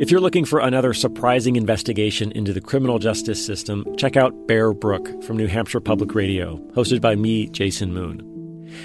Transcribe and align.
If 0.00 0.12
you're 0.12 0.20
looking 0.20 0.44
for 0.44 0.60
another 0.60 0.94
surprising 0.94 1.56
investigation 1.56 2.30
into 2.30 2.52
the 2.52 2.60
criminal 2.60 3.00
justice 3.00 3.44
system, 3.44 3.84
check 3.96 4.16
out 4.16 4.46
Bear 4.46 4.72
Brook 4.72 5.24
from 5.24 5.36
New 5.36 5.48
Hampshire 5.48 5.80
Public 5.80 6.14
Radio, 6.14 6.58
hosted 6.72 7.00
by 7.00 7.16
me, 7.16 7.48
Jason 7.48 7.92
Moon. 7.92 8.22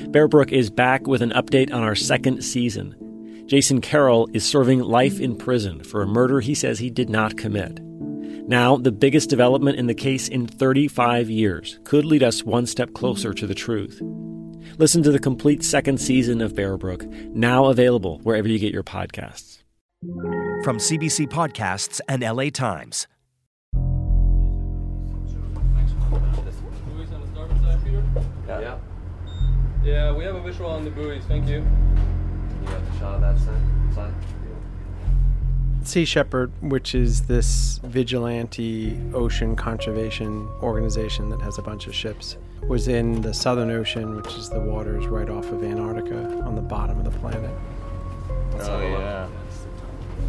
Bear 0.09 0.27
Brook 0.27 0.51
is 0.51 0.71
back 0.71 1.05
with 1.05 1.21
an 1.21 1.29
update 1.29 1.71
on 1.71 1.83
our 1.83 1.93
second 1.93 2.43
season. 2.43 3.45
Jason 3.45 3.79
Carroll 3.79 4.27
is 4.33 4.43
serving 4.43 4.79
life 4.79 5.19
in 5.19 5.35
prison 5.35 5.83
for 5.83 6.01
a 6.01 6.07
murder 6.07 6.39
he 6.39 6.55
says 6.55 6.79
he 6.79 6.89
did 6.89 7.11
not 7.11 7.37
commit. 7.37 7.79
Now, 8.47 8.77
the 8.77 8.91
biggest 8.91 9.29
development 9.29 9.77
in 9.77 9.85
the 9.85 9.93
case 9.93 10.27
in 10.27 10.47
35 10.47 11.29
years 11.29 11.79
could 11.83 12.05
lead 12.05 12.23
us 12.23 12.43
one 12.43 12.65
step 12.65 12.91
closer 12.93 13.35
to 13.35 13.45
the 13.45 13.53
truth. 13.53 14.01
Listen 14.79 15.03
to 15.03 15.11
the 15.11 15.19
complete 15.19 15.63
second 15.63 16.01
season 16.01 16.41
of 16.41 16.55
Bear 16.55 16.75
Brook, 16.75 17.05
now 17.35 17.65
available 17.65 18.17
wherever 18.23 18.47
you 18.47 18.57
get 18.57 18.73
your 18.73 18.81
podcasts. 18.81 19.59
From 20.63 20.77
CBC 20.77 21.27
Podcasts 21.27 21.99
and 22.07 22.21
LA 22.21 22.49
Times. 22.49 23.05
Yeah. 28.47 28.77
Yeah, 29.83 30.13
we 30.13 30.23
have 30.23 30.35
a 30.35 30.41
visual 30.41 30.69
on 30.69 30.85
the 30.85 30.89
buoys. 30.89 31.25
Thank 31.25 31.49
you. 31.49 31.55
You 31.55 32.67
got 32.67 32.85
the 32.85 32.97
shot 32.97 33.15
of 33.15 33.21
that 33.21 33.37
sign? 33.39 33.91
sign? 33.93 34.15
Sea 35.83 36.05
Shepherd, 36.05 36.53
which 36.61 36.95
is 36.95 37.23
this 37.23 37.81
vigilante 37.83 38.97
ocean 39.13 39.57
conservation 39.57 40.47
organization 40.61 41.29
that 41.31 41.41
has 41.41 41.57
a 41.57 41.61
bunch 41.61 41.87
of 41.87 41.93
ships, 41.93 42.37
was 42.69 42.87
in 42.87 43.21
the 43.21 43.33
Southern 43.33 43.69
Ocean, 43.69 44.15
which 44.15 44.33
is 44.35 44.49
the 44.49 44.61
waters 44.61 45.07
right 45.07 45.29
off 45.29 45.51
of 45.51 45.61
Antarctica 45.61 46.41
on 46.45 46.55
the 46.55 46.61
bottom 46.61 46.97
of 46.99 47.03
the 47.03 47.19
planet. 47.19 47.51
Oh 48.61 48.79
yeah. 48.79 49.27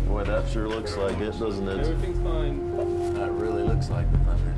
Boy, 0.08 0.24
that 0.24 0.48
sure 0.50 0.68
looks 0.68 0.96
like 0.96 1.18
it, 1.18 1.38
doesn't 1.38 1.68
it? 1.68 1.80
Everything's 1.80 2.22
fine. 2.22 3.14
That 3.14 3.30
really 3.32 3.62
looks 3.62 3.91
like 3.91 4.10
the 4.12 4.19
thunder. 4.19 4.55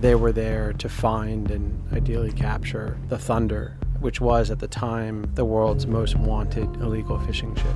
They 0.00 0.14
were 0.16 0.32
there 0.32 0.72
to 0.72 0.88
find 0.88 1.50
and 1.50 1.82
ideally 1.92 2.32
capture 2.32 2.98
the 3.08 3.18
Thunder, 3.18 3.76
which 4.00 4.20
was 4.20 4.50
at 4.50 4.58
the 4.58 4.66
time 4.66 5.30
the 5.34 5.44
world's 5.44 5.86
most 5.86 6.16
wanted 6.16 6.64
illegal 6.76 7.20
fishing 7.20 7.54
ship. 7.54 7.66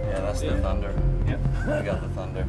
Yeah, 0.00 0.20
that's 0.20 0.40
the 0.40 0.58
thunder. 0.60 0.92
Yep. 1.26 1.40
I 1.68 1.82
got 1.82 2.02
the 2.02 2.08
thunder. 2.08 2.44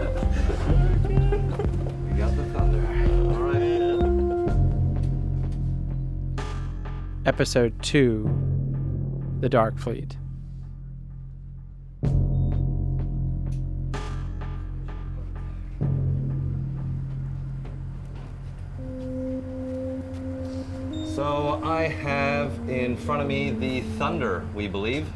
Episode 7.26 7.74
2 7.82 9.36
The 9.40 9.48
Dark 9.50 9.76
Fleet. 9.76 10.16
So 21.14 21.60
I 21.62 21.88
have 21.88 22.58
in 22.70 22.96
front 22.96 23.20
of 23.20 23.28
me 23.28 23.50
the 23.50 23.82
Thunder, 23.98 24.42
we 24.54 24.66
believe. 24.66 25.06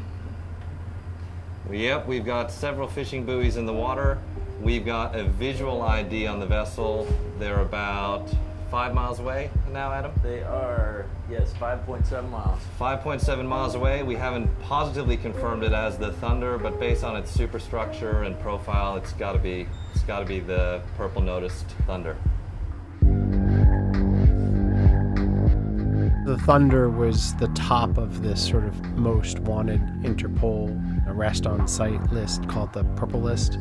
Yep, 1.71 2.05
we've 2.05 2.23
got 2.23 2.51
several 2.51 2.87
fishing 2.87 3.25
buoys 3.25 3.57
in 3.57 3.65
the 3.65 3.73
water. 3.73 4.19
We've 4.61 4.85
got 4.85 5.15
a 5.15 5.23
visual 5.23 5.81
ID 5.81 6.27
on 6.27 6.39
the 6.39 6.45
vessel. 6.45 7.07
They're 7.39 7.61
about 7.61 8.31
five 8.75 8.93
miles 8.93 9.21
away 9.21 9.49
now, 9.71 9.89
Adam. 9.93 10.11
They 10.21 10.43
are, 10.43 11.05
yes, 11.29 11.53
5.7 11.61 12.29
miles. 12.29 12.59
5.7 12.77 13.45
miles 13.45 13.73
away. 13.73 14.03
We 14.03 14.15
haven't 14.15 14.49
positively 14.63 15.15
confirmed 15.15 15.63
it 15.63 15.71
as 15.71 15.97
the 15.97 16.11
Thunder, 16.11 16.57
but 16.57 16.77
based 16.77 17.01
on 17.01 17.15
its 17.15 17.31
superstructure 17.31 18.23
and 18.23 18.37
profile, 18.41 18.97
it's 18.97 19.13
got 19.13 19.31
to 19.31 19.39
be 19.39 19.65
it's 19.93 20.03
got 20.03 20.19
to 20.19 20.25
be 20.25 20.41
the 20.41 20.81
purple 20.97 21.21
noticed 21.21 21.67
Thunder. 21.87 22.17
The 26.25 26.37
Thunder 26.45 26.89
was 26.89 27.33
the 27.35 27.47
top 27.55 27.97
of 27.97 28.23
this 28.23 28.45
sort 28.45 28.65
of 28.65 28.83
most 28.97 29.39
wanted 29.39 29.79
Interpol 30.03 30.94
arrest 31.15 31.47
on 31.47 31.67
site 31.67 32.11
list 32.11 32.47
called 32.47 32.73
the 32.73 32.83
Purple 32.95 33.21
List. 33.21 33.57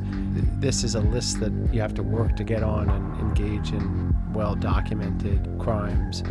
This 0.60 0.82
is 0.82 0.94
a 0.94 1.00
list 1.00 1.41
that 1.41 1.53
you 1.72 1.81
have 1.81 1.94
to 1.94 2.03
work 2.03 2.37
to 2.37 2.44
get 2.44 2.62
on 2.62 2.88
and 2.91 3.20
engage 3.20 3.70
in 3.72 4.15
well 4.32 4.54
documented 4.54 5.48
crimes. 5.59 6.22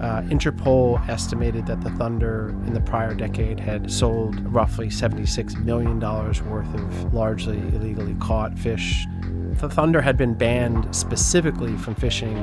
Uh, 0.00 0.22
Interpol 0.22 1.06
estimated 1.08 1.66
that 1.66 1.80
the 1.82 1.90
Thunder 1.90 2.48
in 2.66 2.72
the 2.72 2.80
prior 2.80 3.14
decade 3.14 3.60
had 3.60 3.90
sold 3.90 4.40
roughly 4.52 4.88
$76 4.88 5.62
million 5.62 6.00
worth 6.00 6.74
of 6.74 7.14
largely 7.14 7.58
illegally 7.58 8.14
caught 8.14 8.58
fish. 8.58 9.06
The 9.60 9.68
Thunder 9.68 10.00
had 10.00 10.16
been 10.16 10.34
banned 10.34 10.94
specifically 10.94 11.76
from 11.76 11.94
fishing 11.94 12.36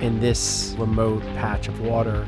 in 0.00 0.18
this 0.20 0.74
remote 0.78 1.22
patch 1.34 1.68
of 1.68 1.80
water 1.80 2.26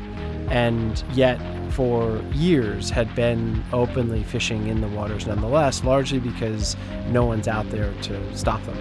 and 0.51 1.03
yet 1.13 1.39
for 1.73 2.21
years 2.33 2.91
had 2.91 3.15
been 3.15 3.63
openly 3.73 4.25
fishing 4.25 4.69
in 4.69 4.81
the 4.81 4.89
waters 4.89 5.27
nonetheless, 5.27 5.85
largely 5.85 6.19
because 6.19 6.77
no 7.09 7.25
one's 7.25 7.49
out 7.49 7.69
there 7.71 7.93
to 8.03 8.37
stop 8.37 8.63
them. 8.65 8.79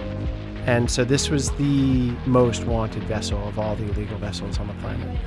And 0.66 0.90
so 0.90 1.04
this 1.04 1.30
was 1.30 1.50
the 1.52 2.10
most 2.26 2.64
wanted 2.64 3.02
vessel 3.04 3.46
of 3.48 3.58
all 3.58 3.76
the 3.76 3.84
illegal 3.84 4.18
vessels 4.18 4.58
on 4.58 4.66
the 4.66 4.74
planet. 4.74 5.18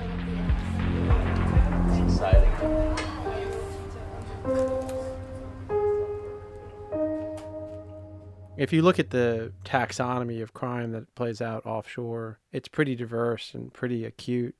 If 8.57 8.71
you 8.71 8.83
look 8.83 8.99
at 8.99 9.09
the 9.09 9.53
taxonomy 9.65 10.43
of 10.43 10.53
crime 10.53 10.91
that 10.91 11.15
plays 11.15 11.41
out 11.41 11.65
offshore, 11.65 12.37
it's 12.51 12.67
pretty 12.67 12.95
diverse 12.95 13.55
and 13.55 13.73
pretty 13.73 14.05
acute. 14.05 14.55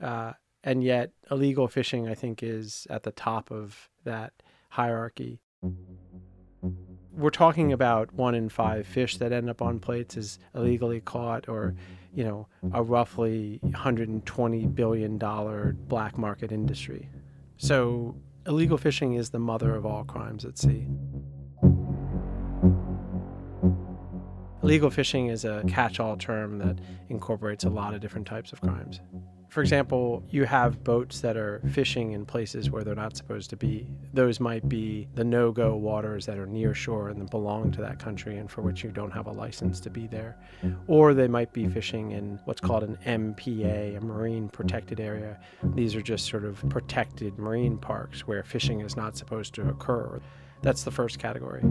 Uh, 0.00 0.34
and 0.64 0.84
yet, 0.84 1.10
illegal 1.30 1.66
fishing, 1.68 2.08
I 2.08 2.14
think, 2.14 2.42
is 2.42 2.86
at 2.88 3.02
the 3.02 3.10
top 3.10 3.50
of 3.50 3.88
that 4.04 4.32
hierarchy. 4.68 5.40
We're 7.12 7.30
talking 7.30 7.72
about 7.72 8.12
one 8.14 8.34
in 8.34 8.48
five 8.48 8.86
fish 8.86 9.16
that 9.18 9.32
end 9.32 9.50
up 9.50 9.60
on 9.60 9.80
plates 9.80 10.16
is 10.16 10.38
illegally 10.54 11.00
caught, 11.00 11.48
or, 11.48 11.74
you 12.14 12.24
know, 12.24 12.48
a 12.72 12.82
roughly 12.82 13.60
$120 13.64 14.74
billion 14.74 15.18
black 15.88 16.16
market 16.16 16.52
industry. 16.52 17.08
So, 17.56 18.16
illegal 18.46 18.78
fishing 18.78 19.14
is 19.14 19.30
the 19.30 19.38
mother 19.38 19.74
of 19.74 19.84
all 19.84 20.04
crimes 20.04 20.44
at 20.44 20.58
sea. 20.58 20.86
Illegal 24.62 24.90
fishing 24.90 25.26
is 25.26 25.44
a 25.44 25.64
catch 25.66 25.98
all 25.98 26.16
term 26.16 26.58
that 26.58 26.78
incorporates 27.08 27.64
a 27.64 27.70
lot 27.70 27.94
of 27.94 28.00
different 28.00 28.28
types 28.28 28.52
of 28.52 28.60
crimes. 28.60 29.00
For 29.52 29.60
example, 29.60 30.24
you 30.30 30.44
have 30.44 30.82
boats 30.82 31.20
that 31.20 31.36
are 31.36 31.60
fishing 31.72 32.12
in 32.12 32.24
places 32.24 32.70
where 32.70 32.84
they're 32.84 32.94
not 32.94 33.18
supposed 33.18 33.50
to 33.50 33.56
be. 33.56 33.86
Those 34.14 34.40
might 34.40 34.66
be 34.66 35.08
the 35.14 35.24
no 35.24 35.52
go 35.52 35.76
waters 35.76 36.24
that 36.24 36.38
are 36.38 36.46
near 36.46 36.72
shore 36.72 37.10
and 37.10 37.28
belong 37.28 37.70
to 37.72 37.82
that 37.82 37.98
country 37.98 38.38
and 38.38 38.50
for 38.50 38.62
which 38.62 38.82
you 38.82 38.88
don't 38.88 39.10
have 39.10 39.26
a 39.26 39.30
license 39.30 39.78
to 39.80 39.90
be 39.90 40.06
there. 40.06 40.38
Or 40.86 41.12
they 41.12 41.28
might 41.28 41.52
be 41.52 41.68
fishing 41.68 42.12
in 42.12 42.40
what's 42.46 42.62
called 42.62 42.82
an 42.82 42.96
MPA, 43.04 43.98
a 43.98 44.00
marine 44.00 44.48
protected 44.48 45.00
area. 45.00 45.38
These 45.74 45.94
are 45.96 46.02
just 46.02 46.30
sort 46.30 46.46
of 46.46 46.66
protected 46.70 47.38
marine 47.38 47.76
parks 47.76 48.26
where 48.26 48.42
fishing 48.42 48.80
is 48.80 48.96
not 48.96 49.18
supposed 49.18 49.52
to 49.56 49.68
occur. 49.68 50.18
That's 50.62 50.82
the 50.82 50.90
first 50.90 51.18
category. 51.18 51.62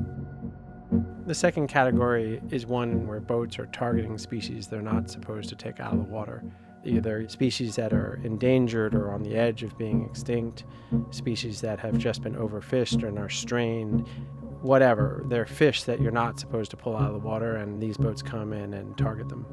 The 1.26 1.34
second 1.34 1.68
category 1.68 2.44
is 2.52 2.68
one 2.68 3.08
where 3.08 3.20
boats 3.20 3.58
are 3.58 3.66
targeting 3.66 4.20
species 4.20 4.68
they're 4.68 4.84
not 4.84 5.10
supposed 5.10 5.50
to 5.50 5.56
take 5.56 5.80
out 5.80 5.94
of 5.94 5.98
the 5.98 6.06
water. 6.06 6.44
Either 6.84 7.28
species 7.30 7.76
that 7.76 7.94
are 7.94 8.20
endangered 8.24 8.96
or 8.96 9.12
on 9.12 9.22
the 9.22 9.36
edge 9.36 9.64
of 9.64 9.78
being 9.78 10.04
extinct, 10.04 10.64
species 11.12 11.62
that 11.62 11.80
have 11.80 11.98
just 11.98 12.24
been 12.24 12.36
overfished 12.36 13.08
and 13.08 13.20
are 13.20 13.30
strained, 13.30 14.08
whatever. 14.62 15.24
They're 15.28 15.46
fish 15.46 15.84
that 15.84 16.02
you're 16.02 16.12
not 16.12 16.40
supposed 16.40 16.72
to 16.72 16.78
pull 16.78 16.96
out 16.96 17.08
of 17.08 17.14
the 17.14 17.28
water, 17.28 17.56
and 17.56 17.82
these 17.82 17.98
boats 17.98 18.22
come 18.22 18.54
in 18.54 18.74
and 18.74 18.98
target 18.98 19.30
them. 19.30 19.46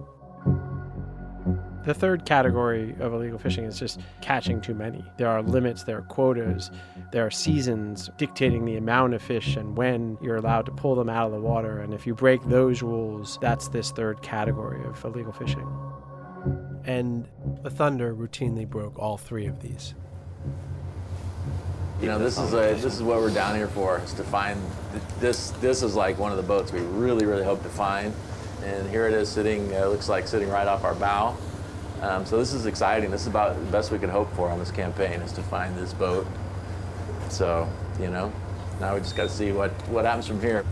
The 1.84 1.94
third 1.94 2.26
category 2.26 2.94
of 3.00 3.14
illegal 3.14 3.38
fishing 3.38 3.64
is 3.64 3.78
just 3.78 4.00
catching 4.20 4.60
too 4.60 4.74
many. 4.74 5.02
There 5.16 5.28
are 5.28 5.42
limits, 5.42 5.84
there 5.84 5.96
are 5.96 6.02
quotas, 6.02 6.70
there 7.12 7.24
are 7.24 7.30
seasons 7.30 8.10
dictating 8.18 8.66
the 8.66 8.76
amount 8.76 9.14
of 9.14 9.22
fish 9.22 9.56
and 9.56 9.74
when 9.74 10.18
you're 10.20 10.36
allowed 10.36 10.66
to 10.66 10.72
pull 10.72 10.94
them 10.94 11.08
out 11.08 11.26
of 11.26 11.32
the 11.32 11.40
water. 11.40 11.80
And 11.80 11.94
if 11.94 12.06
you 12.06 12.14
break 12.14 12.42
those 12.42 12.82
rules, 12.82 13.38
that's 13.40 13.68
this 13.68 13.90
third 13.90 14.20
category 14.20 14.84
of 14.84 15.02
illegal 15.02 15.32
fishing. 15.32 15.66
And 16.84 17.28
the 17.62 17.70
Thunder 17.70 18.14
routinely 18.14 18.68
broke 18.68 18.98
all 18.98 19.18
three 19.18 19.46
of 19.46 19.60
these. 19.60 19.94
You 22.00 22.06
know, 22.06 22.18
this 22.18 22.38
is 22.38 22.52
a, 22.54 22.74
this 22.80 22.94
is 22.94 23.02
what 23.02 23.18
we're 23.18 23.34
down 23.34 23.56
here 23.56 23.66
for, 23.66 23.98
is 23.98 24.12
to 24.14 24.24
find 24.24 24.60
this. 25.18 25.50
This 25.60 25.82
is 25.82 25.96
like 25.96 26.16
one 26.16 26.30
of 26.30 26.36
the 26.36 26.44
boats 26.44 26.72
we 26.72 26.80
really, 26.80 27.26
really 27.26 27.42
hope 27.42 27.62
to 27.64 27.68
find, 27.68 28.14
and 28.62 28.88
here 28.88 29.08
it 29.08 29.14
is 29.14 29.28
sitting. 29.28 29.74
Uh, 29.74 29.86
looks 29.86 30.08
like 30.08 30.28
sitting 30.28 30.48
right 30.48 30.68
off 30.68 30.84
our 30.84 30.94
bow. 30.94 31.36
Um, 32.00 32.24
so 32.24 32.38
this 32.38 32.52
is 32.52 32.66
exciting. 32.66 33.10
This 33.10 33.22
is 33.22 33.26
about 33.26 33.56
the 33.56 33.70
best 33.72 33.90
we 33.90 33.98
could 33.98 34.10
hope 34.10 34.32
for 34.34 34.48
on 34.48 34.60
this 34.60 34.70
campaign 34.70 35.20
is 35.20 35.32
to 35.32 35.42
find 35.42 35.76
this 35.76 35.92
boat. 35.92 36.26
So, 37.28 37.68
you 38.00 38.08
know, 38.08 38.32
now 38.78 38.94
we 38.94 39.00
just 39.00 39.16
got 39.16 39.24
to 39.24 39.34
see 39.34 39.50
what, 39.50 39.72
what 39.88 40.04
happens 40.04 40.26
from 40.26 40.40
here. 40.40 40.64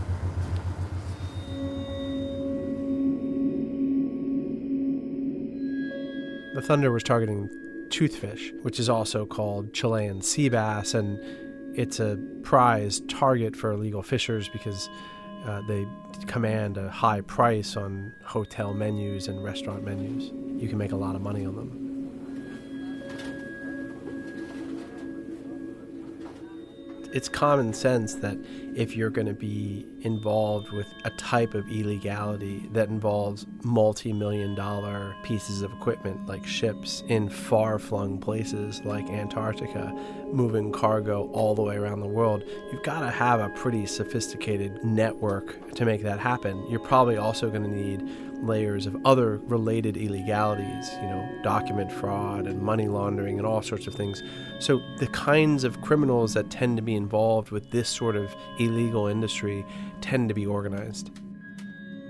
The 6.57 6.63
Thunder 6.63 6.91
was 6.91 7.03
targeting 7.03 7.51
toothfish, 7.89 8.51
which 8.63 8.79
is 8.79 8.89
also 8.89 9.27
called 9.27 9.73
Chilean 9.73 10.23
sea 10.23 10.49
bass, 10.49 10.95
and 10.95 11.19
it's 11.77 11.99
a 11.99 12.17
prized 12.41 13.07
target 13.07 13.55
for 13.55 13.73
illegal 13.73 14.01
fishers 14.01 14.49
because 14.49 14.89
uh, 15.45 15.61
they 15.67 15.85
command 16.25 16.77
a 16.77 16.89
high 16.89 17.21
price 17.21 17.77
on 17.77 18.11
hotel 18.23 18.73
menus 18.73 19.27
and 19.27 19.43
restaurant 19.43 19.83
menus. 19.83 20.31
You 20.59 20.67
can 20.67 20.79
make 20.79 20.93
a 20.93 20.95
lot 20.95 21.13
of 21.13 21.21
money 21.21 21.45
on 21.45 21.55
them. 21.57 21.86
It's 27.17 27.27
common 27.27 27.73
sense 27.73 28.13
that 28.13 28.37
if 28.75 28.95
you're 28.95 29.09
going 29.09 29.25
to 29.25 29.33
be 29.33 29.87
involved 30.01 30.69
with 30.71 30.85
a 31.03 31.09
type 31.09 31.55
of 31.55 31.67
illegality 31.67 32.69
that 32.73 32.89
involves 32.89 33.47
multi 33.63 34.13
million 34.13 34.53
dollar 34.53 35.15
pieces 35.23 35.63
of 35.63 35.73
equipment 35.73 36.27
like 36.27 36.45
ships 36.45 37.01
in 37.07 37.27
far 37.27 37.79
flung 37.79 38.19
places 38.19 38.81
like 38.85 39.09
Antarctica, 39.09 39.91
moving 40.31 40.71
cargo 40.71 41.27
all 41.31 41.55
the 41.55 41.63
way 41.63 41.75
around 41.75 42.01
the 42.01 42.07
world, 42.07 42.43
you've 42.71 42.83
got 42.83 42.99
to 42.99 43.09
have 43.09 43.39
a 43.39 43.49
pretty 43.49 43.87
sophisticated 43.87 44.83
network 44.83 45.73
to 45.73 45.85
make 45.85 46.03
that 46.03 46.19
happen. 46.19 46.63
You're 46.69 46.79
probably 46.79 47.17
also 47.17 47.49
going 47.49 47.63
to 47.63 47.67
need 47.67 48.07
layers 48.43 48.85
of 48.85 48.95
other 49.05 49.37
related 49.45 49.97
illegalities, 49.97 50.93
you 51.01 51.07
know, 51.07 51.27
document 51.43 51.91
fraud 51.91 52.45
and 52.47 52.61
money 52.61 52.87
laundering 52.87 53.37
and 53.37 53.47
all 53.47 53.61
sorts 53.61 53.87
of 53.87 53.95
things. 53.95 54.23
So 54.59 54.81
the 54.97 55.07
kinds 55.07 55.63
of 55.63 55.81
criminals 55.81 56.33
that 56.33 56.49
tend 56.49 56.77
to 56.77 56.83
be 56.83 56.95
involved 56.95 57.51
with 57.51 57.71
this 57.71 57.89
sort 57.89 58.15
of 58.15 58.35
illegal 58.59 59.07
industry 59.07 59.65
tend 60.01 60.29
to 60.29 60.35
be 60.35 60.45
organized. 60.45 61.11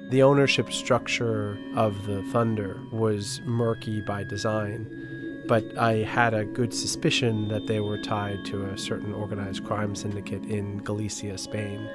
The 0.10 0.24
ownership 0.24 0.72
structure 0.72 1.58
of 1.76 2.06
the 2.06 2.24
Thunder 2.32 2.80
was 2.94 3.42
murky 3.44 4.00
by 4.02 4.24
design, 4.24 5.44
but 5.48 5.78
I 5.78 5.96
had 5.98 6.34
a 6.34 6.46
good 6.46 6.74
suspicion 6.74 7.50
that 7.50 7.68
they 7.68 7.82
were 7.82 7.98
tied 7.98 8.46
to 8.46 8.70
a 8.70 8.78
certain 8.78 9.14
organized 9.14 9.66
crime 9.66 9.96
syndicate 9.96 10.46
in 10.46 10.78
Galicia, 10.80 11.38
Spain. 11.38 11.90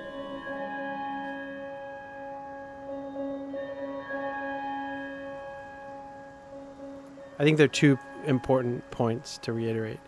I 7.43 7.45
think 7.45 7.57
there 7.57 7.65
are 7.65 7.69
two 7.69 7.99
important 8.25 8.89
points 8.93 9.37
to 9.39 9.53
reiterate. 9.53 9.99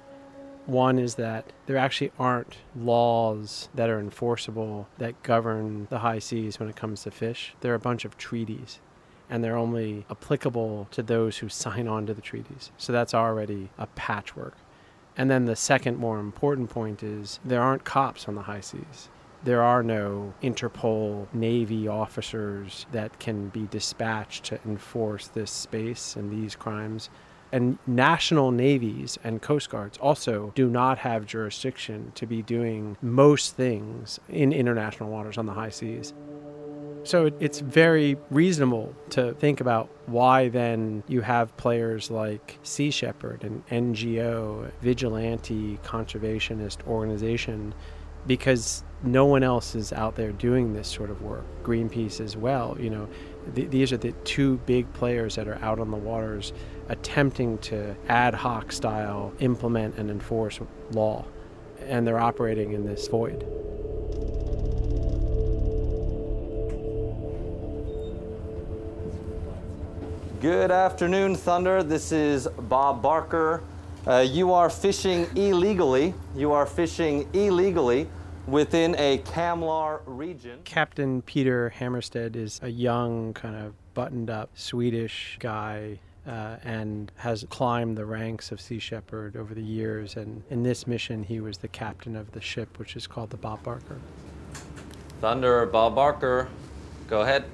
One 0.66 1.00
is 1.00 1.16
that 1.16 1.52
there 1.66 1.76
actually 1.76 2.12
aren't 2.16 2.58
laws 2.76 3.68
that 3.74 3.90
are 3.90 3.98
enforceable 3.98 4.86
that 4.98 5.20
govern 5.24 5.88
the 5.90 5.98
high 5.98 6.20
seas 6.20 6.60
when 6.60 6.68
it 6.68 6.76
comes 6.76 7.02
to 7.02 7.10
fish. 7.10 7.56
There 7.60 7.72
are 7.72 7.74
a 7.74 7.80
bunch 7.80 8.04
of 8.04 8.16
treaties, 8.16 8.78
and 9.28 9.42
they're 9.42 9.56
only 9.56 10.06
applicable 10.08 10.86
to 10.92 11.02
those 11.02 11.38
who 11.38 11.48
sign 11.48 11.88
on 11.88 12.06
to 12.06 12.14
the 12.14 12.22
treaties. 12.22 12.70
So 12.78 12.92
that's 12.92 13.14
already 13.14 13.68
a 13.78 13.88
patchwork. 13.88 14.54
And 15.16 15.28
then 15.28 15.46
the 15.46 15.56
second, 15.56 15.96
more 15.98 16.20
important 16.20 16.70
point 16.70 17.02
is 17.02 17.40
there 17.44 17.62
aren't 17.62 17.82
cops 17.82 18.28
on 18.28 18.36
the 18.36 18.42
high 18.42 18.60
seas. 18.60 19.08
There 19.44 19.62
are 19.62 19.82
no 19.82 20.32
Interpol 20.42 21.26
Navy 21.34 21.86
officers 21.86 22.86
that 22.92 23.18
can 23.20 23.48
be 23.50 23.66
dispatched 23.70 24.44
to 24.44 24.58
enforce 24.64 25.28
this 25.28 25.50
space 25.50 26.16
and 26.16 26.32
these 26.32 26.56
crimes. 26.56 27.10
And 27.52 27.78
national 27.86 28.52
navies 28.52 29.18
and 29.22 29.42
coast 29.42 29.68
guards 29.68 29.98
also 29.98 30.50
do 30.54 30.68
not 30.68 30.98
have 30.98 31.26
jurisdiction 31.26 32.12
to 32.14 32.26
be 32.26 32.40
doing 32.40 32.96
most 33.02 33.54
things 33.54 34.18
in 34.30 34.52
international 34.52 35.10
waters 35.10 35.36
on 35.36 35.44
the 35.44 35.52
high 35.52 35.68
seas. 35.68 36.14
So 37.04 37.30
it's 37.38 37.60
very 37.60 38.16
reasonable 38.30 38.94
to 39.10 39.34
think 39.34 39.60
about 39.60 39.90
why 40.06 40.48
then 40.48 41.02
you 41.06 41.20
have 41.20 41.54
players 41.58 42.10
like 42.10 42.58
Sea 42.62 42.90
Shepherd, 42.90 43.44
an 43.44 43.62
NGO, 43.70 44.70
vigilante 44.80 45.78
conservationist 45.84 46.86
organization, 46.86 47.74
because 48.26 48.82
no 49.02 49.26
one 49.26 49.42
else 49.42 49.74
is 49.74 49.92
out 49.92 50.16
there 50.16 50.32
doing 50.32 50.72
this 50.72 50.88
sort 50.88 51.10
of 51.10 51.22
work. 51.22 51.44
Greenpeace 51.62 52.20
as 52.20 52.36
well, 52.36 52.76
you 52.80 52.90
know, 52.90 53.08
th- 53.54 53.70
these 53.70 53.92
are 53.92 53.96
the 53.96 54.12
two 54.24 54.56
big 54.66 54.90
players 54.94 55.34
that 55.36 55.46
are 55.46 55.58
out 55.62 55.78
on 55.78 55.90
the 55.90 55.96
waters 55.96 56.52
attempting 56.88 57.58
to 57.58 57.94
ad 58.08 58.34
hoc 58.34 58.72
style 58.72 59.32
implement 59.40 59.96
and 59.96 60.10
enforce 60.10 60.60
law, 60.92 61.24
and 61.86 62.06
they're 62.06 62.20
operating 62.20 62.72
in 62.72 62.86
this 62.86 63.08
void. 63.08 63.46
Good 70.40 70.70
afternoon, 70.70 71.36
Thunder. 71.36 71.82
This 71.82 72.12
is 72.12 72.46
Bob 72.58 73.00
Barker. 73.00 73.62
Uh, 74.06 74.18
you 74.18 74.52
are 74.52 74.68
fishing 74.68 75.26
illegally. 75.34 76.12
You 76.36 76.52
are 76.52 76.66
fishing 76.66 77.26
illegally 77.32 78.06
within 78.46 78.94
a 78.96 79.18
CCAMLR 79.18 80.02
region. 80.04 80.60
Captain 80.64 81.22
Peter 81.22 81.72
Hammarstedt 81.78 82.36
is 82.36 82.60
a 82.62 82.68
young, 82.68 83.32
kind 83.32 83.56
of 83.56 83.72
buttoned 83.94 84.28
up 84.28 84.50
Swedish 84.54 85.38
guy 85.40 85.98
uh, 86.26 86.56
and 86.64 87.12
has 87.16 87.46
climbed 87.48 87.96
the 87.96 88.04
ranks 88.04 88.52
of 88.52 88.60
Sea 88.60 88.78
Shepherd 88.78 89.36
over 89.36 89.54
the 89.54 89.62
years. 89.62 90.16
And 90.16 90.42
in 90.50 90.62
this 90.62 90.86
mission, 90.86 91.22
he 91.22 91.40
was 91.40 91.56
the 91.56 91.68
captain 91.68 92.14
of 92.14 92.30
the 92.32 92.42
ship, 92.42 92.78
which 92.78 92.96
is 92.96 93.06
called 93.06 93.30
the 93.30 93.38
Bob 93.38 93.62
Barker. 93.62 93.98
Thunder, 95.22 95.64
Bob 95.64 95.94
Barker. 95.94 96.48
Go 97.08 97.22
ahead. 97.22 97.44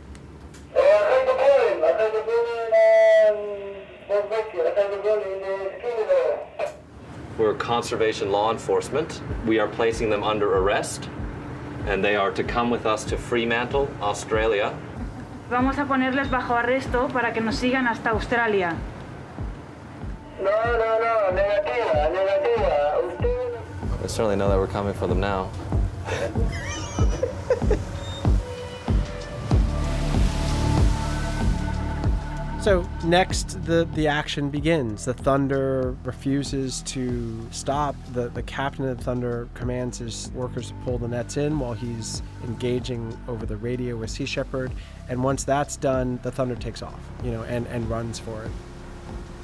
We're 7.51 7.57
conservation 7.57 8.31
law 8.31 8.53
enforcement. 8.53 9.21
We 9.45 9.59
are 9.59 9.67
placing 9.67 10.09
them 10.09 10.23
under 10.23 10.57
arrest, 10.59 11.09
and 11.85 12.05
they 12.05 12.15
are 12.15 12.31
to 12.31 12.45
come 12.45 12.71
with 12.71 12.87
us 12.87 13.03
to 13.07 13.17
Fremantle, 13.17 13.91
Australia. 14.01 14.73
Vamos 15.49 15.77
a 15.77 15.85
ponerles 15.85 16.31
bajo 16.31 16.55
arresto 16.55 17.09
para 17.13 17.33
que 17.33 17.41
nos 17.41 17.57
sigan 17.57 17.89
hasta 17.89 18.11
Australia. 18.11 18.77
No, 20.39 20.45
no, 20.45 21.01
no, 21.01 21.33
negativa, 21.33 22.09
negativa. 22.13 23.01
Usted 23.15 24.05
I 24.05 24.07
certainly 24.07 24.37
know 24.37 24.49
that 24.49 24.57
we're 24.57 24.69
coming 24.69 24.95
for 24.95 25.09
them 25.09 25.19
now. 25.19 25.51
So 32.61 32.87
next, 33.05 33.65
the, 33.65 33.89
the 33.95 34.07
action 34.07 34.51
begins. 34.51 35.07
The 35.07 35.15
Thunder 35.15 35.97
refuses 36.05 36.83
to 36.83 37.49
stop. 37.51 37.97
The, 38.13 38.29
the 38.29 38.43
captain 38.43 38.85
of 38.87 38.99
the 38.99 39.03
Thunder 39.03 39.49
commands 39.55 39.97
his 39.97 40.31
workers 40.35 40.69
to 40.69 40.75
pull 40.85 40.99
the 40.99 41.09
nets 41.09 41.39
in 41.39 41.59
while 41.59 41.73
he's 41.73 42.21
engaging 42.45 43.19
over 43.29 43.47
the 43.47 43.57
radio 43.57 43.97
with 43.97 44.11
Sea 44.11 44.27
Shepherd. 44.27 44.73
And 45.09 45.25
once 45.25 45.43
that's 45.43 45.77
done, 45.77 46.21
the 46.23 46.31
Thunder 46.31 46.55
takes 46.55 46.83
off, 46.83 47.01
you 47.25 47.31
know, 47.31 47.45
and, 47.45 47.67
and 47.69 47.89
runs 47.89 48.19
for 48.19 48.45
it. 48.45 48.51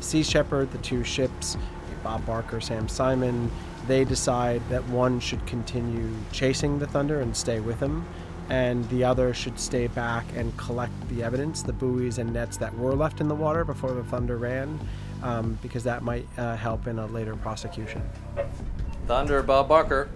Sea 0.00 0.22
Shepherd, 0.22 0.70
the 0.72 0.78
two 0.78 1.02
ships, 1.02 1.56
Bob 2.04 2.26
Barker, 2.26 2.60
Sam 2.60 2.86
Simon, 2.86 3.50
they 3.86 4.04
decide 4.04 4.60
that 4.68 4.86
one 4.88 5.20
should 5.20 5.44
continue 5.46 6.12
chasing 6.32 6.78
the 6.78 6.86
Thunder 6.86 7.20
and 7.20 7.34
stay 7.34 7.60
with 7.60 7.80
him, 7.80 8.06
and 8.50 8.88
the 8.90 9.02
other 9.04 9.34
should 9.34 9.58
stay 9.58 9.86
back 9.88 10.24
and 10.36 10.56
collect 10.56 10.92
the 11.08 11.22
evidence, 11.22 11.62
the 11.62 11.72
buoys 11.72 12.18
and 12.18 12.32
nets 12.32 12.56
that 12.58 12.76
were 12.78 12.94
left 12.94 13.20
in 13.20 13.28
the 13.28 13.34
water 13.34 13.64
before 13.64 13.92
the 13.92 14.04
Thunder 14.04 14.36
ran, 14.36 14.78
um, 15.22 15.58
because 15.62 15.82
that 15.84 16.02
might 16.02 16.26
uh, 16.38 16.56
help 16.56 16.86
in 16.86 16.98
a 16.98 17.06
later 17.06 17.34
prosecution. 17.36 18.02
Thunder, 19.06 19.42
Bob 19.42 19.68
Barker. 19.68 20.08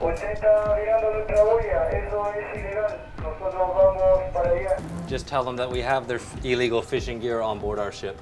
usted 0.00 0.34
está 0.34 0.76
mirando 0.76 1.10
nuestra 1.14 1.42
boya, 1.44 1.88
eso 1.90 2.24
es 2.32 2.58
ilegal. 2.58 3.00
Nosotros 3.18 3.54
vamos 3.74 4.32
para 4.32 4.50
allá. 4.50 5.08
Just 5.08 5.26
tell 5.26 5.42
them 5.42 5.56
that 5.56 5.70
we 5.70 5.80
have 5.80 6.06
their 6.06 6.18
f- 6.18 6.44
illegal 6.44 6.82
fishing 6.82 7.18
gear 7.18 7.40
on 7.40 7.58
board 7.58 7.78
our 7.78 7.90
ship. 7.92 8.18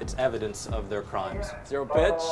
It's 0.00 0.14
evidence 0.18 0.66
of 0.66 0.88
their 0.88 1.02
crimes. 1.02 1.50
Zero 1.66 1.84
pitch. 1.84 2.22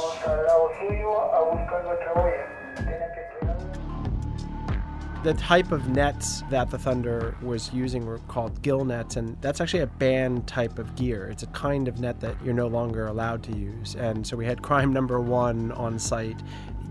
The 5.22 5.34
type 5.34 5.70
of 5.70 5.86
nets 5.88 6.42
that 6.48 6.70
the 6.70 6.78
Thunder 6.78 7.36
was 7.42 7.70
using 7.74 8.06
were 8.06 8.20
called 8.20 8.62
gill 8.62 8.86
nets, 8.86 9.16
and 9.16 9.36
that's 9.42 9.60
actually 9.60 9.82
a 9.82 9.86
banned 9.86 10.46
type 10.46 10.78
of 10.78 10.96
gear. 10.96 11.28
It's 11.28 11.42
a 11.42 11.48
kind 11.48 11.88
of 11.88 12.00
net 12.00 12.20
that 12.20 12.36
you're 12.42 12.54
no 12.54 12.68
longer 12.68 13.06
allowed 13.06 13.42
to 13.44 13.52
use. 13.56 13.96
And 13.96 14.26
so 14.26 14.34
we 14.34 14.46
had 14.46 14.62
crime 14.62 14.94
number 14.94 15.20
one 15.20 15.72
on 15.72 15.98
site 15.98 16.40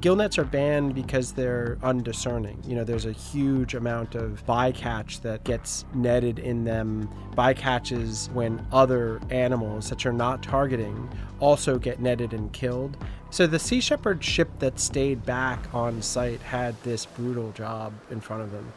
Gill 0.02 0.16
nets 0.16 0.38
are 0.38 0.46
banned 0.46 0.96
because 0.96 1.34
they're 1.34 1.78
undiscerning. 1.84 2.64
You 2.66 2.76
know, 2.76 2.86
there's 2.86 3.06
a 3.06 3.12
huge 3.12 3.74
amount 3.74 4.16
of 4.16 4.46
bycatch 4.46 5.22
that 5.24 5.44
gets 5.44 5.84
netted 5.94 6.40
in 6.40 6.64
them. 6.64 7.10
Bycatches 7.36 8.32
when 8.32 8.66
other 8.72 9.20
animals 9.30 9.90
that 9.90 10.06
you're 10.06 10.14
not 10.14 10.42
targeting 10.42 11.10
also 11.42 11.78
get 11.78 12.00
netted 12.00 12.34
and 12.34 12.52
killed. 12.54 12.96
So 13.32 13.46
the 13.46 13.60
Sea 13.60 13.80
Shepherd 13.80 14.24
ship 14.24 14.50
that 14.58 14.80
stayed 14.80 15.24
back 15.24 15.72
on 15.74 16.02
site 16.02 16.42
had 16.42 16.82
this 16.84 17.06
brutal 17.06 17.52
job 17.52 17.94
in 18.10 18.22
front 18.22 18.42
of 18.42 18.52
them. 18.52 18.74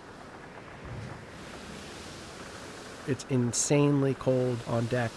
It's 3.09 3.25
insanely 3.31 4.15
cold 4.15 4.59
on 4.69 4.87
deck. 4.87 5.11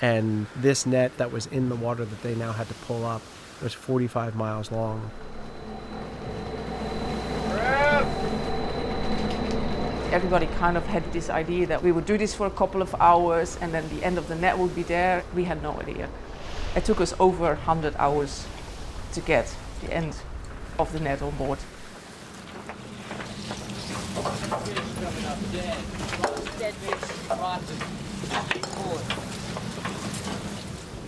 And 0.00 0.46
this 0.56 0.86
net 0.86 1.16
that 1.18 1.32
was 1.32 1.46
in 1.46 1.68
the 1.68 1.74
water 1.74 2.04
that 2.04 2.22
they 2.22 2.34
now 2.36 2.52
had 2.52 2.68
to 2.68 2.74
pull 2.74 3.04
up 3.04 3.22
was 3.60 3.74
45 3.74 4.36
miles 4.36 4.70
long. 4.70 5.10
Everybody 10.12 10.46
kind 10.58 10.76
of 10.76 10.86
had 10.86 11.12
this 11.12 11.28
idea 11.28 11.66
that 11.66 11.82
we 11.82 11.90
would 11.90 12.06
do 12.06 12.16
this 12.16 12.34
for 12.34 12.46
a 12.46 12.50
couple 12.50 12.82
of 12.82 12.94
hours 13.00 13.58
and 13.60 13.74
then 13.74 13.88
the 13.88 14.04
end 14.04 14.16
of 14.16 14.28
the 14.28 14.36
net 14.36 14.56
would 14.56 14.74
be 14.76 14.84
there. 14.84 15.24
We 15.34 15.42
had 15.42 15.60
no 15.60 15.72
idea. 15.80 16.08
It 16.76 16.84
took 16.84 17.00
us 17.00 17.14
over 17.20 17.44
100 17.44 17.94
hours 17.98 18.46
to 19.12 19.20
get 19.20 19.54
the 19.80 19.92
end 19.92 20.16
of 20.78 20.92
the 20.92 20.98
net 20.98 21.22
on 21.22 21.30
board. 21.36 21.58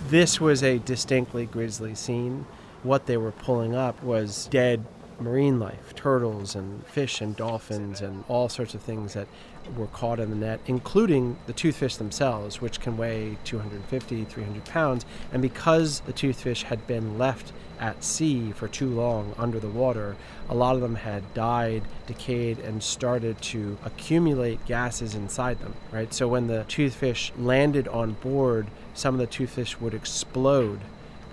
This 0.08 0.40
was 0.40 0.62
a 0.62 0.78
distinctly 0.78 1.46
grisly 1.46 1.96
scene. 1.96 2.46
What 2.84 3.06
they 3.06 3.16
were 3.16 3.32
pulling 3.32 3.74
up 3.74 4.00
was 4.04 4.46
dead 4.46 4.84
marine 5.20 5.58
life, 5.58 5.94
turtles 5.94 6.54
and 6.54 6.86
fish 6.86 7.20
and 7.20 7.36
dolphins 7.36 8.00
and 8.00 8.24
all 8.28 8.48
sorts 8.48 8.74
of 8.74 8.82
things 8.82 9.14
that 9.14 9.26
were 9.76 9.86
caught 9.88 10.20
in 10.20 10.30
the 10.30 10.36
net, 10.36 10.60
including 10.66 11.36
the 11.46 11.52
toothfish 11.52 11.98
themselves, 11.98 12.60
which 12.60 12.80
can 12.80 12.96
weigh 12.96 13.36
250, 13.44 14.24
300 14.24 14.64
pounds. 14.66 15.04
And 15.32 15.42
because 15.42 16.00
the 16.00 16.12
toothfish 16.12 16.64
had 16.64 16.86
been 16.86 17.18
left 17.18 17.52
at 17.78 18.02
sea 18.02 18.52
for 18.52 18.68
too 18.68 18.88
long 18.88 19.34
under 19.36 19.58
the 19.58 19.68
water, 19.68 20.16
a 20.48 20.54
lot 20.54 20.76
of 20.76 20.80
them 20.80 20.94
had 20.94 21.34
died, 21.34 21.82
decayed, 22.06 22.58
and 22.60 22.82
started 22.82 23.40
to 23.42 23.76
accumulate 23.84 24.64
gases 24.66 25.14
inside 25.14 25.58
them, 25.60 25.74
right? 25.92 26.12
So 26.14 26.28
when 26.28 26.46
the 26.46 26.64
toothfish 26.68 27.32
landed 27.36 27.88
on 27.88 28.12
board, 28.12 28.68
some 28.94 29.14
of 29.14 29.20
the 29.20 29.26
toothfish 29.26 29.80
would 29.80 29.94
explode 29.94 30.80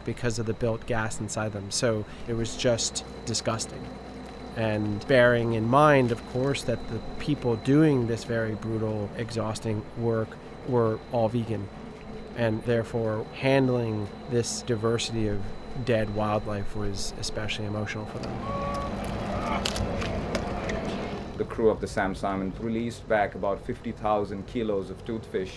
because 0.05 0.39
of 0.39 0.45
the 0.45 0.53
built 0.53 0.85
gas 0.85 1.19
inside 1.19 1.53
them. 1.53 1.71
So 1.71 2.05
it 2.27 2.33
was 2.33 2.55
just 2.55 3.03
disgusting. 3.25 3.85
And 4.55 5.05
bearing 5.07 5.53
in 5.53 5.67
mind, 5.67 6.11
of 6.11 6.25
course, 6.31 6.63
that 6.63 6.87
the 6.89 6.99
people 7.19 7.55
doing 7.55 8.07
this 8.07 8.23
very 8.23 8.53
brutal, 8.53 9.09
exhausting 9.17 9.83
work 9.97 10.29
were 10.67 10.99
all 11.11 11.29
vegan. 11.29 11.67
And 12.37 12.63
therefore, 12.63 13.25
handling 13.33 14.07
this 14.29 14.61
diversity 14.63 15.27
of 15.27 15.41
dead 15.85 16.13
wildlife 16.15 16.75
was 16.75 17.13
especially 17.19 17.65
emotional 17.65 18.05
for 18.05 18.19
them. 18.19 18.33
The 21.37 21.45
crew 21.45 21.69
of 21.69 21.81
the 21.81 21.87
Sam 21.87 22.13
Simon 22.13 22.53
released 22.59 23.07
back 23.07 23.33
about 23.33 23.65
50,000 23.65 24.45
kilos 24.45 24.91
of 24.91 25.03
toothfish. 25.03 25.51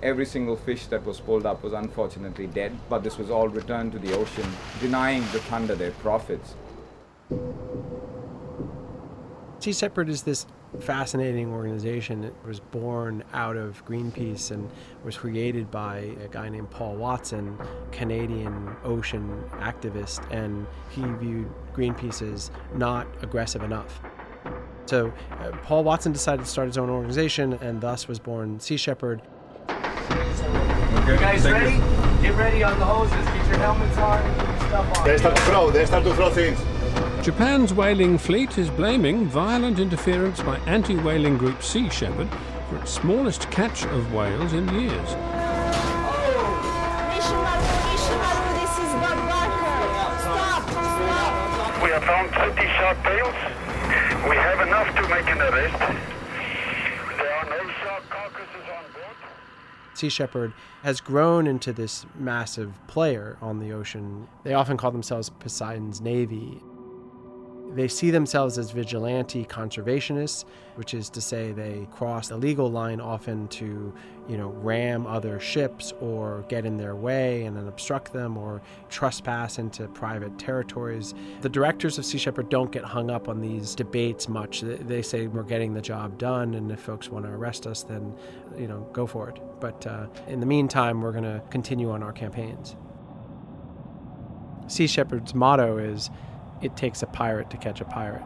Every 0.00 0.26
single 0.26 0.56
fish 0.56 0.86
that 0.86 1.04
was 1.04 1.18
pulled 1.18 1.44
up 1.44 1.64
was 1.64 1.72
unfortunately 1.72 2.46
dead, 2.46 2.78
but 2.88 3.02
this 3.02 3.18
was 3.18 3.30
all 3.30 3.48
returned 3.48 3.92
to 3.92 3.98
the 3.98 4.16
ocean, 4.16 4.46
denying 4.80 5.22
the 5.32 5.40
Thunder 5.40 5.74
their 5.74 5.90
profits. 5.90 6.54
Sea 9.58 9.72
Shepherd 9.72 10.08
is 10.08 10.22
this 10.22 10.46
fascinating 10.78 11.52
organization. 11.52 12.22
It 12.22 12.34
was 12.46 12.60
born 12.60 13.24
out 13.32 13.56
of 13.56 13.84
Greenpeace 13.86 14.52
and 14.52 14.70
was 15.02 15.16
created 15.16 15.68
by 15.68 16.14
a 16.22 16.28
guy 16.28 16.48
named 16.48 16.70
Paul 16.70 16.94
Watson, 16.94 17.58
Canadian 17.90 18.76
ocean 18.84 19.42
activist, 19.54 20.30
and 20.30 20.64
he 20.90 21.02
viewed 21.02 21.50
Greenpeace 21.74 22.22
as 22.32 22.52
not 22.74 23.08
aggressive 23.20 23.64
enough. 23.64 24.00
So 24.86 25.12
uh, 25.32 25.50
Paul 25.64 25.82
Watson 25.82 26.12
decided 26.12 26.44
to 26.44 26.50
start 26.50 26.68
his 26.68 26.78
own 26.78 26.88
organization, 26.88 27.54
and 27.54 27.80
thus 27.80 28.06
was 28.06 28.20
born 28.20 28.60
Sea 28.60 28.76
Shepherd. 28.76 29.22
You 30.10 31.16
guys 31.16 31.44
ready? 31.44 31.78
Get 32.22 32.34
ready 32.36 32.62
on 32.62 32.78
the 32.78 32.84
hoses. 32.84 33.14
Get 33.14 33.46
your 33.48 33.58
helmets 33.58 33.96
on. 33.98 34.24
Your 34.24 34.58
stuff 34.68 34.98
on. 34.98 35.06
They 35.06 35.18
start 35.18 35.36
to 35.36 35.42
throw. 35.42 35.70
They 35.70 35.86
start 35.86 36.04
to 36.04 36.14
throw 36.14 36.30
things. 36.30 36.58
Japan's 37.24 37.74
whaling 37.74 38.16
fleet 38.16 38.56
is 38.58 38.70
blaming 38.70 39.26
violent 39.26 39.78
interference 39.78 40.40
by 40.40 40.58
anti 40.60 40.96
whaling 40.96 41.36
group 41.36 41.62
Sea 41.62 41.90
Shepherd 41.90 42.28
for 42.68 42.76
its 42.78 42.90
smallest 42.90 43.50
catch 43.50 43.84
of 43.86 44.12
whales 44.14 44.52
in 44.52 44.68
years. 44.68 45.08
Oh, 45.10 45.24
Mission 47.14 47.38
Rappa, 47.38 48.52
this 48.60 48.78
is 48.78 48.92
Barbara! 49.00 49.42
Stop! 50.20 50.70
Stop! 50.70 51.82
We 51.82 51.90
have 51.90 52.04
found 52.04 52.30
30 52.32 52.66
shark 52.76 52.96
tails. 53.04 53.34
We 54.28 54.36
have 54.36 54.60
enough 54.66 54.88
to 54.96 55.02
make 55.08 55.28
an 55.28 55.40
arrest. 55.40 55.78
There 57.18 57.32
are 57.34 57.44
no 57.44 57.70
shark 57.82 58.08
carcasses 58.10 58.68
on 58.68 58.82
board. 58.82 58.87
Sea 59.98 60.08
Shepherd 60.08 60.52
has 60.82 61.00
grown 61.00 61.46
into 61.46 61.72
this 61.72 62.06
massive 62.14 62.78
player 62.86 63.36
on 63.40 63.58
the 63.58 63.72
ocean. 63.72 64.28
They 64.44 64.54
often 64.54 64.76
call 64.76 64.92
themselves 64.92 65.28
Poseidon's 65.28 66.00
Navy. 66.00 66.62
They 67.74 67.88
see 67.88 68.10
themselves 68.10 68.56
as 68.56 68.70
vigilante 68.70 69.44
conservationists, 69.44 70.44
which 70.76 70.94
is 70.94 71.10
to 71.10 71.20
say 71.20 71.52
they 71.52 71.86
cross 71.90 72.28
the 72.28 72.36
legal 72.36 72.70
line 72.70 73.00
often 73.00 73.46
to, 73.48 73.92
you 74.26 74.36
know, 74.38 74.48
ram 74.48 75.06
other 75.06 75.38
ships 75.38 75.92
or 76.00 76.44
get 76.48 76.64
in 76.64 76.76
their 76.76 76.96
way 76.96 77.44
and 77.44 77.56
then 77.56 77.68
obstruct 77.68 78.12
them 78.12 78.38
or 78.38 78.62
trespass 78.88 79.58
into 79.58 79.86
private 79.88 80.38
territories. 80.38 81.14
The 81.42 81.48
directors 81.48 81.98
of 81.98 82.06
Sea 82.06 82.18
Shepherd 82.18 82.48
don't 82.48 82.72
get 82.72 82.84
hung 82.84 83.10
up 83.10 83.28
on 83.28 83.40
these 83.40 83.74
debates 83.74 84.28
much. 84.28 84.62
They 84.62 85.02
say 85.02 85.26
we're 85.26 85.42
getting 85.42 85.74
the 85.74 85.82
job 85.82 86.16
done, 86.18 86.54
and 86.54 86.72
if 86.72 86.80
folks 86.80 87.10
want 87.10 87.26
to 87.26 87.30
arrest 87.32 87.66
us, 87.66 87.82
then, 87.82 88.14
you 88.56 88.66
know, 88.66 88.88
go 88.92 89.06
for 89.06 89.28
it. 89.28 89.40
But 89.60 89.86
uh, 89.86 90.06
in 90.26 90.40
the 90.40 90.46
meantime, 90.46 91.02
we're 91.02 91.12
going 91.12 91.24
to 91.24 91.42
continue 91.50 91.90
on 91.90 92.02
our 92.02 92.12
campaigns. 92.12 92.76
Sea 94.68 94.86
Shepherd's 94.86 95.34
motto 95.34 95.78
is 95.78 96.10
it 96.60 96.76
takes 96.76 97.02
a 97.02 97.06
pirate 97.06 97.50
to 97.50 97.56
catch 97.56 97.80
a 97.80 97.84
pirate. 97.84 98.22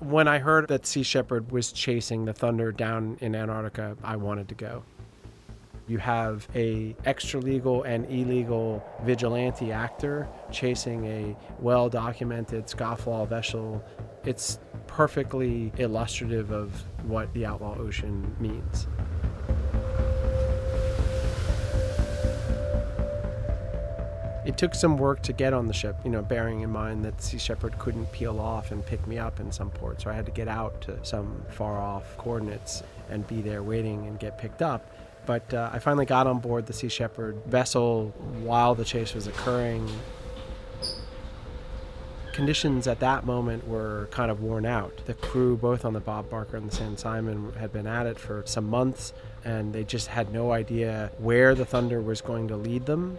When 0.00 0.26
I 0.26 0.38
heard 0.38 0.68
that 0.68 0.86
Sea 0.86 1.02
Shepherd 1.02 1.52
was 1.52 1.72
chasing 1.72 2.24
the 2.24 2.32
Thunder 2.32 2.72
down 2.72 3.16
in 3.20 3.34
Antarctica, 3.34 3.96
I 4.02 4.16
wanted 4.16 4.48
to 4.48 4.54
go. 4.54 4.82
You 5.90 5.98
have 5.98 6.46
a 6.54 6.94
extra 7.04 7.40
legal 7.40 7.82
and 7.82 8.06
illegal 8.06 8.80
vigilante 9.02 9.72
actor 9.72 10.28
chasing 10.52 11.04
a 11.04 11.36
well-documented 11.58 12.68
scofflaw 12.68 13.26
vessel. 13.26 13.82
It's 14.24 14.60
perfectly 14.86 15.72
illustrative 15.78 16.52
of 16.52 16.70
what 17.02 17.34
the 17.34 17.44
outlaw 17.44 17.76
ocean 17.76 18.36
means. 18.38 18.86
It 24.46 24.56
took 24.56 24.76
some 24.76 24.96
work 24.96 25.22
to 25.22 25.32
get 25.32 25.52
on 25.52 25.66
the 25.66 25.74
ship, 25.74 25.96
you 26.04 26.10
know, 26.10 26.22
bearing 26.22 26.60
in 26.60 26.70
mind 26.70 27.04
that 27.04 27.20
Sea 27.20 27.38
Shepherd 27.38 27.76
couldn't 27.80 28.12
peel 28.12 28.38
off 28.38 28.70
and 28.70 28.86
pick 28.86 29.04
me 29.08 29.18
up 29.18 29.40
in 29.40 29.50
some 29.50 29.70
port. 29.70 30.02
So 30.02 30.10
I 30.10 30.12
had 30.12 30.26
to 30.26 30.32
get 30.32 30.46
out 30.46 30.80
to 30.82 31.04
some 31.04 31.42
far 31.50 31.78
off 31.78 32.16
coordinates 32.16 32.84
and 33.10 33.26
be 33.26 33.42
there 33.42 33.64
waiting 33.64 34.06
and 34.06 34.20
get 34.20 34.38
picked 34.38 34.62
up. 34.62 34.88
But 35.26 35.52
uh, 35.52 35.70
I 35.72 35.78
finally 35.78 36.06
got 36.06 36.26
on 36.26 36.40
board 36.40 36.66
the 36.66 36.72
Sea 36.72 36.88
Shepherd 36.88 37.36
vessel 37.46 38.14
while 38.42 38.74
the 38.74 38.84
chase 38.84 39.14
was 39.14 39.26
occurring. 39.26 39.88
Conditions 42.32 42.86
at 42.86 43.00
that 43.00 43.26
moment 43.26 43.66
were 43.66 44.08
kind 44.10 44.30
of 44.30 44.40
worn 44.40 44.64
out. 44.64 45.02
The 45.06 45.14
crew, 45.14 45.56
both 45.56 45.84
on 45.84 45.92
the 45.92 46.00
Bob 46.00 46.30
Barker 46.30 46.56
and 46.56 46.70
the 46.70 46.74
Sam 46.74 46.96
Simon, 46.96 47.52
had 47.58 47.72
been 47.72 47.86
at 47.86 48.06
it 48.06 48.18
for 48.18 48.42
some 48.46 48.68
months 48.68 49.12
and 49.44 49.72
they 49.72 49.84
just 49.84 50.06
had 50.06 50.32
no 50.32 50.52
idea 50.52 51.10
where 51.18 51.54
the 51.54 51.64
Thunder 51.64 52.00
was 52.00 52.20
going 52.20 52.48
to 52.48 52.56
lead 52.56 52.86
them. 52.86 53.18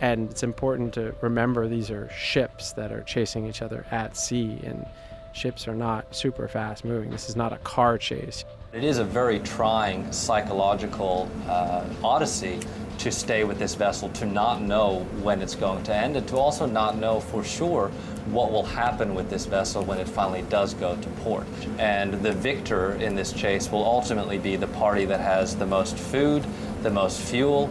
And 0.00 0.30
it's 0.30 0.42
important 0.42 0.94
to 0.94 1.14
remember 1.20 1.68
these 1.68 1.90
are 1.90 2.10
ships 2.10 2.72
that 2.72 2.90
are 2.90 3.02
chasing 3.02 3.46
each 3.46 3.62
other 3.62 3.86
at 3.90 4.16
sea, 4.16 4.58
and 4.64 4.84
ships 5.32 5.68
are 5.68 5.76
not 5.76 6.14
super 6.14 6.48
fast 6.48 6.84
moving. 6.84 7.10
This 7.10 7.28
is 7.28 7.36
not 7.36 7.52
a 7.52 7.58
car 7.58 7.98
chase. 7.98 8.44
It 8.72 8.84
is 8.84 8.96
a 8.96 9.04
very 9.04 9.38
trying 9.40 10.10
psychological 10.10 11.28
uh, 11.46 11.84
odyssey 12.02 12.58
to 13.00 13.12
stay 13.12 13.44
with 13.44 13.58
this 13.58 13.74
vessel, 13.74 14.08
to 14.10 14.24
not 14.24 14.62
know 14.62 15.00
when 15.20 15.42
it's 15.42 15.54
going 15.54 15.84
to 15.84 15.94
end, 15.94 16.16
and 16.16 16.26
to 16.28 16.38
also 16.38 16.64
not 16.64 16.96
know 16.96 17.20
for 17.20 17.44
sure 17.44 17.88
what 18.30 18.50
will 18.50 18.62
happen 18.62 19.14
with 19.14 19.28
this 19.28 19.44
vessel 19.44 19.84
when 19.84 19.98
it 19.98 20.08
finally 20.08 20.40
does 20.48 20.72
go 20.72 20.96
to 20.96 21.08
port. 21.20 21.46
And 21.76 22.14
the 22.22 22.32
victor 22.32 22.92
in 22.92 23.14
this 23.14 23.34
chase 23.34 23.70
will 23.70 23.84
ultimately 23.84 24.38
be 24.38 24.56
the 24.56 24.68
party 24.68 25.04
that 25.04 25.20
has 25.20 25.54
the 25.54 25.66
most 25.66 25.98
food, 25.98 26.42
the 26.82 26.90
most 26.90 27.20
fuel, 27.20 27.70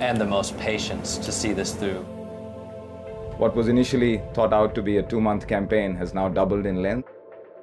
and 0.00 0.18
the 0.20 0.26
most 0.26 0.58
patience 0.58 1.16
to 1.18 1.30
see 1.30 1.52
this 1.52 1.76
through. 1.76 2.02
What 3.38 3.54
was 3.54 3.68
initially 3.68 4.20
thought 4.34 4.52
out 4.52 4.74
to 4.74 4.82
be 4.82 4.96
a 4.96 5.02
two 5.04 5.20
month 5.20 5.46
campaign 5.46 5.94
has 5.94 6.12
now 6.12 6.28
doubled 6.28 6.66
in 6.66 6.82
length. 6.82 7.19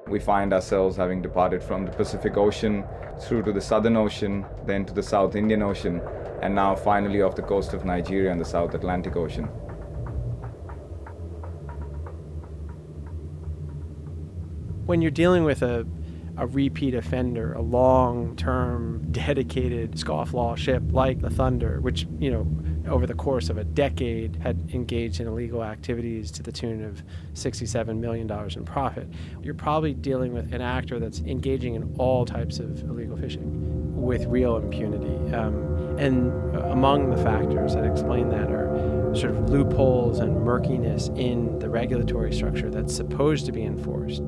We 0.09 0.19
find 0.19 0.53
ourselves 0.53 0.95
having 0.95 1.21
departed 1.21 1.61
from 1.61 1.85
the 1.85 1.91
Pacific 1.91 2.37
Ocean 2.37 2.85
through 3.19 3.43
to 3.43 3.51
the 3.51 3.59
Southern 3.61 3.97
Ocean, 3.97 4.45
then 4.65 4.85
to 4.85 4.93
the 4.93 5.03
South 5.03 5.35
Indian 5.35 5.61
Ocean, 5.61 6.01
and 6.41 6.55
now 6.55 6.75
finally 6.75 7.21
off 7.21 7.35
the 7.35 7.41
coast 7.41 7.73
of 7.73 7.83
Nigeria 7.83 8.31
and 8.31 8.39
the 8.39 8.45
South 8.45 8.73
Atlantic 8.73 9.15
Ocean. 9.15 9.45
When 14.85 15.01
you're 15.01 15.11
dealing 15.11 15.43
with 15.43 15.61
a, 15.61 15.85
a 16.37 16.45
repeat 16.45 16.93
offender, 16.93 17.53
a 17.53 17.61
long 17.61 18.35
term, 18.35 19.11
dedicated 19.11 19.93
scofflaw 19.93 20.55
ship 20.55 20.83
like 20.91 21.19
the 21.21 21.29
Thunder, 21.29 21.79
which, 21.81 22.07
you 22.19 22.29
know, 22.29 22.47
over 22.89 23.05
the 23.05 23.13
course 23.13 23.49
of 23.49 23.57
a 23.57 23.63
decade 23.63 24.35
had 24.37 24.69
engaged 24.73 25.19
in 25.19 25.27
illegal 25.27 25.63
activities 25.63 26.31
to 26.31 26.43
the 26.43 26.51
tune 26.51 26.83
of 26.83 27.03
$67 27.33 27.97
million 27.97 28.31
in 28.55 28.65
profit, 28.65 29.07
you're 29.41 29.53
probably 29.53 29.93
dealing 29.93 30.33
with 30.33 30.53
an 30.53 30.61
actor 30.61 30.99
that's 30.99 31.19
engaging 31.21 31.75
in 31.75 31.93
all 31.97 32.25
types 32.25 32.59
of 32.59 32.81
illegal 32.83 33.17
fishing 33.17 34.01
with 34.01 34.25
real 34.27 34.57
impunity. 34.57 35.33
Um, 35.35 35.97
and 35.97 36.55
among 36.55 37.09
the 37.09 37.17
factors 37.17 37.73
that 37.73 37.83
explain 37.83 38.29
that 38.29 38.51
are 38.51 38.67
sort 39.15 39.31
of 39.31 39.49
loopholes 39.49 40.19
and 40.19 40.43
murkiness 40.43 41.09
in 41.09 41.57
the 41.59 41.69
regulatory 41.69 42.31
structure 42.31 42.69
that's 42.69 42.95
supposed 42.95 43.45
to 43.47 43.51
be 43.51 43.63
enforced. 43.63 44.21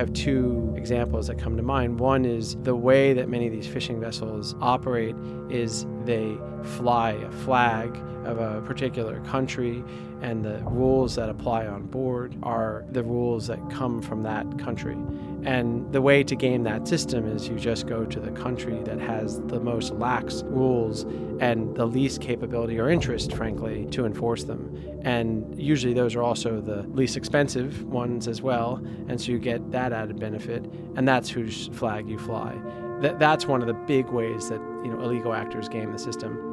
Have 0.00 0.14
two 0.14 0.72
examples 0.78 1.26
that 1.26 1.36
come 1.36 1.58
to 1.58 1.62
mind. 1.62 2.00
One 2.00 2.24
is 2.24 2.56
the 2.62 2.74
way 2.74 3.12
that 3.12 3.28
many 3.28 3.46
of 3.46 3.52
these 3.52 3.66
fishing 3.66 4.00
vessels 4.00 4.54
operate 4.58 5.14
is 5.50 5.84
they 6.06 6.38
fly 6.62 7.10
a 7.10 7.30
flag 7.30 7.94
of 8.24 8.38
a 8.38 8.60
particular 8.62 9.20
country 9.20 9.82
and 10.22 10.44
the 10.44 10.58
rules 10.64 11.14
that 11.14 11.28
apply 11.28 11.66
on 11.66 11.86
board 11.86 12.36
are 12.42 12.84
the 12.90 13.02
rules 13.02 13.46
that 13.46 13.58
come 13.70 14.02
from 14.02 14.22
that 14.22 14.58
country. 14.58 14.96
And 15.44 15.90
the 15.92 16.02
way 16.02 16.22
to 16.22 16.36
game 16.36 16.64
that 16.64 16.86
system 16.86 17.26
is 17.26 17.48
you 17.48 17.58
just 17.58 17.86
go 17.86 18.04
to 18.04 18.20
the 18.20 18.30
country 18.32 18.78
that 18.84 19.00
has 19.00 19.40
the 19.46 19.58
most 19.58 19.94
lax 19.94 20.42
rules 20.44 21.04
and 21.40 21.74
the 21.74 21.86
least 21.86 22.20
capability 22.20 22.78
or 22.78 22.90
interest, 22.90 23.32
frankly, 23.32 23.86
to 23.92 24.04
enforce 24.04 24.44
them. 24.44 24.76
And 25.02 25.58
usually 25.58 25.94
those 25.94 26.14
are 26.14 26.22
also 26.22 26.60
the 26.60 26.82
least 26.88 27.16
expensive 27.16 27.82
ones 27.84 28.28
as 28.28 28.42
well. 28.42 28.84
And 29.08 29.18
so 29.18 29.32
you 29.32 29.38
get 29.38 29.70
that 29.70 29.94
added 29.94 30.20
benefit, 30.20 30.62
and 30.96 31.08
that's 31.08 31.30
whose 31.30 31.68
flag 31.68 32.08
you 32.08 32.18
fly. 32.18 32.54
That, 33.00 33.18
that's 33.18 33.46
one 33.46 33.62
of 33.62 33.66
the 33.66 33.72
big 33.72 34.08
ways 34.08 34.50
that 34.50 34.60
you 34.84 34.90
know 34.92 35.00
illegal 35.00 35.32
actors 35.32 35.70
game 35.70 35.90
the 35.90 35.98
system. 35.98 36.49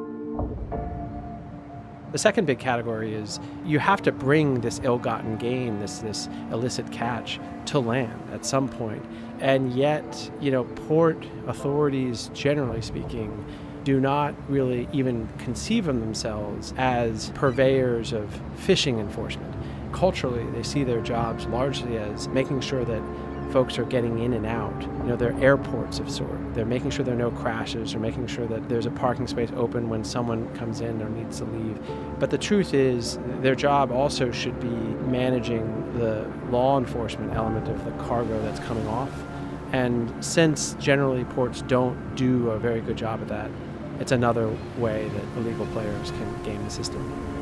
The 2.10 2.18
second 2.18 2.46
big 2.46 2.58
category 2.58 3.12
is 3.12 3.38
you 3.66 3.78
have 3.78 4.00
to 4.02 4.12
bring 4.12 4.62
this 4.62 4.80
ill-gotten 4.82 5.36
gain, 5.36 5.78
this 5.78 5.98
this 5.98 6.28
illicit 6.50 6.90
catch, 6.90 7.38
to 7.66 7.78
land 7.78 8.18
at 8.32 8.46
some 8.46 8.66
point. 8.66 9.04
And 9.40 9.72
yet, 9.74 10.30
you 10.40 10.50
know, 10.50 10.64
port 10.64 11.22
authorities, 11.46 12.30
generally 12.32 12.80
speaking, 12.80 13.44
do 13.84 14.00
not 14.00 14.34
really 14.48 14.88
even 14.92 15.28
conceive 15.38 15.86
of 15.86 16.00
themselves 16.00 16.72
as 16.78 17.30
purveyors 17.30 18.12
of 18.12 18.40
fishing 18.56 18.98
enforcement. 18.98 19.54
Culturally, 19.92 20.44
they 20.52 20.62
see 20.62 20.84
their 20.84 21.00
jobs 21.00 21.46
largely 21.46 21.98
as 21.98 22.26
making 22.28 22.60
sure 22.60 22.84
that 22.84 23.02
folks 23.50 23.78
are 23.78 23.84
getting 23.84 24.20
in 24.20 24.32
and 24.34 24.46
out. 24.46 24.80
You 24.82 25.04
know, 25.04 25.16
they're 25.16 25.38
airports 25.42 25.98
of 25.98 26.10
sort. 26.10 26.54
They're 26.54 26.66
making 26.66 26.90
sure 26.90 27.04
there 27.04 27.14
are 27.14 27.18
no 27.18 27.30
crashes 27.30 27.94
or 27.94 27.98
making 27.98 28.26
sure 28.26 28.46
that 28.46 28.68
there's 28.68 28.86
a 28.86 28.90
parking 28.90 29.26
space 29.26 29.50
open 29.56 29.88
when 29.88 30.04
someone 30.04 30.52
comes 30.54 30.80
in 30.80 31.00
or 31.02 31.08
needs 31.08 31.38
to 31.38 31.44
leave. 31.44 31.78
But 32.18 32.30
the 32.30 32.38
truth 32.38 32.74
is, 32.74 33.18
their 33.40 33.54
job 33.54 33.90
also 33.90 34.30
should 34.30 34.58
be 34.60 34.68
managing 34.68 35.98
the 35.98 36.30
law 36.50 36.78
enforcement 36.78 37.34
element 37.34 37.68
of 37.68 37.84
the 37.84 37.90
cargo 38.04 38.40
that's 38.42 38.60
coming 38.60 38.86
off. 38.86 39.10
And 39.72 40.12
since 40.24 40.74
generally 40.74 41.24
ports 41.24 41.62
don't 41.62 42.14
do 42.14 42.50
a 42.50 42.58
very 42.58 42.80
good 42.80 42.96
job 42.96 43.20
at 43.20 43.28
that, 43.28 43.50
it's 44.00 44.12
another 44.12 44.48
way 44.78 45.08
that 45.08 45.38
illegal 45.38 45.66
players 45.66 46.10
can 46.12 46.42
game 46.42 46.62
the 46.64 46.70
system. 46.70 47.37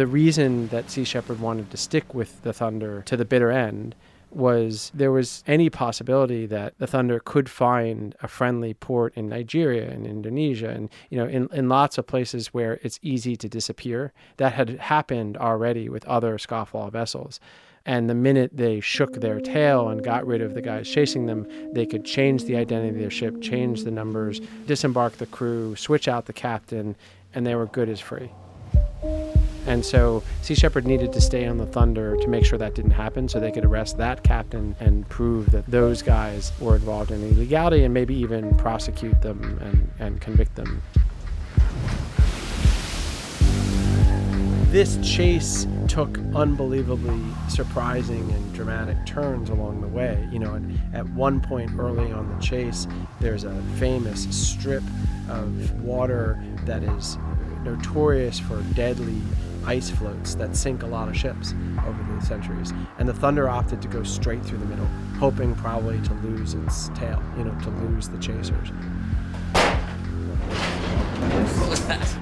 The 0.00 0.06
reason 0.06 0.66
that 0.68 0.90
Sea 0.90 1.04
Shepherd 1.04 1.40
wanted 1.40 1.70
to 1.70 1.76
stick 1.76 2.14
with 2.14 2.42
the 2.42 2.54
Thunder 2.54 3.02
to 3.02 3.18
the 3.18 3.24
bitter 3.26 3.50
end 3.50 3.94
was 4.30 4.90
there 4.94 5.12
was 5.12 5.44
any 5.46 5.68
possibility 5.68 6.46
that 6.46 6.72
the 6.78 6.86
Thunder 6.86 7.20
could 7.20 7.50
find 7.50 8.14
a 8.22 8.26
friendly 8.26 8.72
port 8.72 9.12
in 9.14 9.28
Nigeria 9.28 9.90
and 9.90 10.06
Indonesia 10.06 10.70
and 10.70 10.88
you 11.10 11.18
know 11.18 11.26
in, 11.26 11.50
in 11.52 11.68
lots 11.68 11.98
of 11.98 12.06
places 12.06 12.46
where 12.54 12.80
it's 12.82 12.98
easy 13.02 13.36
to 13.36 13.46
disappear. 13.46 14.14
That 14.38 14.54
had 14.54 14.70
happened 14.78 15.36
already 15.36 15.90
with 15.90 16.06
other 16.06 16.38
scofflaw 16.38 16.90
vessels. 16.90 17.38
And 17.84 18.08
the 18.08 18.14
minute 18.14 18.52
they 18.54 18.80
shook 18.80 19.20
their 19.20 19.38
tail 19.38 19.90
and 19.90 20.02
got 20.02 20.26
rid 20.26 20.40
of 20.40 20.54
the 20.54 20.62
guys 20.62 20.88
chasing 20.88 21.26
them, 21.26 21.46
they 21.74 21.84
could 21.84 22.06
change 22.06 22.44
the 22.44 22.56
identity 22.56 22.88
of 22.88 22.98
their 22.98 23.10
ship, 23.10 23.42
change 23.42 23.84
the 23.84 23.90
numbers, 23.90 24.40
disembark 24.66 25.18
the 25.18 25.26
crew, 25.26 25.76
switch 25.76 26.08
out 26.08 26.24
the 26.24 26.32
captain, 26.32 26.96
and 27.34 27.46
they 27.46 27.54
were 27.54 27.66
good 27.66 27.90
as 27.90 28.00
free. 28.00 28.30
And 29.70 29.86
so 29.86 30.24
Sea 30.42 30.56
Shepherd 30.56 30.84
needed 30.84 31.12
to 31.12 31.20
stay 31.20 31.46
on 31.46 31.56
the 31.56 31.64
Thunder 31.64 32.16
to 32.16 32.26
make 32.26 32.44
sure 32.44 32.58
that 32.58 32.74
didn't 32.74 32.90
happen 32.90 33.28
so 33.28 33.38
they 33.38 33.52
could 33.52 33.64
arrest 33.64 33.98
that 33.98 34.24
captain 34.24 34.74
and 34.80 35.08
prove 35.08 35.52
that 35.52 35.64
those 35.66 36.02
guys 36.02 36.50
were 36.58 36.74
involved 36.74 37.12
in 37.12 37.22
illegality 37.22 37.84
and 37.84 37.94
maybe 37.94 38.12
even 38.16 38.52
prosecute 38.56 39.22
them 39.22 39.60
and, 39.62 39.88
and 40.00 40.20
convict 40.20 40.56
them. 40.56 40.82
This 44.72 44.98
chase 45.08 45.68
took 45.86 46.18
unbelievably 46.34 47.20
surprising 47.48 48.28
and 48.32 48.52
dramatic 48.52 48.96
turns 49.06 49.50
along 49.50 49.82
the 49.82 49.88
way. 49.88 50.28
You 50.32 50.40
know, 50.40 50.60
at 50.92 51.08
one 51.10 51.40
point 51.40 51.70
early 51.78 52.10
on 52.10 52.28
the 52.28 52.42
chase, 52.44 52.88
there's 53.20 53.44
a 53.44 53.62
famous 53.76 54.24
strip 54.36 54.82
of 55.28 55.80
water 55.80 56.42
that 56.64 56.82
is 56.82 57.18
notorious 57.62 58.40
for 58.40 58.60
deadly 58.74 59.22
ice 59.64 59.90
floats 59.90 60.34
that 60.34 60.56
sink 60.56 60.82
a 60.82 60.86
lot 60.86 61.08
of 61.08 61.16
ships 61.16 61.54
over 61.86 62.02
the 62.14 62.24
centuries. 62.24 62.72
And 62.98 63.08
the 63.08 63.14
Thunder 63.14 63.48
opted 63.48 63.80
to 63.82 63.88
go 63.88 64.02
straight 64.02 64.44
through 64.44 64.58
the 64.58 64.66
middle, 64.66 64.86
hoping 65.18 65.54
probably 65.54 66.00
to 66.02 66.14
lose 66.14 66.54
its 66.54 66.88
tail, 66.90 67.22
you 67.36 67.44
know, 67.44 67.58
to 67.60 67.70
lose 67.70 68.08
the 68.08 68.18
chasers. 68.18 68.68
What 71.58 71.70
was 71.70 71.86
that? 71.86 72.16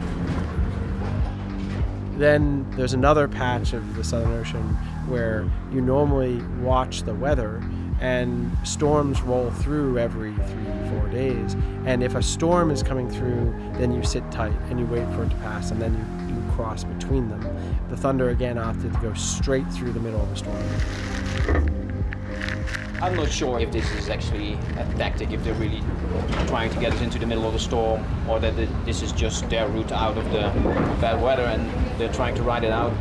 Then 2.16 2.68
there's 2.72 2.94
another 2.94 3.28
patch 3.28 3.72
of 3.72 3.94
the 3.94 4.02
Southern 4.02 4.32
Ocean 4.32 4.76
where 5.06 5.48
you 5.72 5.80
normally 5.80 6.42
watch 6.60 7.02
the 7.04 7.14
weather 7.14 7.62
and 8.00 8.50
storms 8.64 9.20
roll 9.22 9.50
through 9.50 9.98
every 9.98 10.32
three, 10.32 10.90
four 10.90 11.08
days. 11.08 11.56
And 11.84 12.02
if 12.02 12.14
a 12.14 12.22
storm 12.22 12.70
is 12.70 12.82
coming 12.82 13.10
through, 13.10 13.54
then 13.74 13.92
you 13.92 14.02
sit 14.02 14.30
tight 14.30 14.54
and 14.70 14.78
you 14.78 14.86
wait 14.86 15.08
for 15.14 15.24
it 15.24 15.30
to 15.30 15.36
pass, 15.36 15.70
and 15.70 15.80
then 15.80 15.94
you, 15.94 16.34
you 16.34 16.52
cross 16.52 16.84
between 16.84 17.28
them. 17.28 17.40
The 17.90 17.96
Thunder 17.96 18.30
again 18.30 18.58
opted 18.58 18.92
to 18.92 18.98
go 19.00 19.14
straight 19.14 19.66
through 19.72 19.92
the 19.92 20.00
middle 20.00 20.20
of 20.20 20.30
the 20.30 20.36
storm. 20.36 21.74
I'm 23.00 23.14
not 23.14 23.30
sure 23.30 23.60
if 23.60 23.70
this 23.70 23.88
is 23.92 24.08
actually 24.08 24.54
a 24.76 24.84
tactic, 24.96 25.30
if 25.30 25.44
they're 25.44 25.54
really 25.54 25.82
trying 26.48 26.70
to 26.70 26.80
get 26.80 26.92
us 26.92 27.00
into 27.00 27.18
the 27.18 27.26
middle 27.26 27.46
of 27.46 27.52
the 27.52 27.60
storm, 27.60 28.04
or 28.28 28.40
that 28.40 28.56
this 28.84 29.02
is 29.02 29.12
just 29.12 29.48
their 29.48 29.68
route 29.68 29.92
out 29.92 30.18
of 30.18 30.24
the 30.32 30.50
bad 31.00 31.22
weather 31.22 31.44
and 31.44 31.70
they're 31.98 32.12
trying 32.12 32.34
to 32.34 32.42
ride 32.42 32.64
it 32.64 32.72
out 32.72 32.92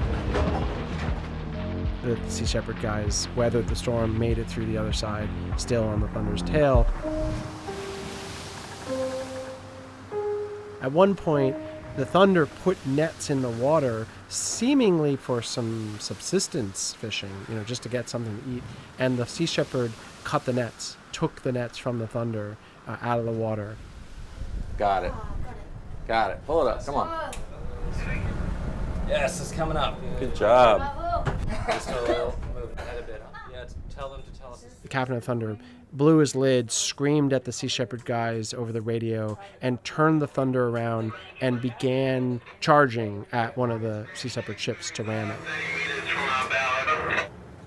the 2.16 2.32
Sea 2.32 2.46
Shepherd 2.46 2.82
guys 2.82 3.28
weathered 3.36 3.68
the 3.68 3.76
storm, 3.76 4.18
made 4.18 4.38
it 4.38 4.48
through 4.48 4.66
the 4.66 4.78
other 4.78 4.94
side, 4.94 5.30
still 5.58 5.84
on 5.84 6.02
the 6.02 6.08
Thunder's 6.10 6.42
tail. 6.42 6.88
At 10.82 10.92
one 10.92 11.16
point, 11.16 11.56
the 11.98 12.06
Thunder 12.06 12.46
put 12.46 12.78
nets 12.86 13.30
in 13.30 13.42
the 13.42 13.50
water, 13.50 14.06
seemingly 14.30 15.16
for 15.16 15.42
some 15.42 15.98
subsistence 16.00 16.94
fishing, 16.94 17.32
you 17.50 17.56
know, 17.56 17.64
just 17.64 17.84
to 17.84 17.90
get 17.90 18.08
something 18.08 18.40
to 18.44 18.58
eat. 18.58 18.64
And 19.00 19.18
the 19.18 19.26
Sea 19.26 19.48
Shepherd 19.48 19.92
cut 20.24 20.46
the 20.46 20.54
nets, 20.54 20.96
took 21.12 21.42
the 21.42 21.52
nets 21.52 21.78
from 21.78 22.00
the 22.00 22.08
Thunder 22.08 22.58
uh, 22.88 22.98
out 23.02 23.20
of 23.20 23.26
the 23.26 23.32
water. 23.32 23.76
Got 24.78 25.06
it. 25.06 25.14
Got 26.08 26.32
it. 26.32 26.46
Pull 26.46 26.68
it 26.68 26.72
up. 26.72 26.86
Come 26.86 26.96
on. 26.96 27.34
Yes, 29.08 29.40
it's 29.40 29.52
coming 29.52 29.78
up. 29.78 30.00
Good 30.20 30.36
job. 30.36 31.26
Just 31.68 31.90
a 31.90 32.02
little 32.02 32.38
move 32.54 32.78
ahead 32.78 33.00
a 33.00 33.04
bit. 33.04 33.24
Huh? 33.32 33.50
Yeah, 33.54 33.66
tell 33.90 34.10
them 34.10 34.22
to 34.22 34.40
tell 34.40 34.52
us. 34.52 34.66
The 34.82 34.88
captain 34.90 35.16
of 35.16 35.24
Thunder 35.24 35.58
blew 35.94 36.18
his 36.18 36.36
lid, 36.36 36.70
screamed 36.70 37.32
at 37.32 37.46
the 37.46 37.52
Sea 37.52 37.70
Shepherd 37.70 38.04
guys 38.06 38.54
over 38.54 38.72
the 38.72 38.82
radio, 38.82 39.40
and 39.62 39.82
turned 39.84 40.22
the 40.22 40.28
Thunder 40.28 40.68
around 40.68 41.14
and 41.40 41.62
began 41.62 42.42
charging 42.60 43.26
at 43.32 43.56
one 43.58 43.72
of 43.72 43.82
the 43.82 44.06
Sea 44.14 44.30
Shepherd 44.30 44.60
ships 44.60 44.92
to 44.92 45.04
ram 45.04 45.32
it. 45.32 45.38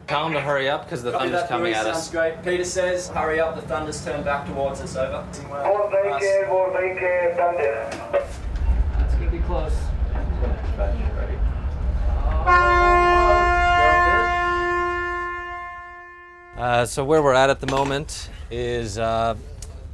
Tell 0.07 0.25
them 0.25 0.33
to 0.33 0.41
hurry 0.41 0.69
up 0.69 0.85
because 0.85 1.03
the 1.05 1.13
thunder's 1.13 1.45
coming 1.45 1.73
at 1.73 1.87
us. 1.87 2.09
Sounds 2.09 2.11
great. 2.11 2.43
Peter 2.43 2.65
says, 2.65 3.09
hurry 3.09 3.39
up, 3.39 3.55
the 3.55 3.63
thunder's 3.63 4.05
turned 4.05 4.25
back 4.25 4.45
towards 4.47 4.81
us, 4.81 4.97
over. 4.97 5.25
Mosaic, 5.49 6.49
Mosaic, 6.49 7.37
Thunder. 7.37 7.91
It's 9.05 9.15
gonna 9.15 9.31
be 9.31 9.39
close. 9.39 9.77
Uh, 16.57 16.87
so 16.87 17.05
where 17.05 17.23
we're 17.23 17.35
at 17.35 17.51
at 17.51 17.61
the 17.61 17.67
moment 17.67 18.31
is 18.51 18.99
uh, 18.99 19.35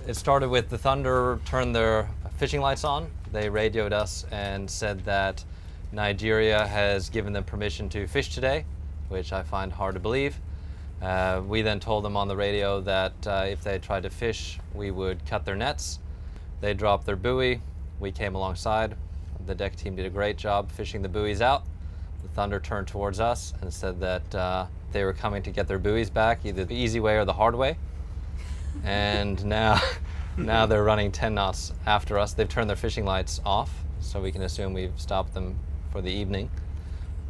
it 0.06 0.14
started 0.14 0.48
with 0.48 0.68
the 0.68 0.78
Thunder 0.78 1.40
turned 1.44 1.74
their 1.74 2.08
fishing 2.36 2.60
lights 2.60 2.84
on. 2.84 3.10
They 3.32 3.48
radioed 3.48 3.92
us 3.92 4.24
and 4.30 4.70
said 4.70 5.04
that 5.04 5.44
Nigeria 5.92 6.66
has 6.66 7.08
given 7.10 7.32
them 7.32 7.44
permission 7.44 7.88
to 7.90 8.06
fish 8.06 8.34
today, 8.34 8.64
which 9.08 9.32
I 9.32 9.42
find 9.42 9.72
hard 9.72 9.94
to 9.94 10.00
believe. 10.00 10.38
Uh, 11.02 11.42
we 11.46 11.62
then 11.62 11.80
told 11.80 12.04
them 12.04 12.16
on 12.16 12.28
the 12.28 12.36
radio 12.36 12.80
that 12.82 13.14
uh, 13.26 13.46
if 13.48 13.62
they 13.62 13.78
tried 13.78 14.04
to 14.04 14.10
fish, 14.10 14.58
we 14.74 14.90
would 14.90 15.24
cut 15.26 15.44
their 15.44 15.56
nets. 15.56 15.98
They 16.60 16.74
dropped 16.74 17.06
their 17.06 17.16
buoy. 17.16 17.60
We 18.00 18.12
came 18.12 18.34
alongside. 18.34 18.96
The 19.46 19.54
deck 19.54 19.76
team 19.76 19.96
did 19.96 20.06
a 20.06 20.10
great 20.10 20.36
job 20.36 20.70
fishing 20.70 21.02
the 21.02 21.08
buoys 21.08 21.40
out. 21.40 21.64
The 22.26 22.32
Thunder 22.32 22.58
turned 22.58 22.88
towards 22.88 23.20
us 23.20 23.54
and 23.60 23.72
said 23.72 24.00
that 24.00 24.34
uh, 24.34 24.66
they 24.90 25.04
were 25.04 25.12
coming 25.12 25.42
to 25.44 25.50
get 25.52 25.68
their 25.68 25.78
buoys 25.78 26.10
back, 26.10 26.44
either 26.44 26.64
the 26.64 26.74
easy 26.74 26.98
way 26.98 27.16
or 27.16 27.24
the 27.24 27.32
hard 27.32 27.54
way. 27.54 27.78
And 28.82 29.44
now, 29.46 29.80
now 30.36 30.66
they're 30.66 30.82
running 30.82 31.12
10 31.12 31.34
knots 31.34 31.72
after 31.86 32.18
us. 32.18 32.32
They've 32.32 32.48
turned 32.48 32.68
their 32.68 32.76
fishing 32.76 33.04
lights 33.04 33.40
off, 33.46 33.70
so 34.00 34.20
we 34.20 34.32
can 34.32 34.42
assume 34.42 34.72
we've 34.72 35.00
stopped 35.00 35.34
them 35.34 35.56
for 35.92 36.02
the 36.02 36.10
evening. 36.10 36.50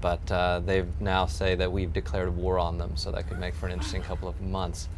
But 0.01 0.31
uh, 0.33 0.61
they 0.61 0.87
now 0.99 1.27
say 1.27 1.55
that 1.57 1.71
we've 1.71 1.93
declared 1.93 2.35
war 2.35 2.59
on 2.59 2.79
them, 2.79 2.97
so 2.97 3.13
that 3.13 3.29
could 3.29 3.39
make 3.39 3.55
for 3.55 3.67
an 3.67 3.73
interesting 3.73 4.03
couple 4.03 4.29
of 4.29 4.41
months. 4.41 4.89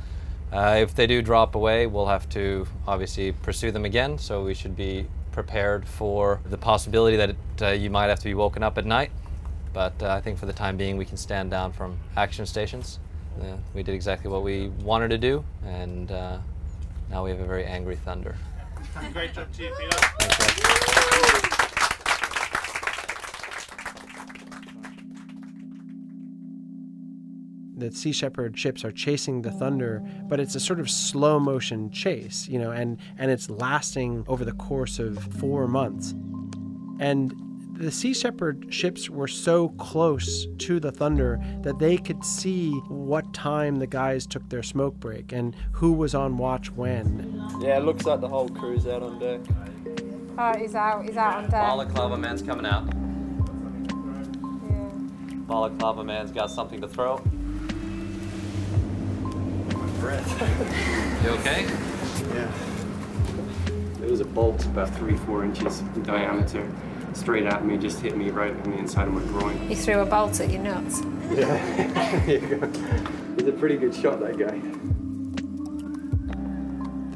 Uh, 0.53 0.77
if 0.79 0.95
they 0.95 1.09
do 1.09 1.23
drop 1.23 1.57
away, 1.57 1.89
we'll 1.89 2.07
have 2.07 2.29
to 2.31 2.69
obviously 2.87 3.33
pursue 3.33 3.73
them 3.73 3.85
again, 3.85 4.17
so 4.17 4.45
we 4.45 4.55
should 4.55 4.77
be 4.77 5.07
prepared 5.33 5.87
for 5.89 6.41
the 6.49 6.57
possibility 6.57 7.17
that 7.17 7.31
it, 7.31 7.37
uh, 7.63 7.69
you 7.71 7.91
might 7.91 8.07
have 8.07 8.19
to 8.21 8.25
be 8.25 8.35
woken 8.35 8.63
up 8.63 8.79
at 8.79 8.87
night. 8.87 9.11
But 9.79 10.03
uh, 10.03 10.09
I 10.09 10.21
think 10.21 10.41
for 10.41 10.47
the 10.47 10.53
time 10.53 10.77
being, 10.77 10.97
we 10.97 11.05
can 11.05 11.17
stand 11.17 11.53
down 11.53 11.73
from 11.73 11.97
action 12.17 12.45
stations. 12.47 12.99
Uh, 13.41 13.59
we 13.75 13.85
did 13.85 13.95
exactly 13.95 14.29
what 14.29 14.43
we 14.43 14.71
wanted 14.83 15.07
to 15.11 15.19
do, 15.19 15.45
and 15.65 16.11
uh, 16.11 16.39
now 17.09 17.23
we 17.23 17.31
have 17.31 17.39
a 17.39 17.47
very 17.47 17.65
angry 17.65 17.95
Thunder. 17.95 18.35
Great 19.13 19.35
job 19.35 19.47
to 19.53 19.63
you, 19.63 19.73
Peter. 19.79 19.97
the 27.77 27.93
Sea 27.93 28.11
Shepherd 28.11 28.59
ships 28.59 28.85
are 28.85 28.91
chasing 28.91 29.43
the 29.43 29.53
Thunder, 29.53 30.03
but 30.25 30.41
it's 30.41 30.57
a 30.57 30.61
sort 30.61 30.81
of 30.81 30.91
slow 30.91 31.39
motion 31.39 31.89
chase, 31.93 32.49
you 32.49 32.59
know, 32.59 32.73
and, 32.73 32.99
and 33.17 33.31
it's 33.31 33.49
lasting 33.49 34.25
over 34.27 34.45
the 34.45 34.51
course 34.55 34.99
of 34.99 35.23
four 35.35 35.69
months. 35.69 36.17
And 36.99 37.33
the 37.79 37.93
Sea 37.93 38.13
Shepherd 38.13 38.67
ships 38.75 39.09
were 39.09 39.29
so 39.29 39.69
close 39.71 40.47
to 40.59 40.81
the 40.81 40.91
Thunder 40.91 41.41
that 41.63 41.79
they 41.79 41.97
could 41.97 42.25
see 42.25 42.73
what 42.89 43.33
time 43.33 43.77
the 43.77 43.87
guys 43.87 44.27
took 44.27 44.49
their 44.49 44.65
smoke 44.65 44.97
break 44.97 45.31
and 45.31 45.55
who 45.71 45.93
was 45.93 46.13
on 46.13 46.39
watch 46.39 46.73
when. 46.73 47.41
Yeah, 47.61 47.77
it 47.77 47.85
looks 47.85 48.05
like 48.05 48.21
the 48.21 48.27
whole 48.29 48.49
crew's 48.49 48.89
out 48.89 49.05
on 49.05 49.21
deck. 49.21 49.41
Oh, 50.37 50.59
he's 50.59 50.75
out. 50.75 51.05
He's 51.05 51.17
out 51.17 51.37
on 51.37 51.43
deck. 51.45 51.53
Balaclava 51.53 52.19
man's 52.19 52.43
coming 52.43 52.67
out. 52.67 52.85
Balaclava 55.47 56.03
man's 56.03 56.33
got 56.33 56.51
something 56.51 56.81
to 56.81 56.89
throw. 56.89 57.19
Breath. 60.01 61.25
You 61.25 61.31
okay? 61.31 61.65
Yeah. 62.35 62.51
It 64.03 64.11
was 64.11 64.21
a 64.21 64.25
bolt 64.25 64.65
about 64.67 64.95
three, 64.97 65.17
four 65.19 65.45
inches 65.45 65.81
in 65.81 66.03
diameter, 66.03 66.69
straight 67.19 67.47
at 67.47 67.65
me, 67.67 67.77
just 67.77 68.01
hit 68.01 68.17
me 68.17 68.31
right 68.31 68.53
on 68.53 68.71
the 68.71 68.79
inside 68.79 69.09
of 69.09 69.15
my 69.15 69.23
groin. 69.39 69.59
He 69.69 69.75
threw 69.75 70.01
a 70.01 70.07
bolt 70.07 70.41
at 70.41 70.51
your 70.51 70.63
nuts. 70.63 71.03
Yeah, 71.29 72.23
there 72.25 72.39
you 72.39 72.57
go. 72.57 72.67
He's 73.37 73.47
a 73.47 73.53
pretty 73.53 73.77
good 73.77 73.95
shot, 73.95 74.19
that 74.21 74.39
guy. 74.39 74.59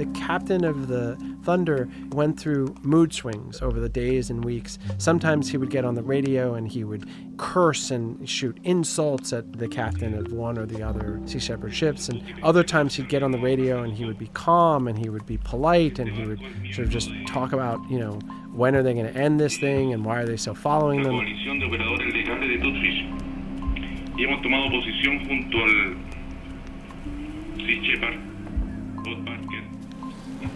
The 0.02 0.18
captain 0.18 0.64
of 0.64 0.88
the 0.88 1.16
Thunder 1.44 1.88
went 2.10 2.38
through 2.38 2.74
mood 2.82 3.12
swings 3.12 3.62
over 3.62 3.78
the 3.78 3.88
days 3.88 4.30
and 4.30 4.44
weeks. 4.44 4.76
Sometimes 4.98 5.48
he 5.48 5.56
would 5.56 5.70
get 5.70 5.84
on 5.84 5.94
the 5.94 6.02
radio 6.02 6.54
and 6.54 6.66
he 6.66 6.82
would 6.82 7.08
curse 7.36 7.92
and 7.92 8.28
shoot 8.28 8.58
insults 8.64 9.32
at 9.32 9.60
the 9.60 9.68
captain 9.68 10.14
of 10.14 10.32
one 10.32 10.58
or 10.58 10.66
the 10.66 10.82
other 10.82 11.20
Sea 11.26 11.38
Shepherd 11.38 11.72
ships. 11.72 12.08
And 12.08 12.20
other 12.42 12.64
times 12.64 12.96
he'd 12.96 13.08
get 13.08 13.22
on 13.22 13.30
the 13.30 13.38
radio 13.38 13.84
and 13.84 13.94
he 13.94 14.04
would 14.04 14.18
be 14.18 14.26
calm 14.34 14.88
and 14.88 14.98
he 14.98 15.08
would 15.08 15.24
be 15.24 15.36
polite 15.38 16.00
and 16.00 16.10
he 16.10 16.26
would 16.26 16.40
sort 16.72 16.88
of 16.88 16.90
just 16.90 17.12
talk 17.28 17.52
about, 17.52 17.78
you 17.88 18.00
know, 18.00 18.14
when 18.52 18.74
are 18.74 18.82
they 18.82 18.94
going 18.94 19.06
to 19.06 19.16
end 19.16 19.38
this 19.38 19.56
thing 19.56 19.92
and 19.92 20.04
why 20.04 20.18
are 20.20 20.26
they 20.26 20.36
still 20.36 20.56
following 20.56 21.04
them. 21.04 21.14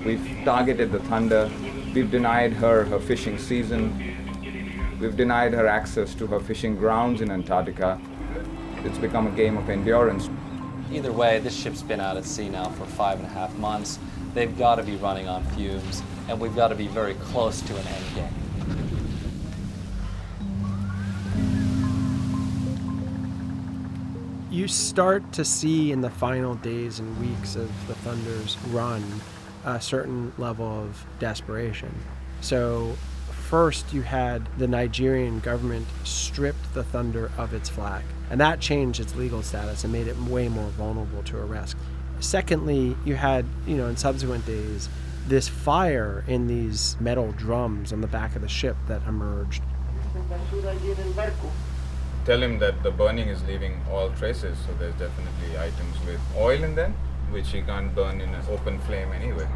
We've 0.06 0.44
targeted 0.44 0.92
the 0.92 1.00
Thunder. 1.00 1.50
We've 1.92 2.08
denied 2.08 2.52
her 2.52 2.84
her 2.84 3.00
fishing 3.00 3.38
season. 3.38 3.90
We've 5.00 5.16
denied 5.16 5.52
her 5.52 5.66
access 5.66 6.14
to 6.14 6.28
her 6.28 6.38
fishing 6.38 6.76
grounds 6.76 7.22
in 7.22 7.32
Antarctica. 7.32 8.00
It's 8.84 8.98
become 8.98 9.26
a 9.26 9.32
game 9.32 9.56
of 9.56 9.68
endurance. 9.68 10.30
Either 10.92 11.10
way, 11.10 11.40
this 11.40 11.56
ship's 11.56 11.82
been 11.82 11.98
out 11.98 12.16
at 12.16 12.24
sea 12.24 12.48
now 12.48 12.68
for 12.68 12.86
five 12.86 13.18
and 13.18 13.26
a 13.26 13.30
half 13.30 13.52
months. 13.56 13.98
They've 14.32 14.56
got 14.56 14.76
to 14.76 14.84
be 14.84 14.94
running 14.94 15.26
on 15.26 15.42
fumes, 15.56 16.04
and 16.28 16.38
we've 16.38 16.54
got 16.54 16.68
to 16.68 16.76
be 16.76 16.86
very 16.86 17.14
close 17.14 17.60
to 17.62 17.76
an 17.76 17.86
end 17.88 18.04
game. 18.14 18.28
You 24.52 24.68
start 24.68 25.32
to 25.32 25.44
see 25.44 25.90
in 25.90 26.00
the 26.00 26.10
final 26.10 26.54
days 26.54 27.00
and 27.00 27.18
weeks 27.18 27.56
of 27.56 27.68
the 27.88 27.94
Thunder's 27.96 28.56
run 28.68 29.02
a 29.66 29.80
certain 29.80 30.32
level 30.38 30.66
of 30.66 31.04
desperation. 31.18 31.92
So, 32.40 32.96
first, 33.48 33.92
you 33.92 34.02
had 34.02 34.46
the 34.58 34.68
Nigerian 34.68 35.40
government 35.40 35.86
stripped 36.04 36.72
the 36.72 36.84
Thunder 36.84 37.30
of 37.36 37.52
its 37.52 37.68
flag, 37.68 38.04
and 38.30 38.40
that 38.40 38.60
changed 38.60 39.00
its 39.00 39.14
legal 39.16 39.42
status 39.42 39.84
and 39.84 39.92
made 39.92 40.06
it 40.06 40.16
way 40.16 40.48
more 40.48 40.70
vulnerable 40.70 41.22
to 41.24 41.38
arrest. 41.38 41.76
Secondly, 42.20 42.96
you 43.04 43.16
had, 43.16 43.44
you 43.66 43.76
know, 43.76 43.88
in 43.88 43.96
subsequent 43.96 44.46
days, 44.46 44.88
this 45.26 45.48
fire 45.48 46.24
in 46.28 46.46
these 46.46 46.96
metal 47.00 47.32
drums 47.32 47.92
on 47.92 48.00
the 48.00 48.06
back 48.06 48.36
of 48.36 48.42
the 48.42 48.48
ship 48.48 48.76
that 48.86 49.02
emerged. 49.06 49.62
Tell 52.24 52.42
him 52.42 52.58
that 52.60 52.82
the 52.82 52.90
burning 52.90 53.28
is 53.28 53.42
leaving 53.44 53.80
all 53.90 54.10
traces, 54.10 54.56
so 54.66 54.72
there's 54.78 54.94
definitely 54.94 55.58
items 55.58 55.96
with 56.06 56.20
oil 56.36 56.62
in 56.62 56.74
them, 56.74 56.94
which 57.30 57.48
he 57.50 57.62
can't 57.62 57.94
burn 57.94 58.20
in 58.20 58.32
an 58.32 58.44
open 58.50 58.78
flame 58.80 59.12
anyway. 59.12 59.46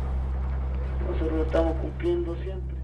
Nosotros 1.07 1.47
estamos 1.47 1.77
cumpliendo 1.81 2.37
siempre. 2.43 2.79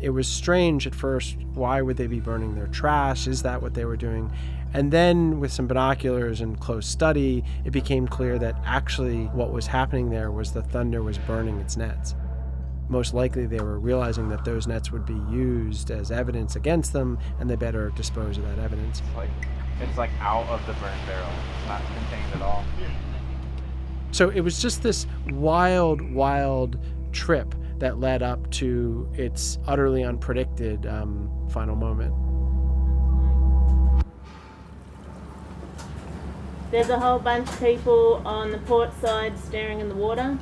It 0.00 0.10
was 0.10 0.28
strange 0.28 0.86
at 0.86 0.94
first. 0.94 1.36
Why 1.54 1.82
would 1.82 1.96
they 1.96 2.06
be 2.06 2.20
burning 2.20 2.54
their 2.54 2.68
trash? 2.68 3.26
Is 3.26 3.42
that 3.42 3.60
what 3.60 3.74
they 3.74 3.84
were 3.84 3.96
doing? 3.96 4.30
And 4.72 4.92
then, 4.92 5.40
with 5.40 5.50
some 5.50 5.66
binoculars 5.66 6.40
and 6.40 6.60
close 6.60 6.86
study, 6.86 7.42
it 7.64 7.70
became 7.70 8.06
clear 8.06 8.38
that 8.38 8.54
actually 8.64 9.24
what 9.26 9.52
was 9.52 9.66
happening 9.66 10.10
there 10.10 10.30
was 10.30 10.52
the 10.52 10.62
Thunder 10.62 11.02
was 11.02 11.18
burning 11.18 11.58
its 11.58 11.76
nets. 11.76 12.14
Most 12.88 13.12
likely, 13.12 13.46
they 13.46 13.60
were 13.60 13.78
realizing 13.78 14.28
that 14.28 14.44
those 14.44 14.66
nets 14.66 14.92
would 14.92 15.04
be 15.04 15.20
used 15.30 15.90
as 15.90 16.10
evidence 16.10 16.54
against 16.54 16.92
them, 16.92 17.18
and 17.40 17.50
they 17.50 17.56
better 17.56 17.90
dispose 17.90 18.38
of 18.38 18.44
that 18.44 18.58
evidence. 18.58 19.02
Like 19.16 19.30
it's 19.80 19.98
like 19.98 20.10
out 20.20 20.46
of 20.48 20.64
the 20.66 20.72
burn 20.74 20.98
barrel. 21.06 21.28
It's 21.58 21.68
not 21.68 21.82
contained 21.86 22.34
at 22.34 22.42
all. 22.42 22.64
So 24.10 24.30
it 24.30 24.40
was 24.40 24.60
just 24.60 24.82
this 24.82 25.06
wild, 25.30 26.00
wild 26.00 26.78
trip 27.12 27.54
that 27.78 28.00
led 28.00 28.22
up 28.22 28.50
to 28.50 29.08
its 29.14 29.58
utterly 29.66 30.02
unpredicted 30.02 30.90
um, 30.92 31.30
final 31.50 31.76
moment. 31.76 32.14
There's 36.70 36.90
a 36.90 36.98
whole 36.98 37.18
bunch 37.18 37.48
of 37.48 37.58
people 37.60 38.20
on 38.26 38.50
the 38.50 38.58
port 38.58 38.90
side 39.00 39.38
staring 39.38 39.80
in 39.80 39.88
the 39.88 39.94
water. 39.94 40.38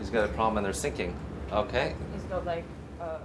He's 0.10 0.16
got 0.16 0.28
a 0.28 0.34
problem 0.34 0.58
and 0.58 0.66
they're 0.66 0.74
sinking. 0.74 1.16
Okay. 1.52 1.94
He's 2.16 2.24
got 2.24 2.44
like 2.44 2.64
uh, 3.00 3.20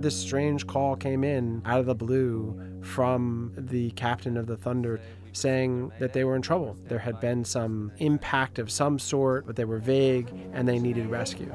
This 0.00 0.16
strange 0.16 0.66
call 0.66 0.96
came 0.96 1.22
in 1.22 1.62
out 1.64 1.78
of 1.78 1.86
the 1.86 1.94
blue 1.94 2.80
from 2.80 3.52
the 3.56 3.92
captain 3.92 4.36
of 4.36 4.48
the 4.48 4.56
Thunder 4.56 5.00
saying 5.30 5.92
that 6.00 6.14
they 6.14 6.24
were 6.24 6.34
in 6.34 6.42
trouble. 6.42 6.76
There 6.88 6.98
had 6.98 7.20
been 7.20 7.44
some 7.44 7.92
impact 7.98 8.58
of 8.58 8.72
some 8.72 8.98
sort, 8.98 9.46
but 9.46 9.54
they 9.54 9.64
were 9.64 9.78
vague 9.78 10.34
and 10.52 10.66
they 10.68 10.80
needed 10.80 11.06
rescue. 11.06 11.52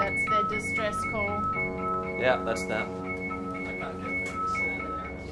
That's 0.00 0.24
their 0.30 0.44
distress 0.48 0.96
call. 1.12 1.28
Yeah, 2.18 2.42
that's 2.42 2.64
them. 2.68 3.07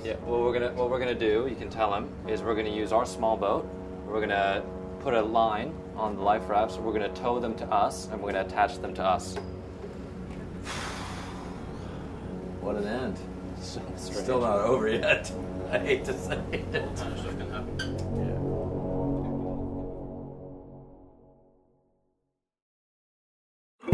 Yeah, 0.07 0.14
what 0.19 0.40
we're 0.40 0.53
gonna 0.53 0.73
what 0.75 0.88
we're 0.88 1.01
gonna 1.01 1.16
do, 1.16 1.49
you 1.51 1.57
can 1.57 1.69
tell 1.69 1.92
him, 1.92 2.09
is 2.29 2.40
we're 2.40 2.55
gonna 2.55 2.69
use 2.71 2.92
our 2.92 3.05
small 3.05 3.37
boat. 3.37 3.69
We're 4.07 4.21
gonna 4.21 4.62
put 5.01 5.14
a 5.14 5.21
line 5.21 5.75
on 5.97 6.14
the 6.14 6.23
life 6.23 6.49
rafts. 6.49 6.77
We're 6.77 6.92
gonna 6.92 7.09
tow 7.09 7.40
them 7.40 7.57
to 7.57 7.64
us, 7.64 8.07
and 8.12 8.23
we're 8.23 8.31
gonna 8.31 8.47
attach 8.47 8.79
them 8.79 8.95
to 8.95 9.03
us. 9.03 9.35
What 12.61 12.77
an 12.77 12.87
end! 12.87 13.19
Still 13.97 14.42
not 14.42 14.61
over 14.61 14.88
yet. 14.88 15.33
I 15.73 15.79
hate 15.79 16.05
to 16.05 16.16
say 16.16 16.40
it. 16.53 18.03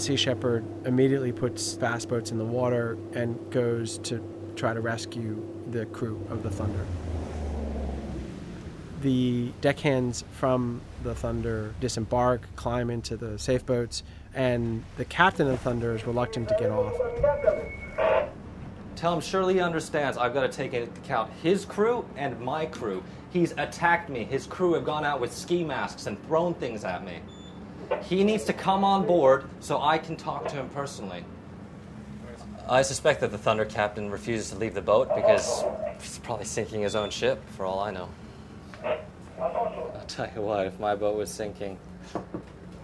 Sea 0.00 0.16
Shepherd 0.16 0.64
immediately 0.86 1.30
puts 1.30 1.74
fast 1.74 2.08
boats 2.08 2.30
in 2.30 2.38
the 2.38 2.44
water 2.44 2.96
and 3.12 3.38
goes 3.50 3.98
to 3.98 4.22
try 4.56 4.72
to 4.72 4.80
rescue 4.80 5.46
the 5.70 5.84
crew 5.86 6.26
of 6.30 6.42
the 6.42 6.50
Thunder. 6.50 6.86
The 9.02 9.52
deckhands 9.60 10.24
from 10.32 10.80
the 11.02 11.14
Thunder 11.14 11.74
disembark, 11.80 12.42
climb 12.56 12.90
into 12.90 13.16
the 13.16 13.38
safe 13.38 13.64
boats, 13.64 14.02
and 14.34 14.84
the 14.96 15.04
captain 15.04 15.46
of 15.46 15.52
the 15.52 15.58
Thunder 15.58 15.94
is 15.94 16.06
reluctant 16.06 16.48
to 16.48 16.56
get 16.58 16.70
off. 16.70 16.94
Tell 18.96 19.14
him 19.14 19.20
surely 19.20 19.54
he 19.54 19.60
understands. 19.60 20.18
I've 20.18 20.34
got 20.34 20.42
to 20.42 20.48
take 20.48 20.74
into 20.74 20.90
account 21.00 21.32
his 21.42 21.64
crew 21.64 22.04
and 22.16 22.38
my 22.40 22.66
crew. 22.66 23.02
He's 23.30 23.52
attacked 23.52 24.10
me. 24.10 24.24
His 24.24 24.46
crew 24.46 24.74
have 24.74 24.84
gone 24.84 25.04
out 25.04 25.20
with 25.20 25.32
ski 25.32 25.64
masks 25.64 26.06
and 26.06 26.22
thrown 26.26 26.54
things 26.54 26.84
at 26.84 27.04
me. 27.04 27.20
He 28.02 28.24
needs 28.24 28.44
to 28.44 28.52
come 28.52 28.84
on 28.84 29.06
board 29.06 29.44
so 29.60 29.80
I 29.80 29.98
can 29.98 30.16
talk 30.16 30.48
to 30.48 30.54
him 30.56 30.68
personally. 30.70 31.24
I 32.68 32.82
suspect 32.82 33.20
that 33.20 33.32
the 33.32 33.38
Thunder 33.38 33.64
captain 33.64 34.10
refuses 34.10 34.50
to 34.50 34.56
leave 34.56 34.74
the 34.74 34.82
boat 34.82 35.12
because 35.14 35.64
he's 36.00 36.18
probably 36.18 36.44
sinking 36.44 36.82
his 36.82 36.94
own 36.94 37.10
ship, 37.10 37.42
for 37.56 37.66
all 37.66 37.80
I 37.80 37.90
know. 37.90 38.08
I'll 39.40 40.04
tell 40.06 40.30
you 40.34 40.42
what, 40.42 40.66
if 40.66 40.78
my 40.78 40.94
boat 40.94 41.16
was 41.16 41.30
sinking, 41.30 41.78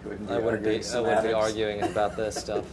Wouldn't 0.04 0.30
I 0.30 0.38
wouldn't 0.38 0.64
be, 0.64 0.76
arguing 0.76 0.94
I 0.94 1.00
wouldn't 1.00 1.22
be 1.22 1.32
arguing 1.32 1.82
about 1.82 2.16
this 2.16 2.34
stuff. 2.40 2.64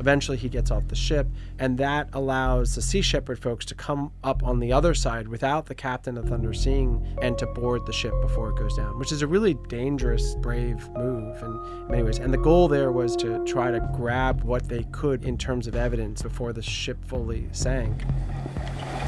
Eventually, 0.00 0.38
he 0.38 0.48
gets 0.48 0.70
off 0.70 0.88
the 0.88 0.96
ship, 0.96 1.26
and 1.58 1.76
that 1.76 2.08
allows 2.14 2.74
the 2.74 2.80
Sea 2.80 3.02
Shepherd 3.02 3.38
folks 3.38 3.66
to 3.66 3.74
come 3.74 4.10
up 4.24 4.42
on 4.42 4.58
the 4.58 4.72
other 4.72 4.94
side 4.94 5.28
without 5.28 5.66
the 5.66 5.74
captain 5.74 6.16
of 6.16 6.24
Thunder 6.24 6.54
seeing 6.54 7.06
and 7.20 7.36
to 7.36 7.46
board 7.46 7.84
the 7.84 7.92
ship 7.92 8.14
before 8.22 8.48
it 8.48 8.56
goes 8.56 8.74
down, 8.74 8.98
which 8.98 9.12
is 9.12 9.20
a 9.20 9.26
really 9.26 9.52
dangerous, 9.68 10.34
brave 10.36 10.88
move 10.96 11.42
in 11.42 11.88
many 11.88 12.02
ways. 12.02 12.18
And 12.18 12.32
the 12.32 12.38
goal 12.38 12.66
there 12.66 12.90
was 12.90 13.14
to 13.16 13.44
try 13.44 13.70
to 13.70 13.78
grab 13.94 14.42
what 14.42 14.66
they 14.70 14.84
could 14.84 15.26
in 15.26 15.36
terms 15.36 15.66
of 15.66 15.76
evidence 15.76 16.22
before 16.22 16.54
the 16.54 16.62
ship 16.62 17.04
fully 17.04 17.46
sank. 17.52 18.02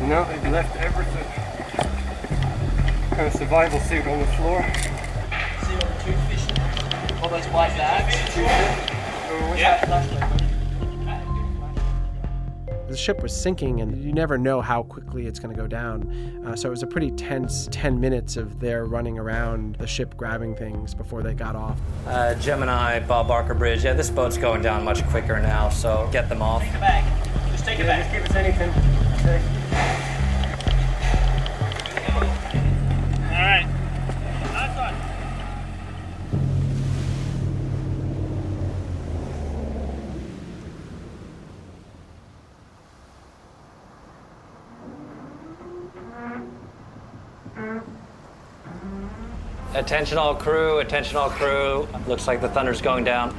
No, 0.03 0.25
they 0.43 0.51
left 0.51 0.77
everything. 0.77 1.25
Kind 3.17 3.27
of 3.29 3.33
survival 3.33 3.81
suit 3.81 4.07
on 4.07 4.19
the 4.19 4.27
floor. 4.27 4.63
See 5.63 5.73
all 5.73 5.81
the 5.81 5.97
toothfish? 6.05 7.23
All 7.23 7.31
those 7.31 7.47
white 7.47 7.75
bags? 7.79 8.37
Yeah. 8.37 10.32
The 12.93 12.99
ship 12.99 13.23
was 13.23 13.35
sinking, 13.35 13.81
and 13.81 14.05
you 14.05 14.13
never 14.13 14.37
know 14.37 14.61
how 14.61 14.83
quickly 14.83 15.27
it's 15.27 15.39
going 15.39 15.55
to 15.57 15.59
go 15.59 15.67
down. 15.67 16.43
Uh, 16.47 16.55
so 16.55 16.69
it 16.69 16.71
was 16.73 16.83
a 16.83 16.87
pretty 16.87 17.11
tense 17.13 17.67
10 17.71 17.99
minutes 17.99 18.37
of 18.37 18.61
their 18.61 18.85
running 18.85 19.19
around 19.19 19.77
the 19.77 19.87
ship 19.87 20.15
grabbing 20.19 20.55
things 20.55 20.93
before 20.93 21.23
they 21.23 21.33
got 21.33 21.57
off. 21.57 21.81
Uh, 22.07 22.35
Gemini, 22.35 23.01
Bob 23.01 23.29
Barker 23.29 23.55
Bridge. 23.55 23.83
Yeah, 23.83 23.95
this 23.95 24.11
boat's 24.11 24.37
going 24.37 24.61
down 24.61 24.85
much 24.85 25.03
quicker 25.09 25.41
now, 25.41 25.71
so 25.71 26.07
get 26.13 26.29
them 26.29 26.43
off. 26.43 26.61
Take 26.63 26.75
it 26.75 26.81
back. 26.81 27.25
Just 27.51 27.65
take 27.65 27.79
it 27.79 27.87
Yeah, 27.87 28.03
back. 28.03 28.13
just 28.13 28.31
give 28.31 28.31
us 28.31 28.37
anything. 28.37 28.69
Okay. 29.21 29.62
Attention 49.83 50.17
all 50.17 50.37
crew, 50.37 50.79
attention 50.79 51.17
all 51.17 51.29
crew. 51.29 51.89
Looks 52.07 52.29
like 52.29 52.41
the 52.41 52.49
Thunder's 52.49 52.81
going 52.81 53.03
down. 53.03 53.37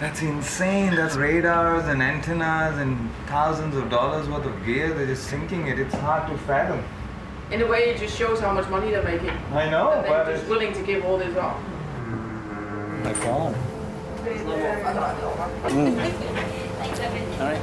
That's 0.00 0.22
insane. 0.22 0.96
That's 0.96 1.16
radars 1.16 1.84
and 1.84 2.02
antennas 2.02 2.78
and 2.78 3.10
thousands 3.26 3.76
of 3.76 3.90
dollars 3.90 4.26
worth 4.26 4.46
of 4.46 4.64
gear. 4.64 4.94
They're 4.94 5.04
just 5.04 5.24
sinking 5.28 5.66
it. 5.66 5.78
It's 5.78 5.94
hard 5.96 6.30
to 6.32 6.38
fathom. 6.38 6.82
In 7.50 7.60
a 7.60 7.66
way, 7.66 7.80
it 7.90 7.98
just 7.98 8.16
shows 8.16 8.40
how 8.40 8.54
much 8.54 8.66
money 8.70 8.90
they're 8.90 9.02
making. 9.02 9.28
I 9.52 9.68
know, 9.68 9.90
And 9.90 10.02
they're 10.06 10.24
but 10.24 10.30
just 10.30 10.44
it's- 10.44 10.48
willing 10.48 10.72
to 10.72 10.82
give 10.82 11.04
all 11.04 11.18
this 11.18 11.36
up. 11.36 11.60
My 13.04 13.12
phone. 13.12 13.54
All 17.42 17.48
right. 17.48 17.60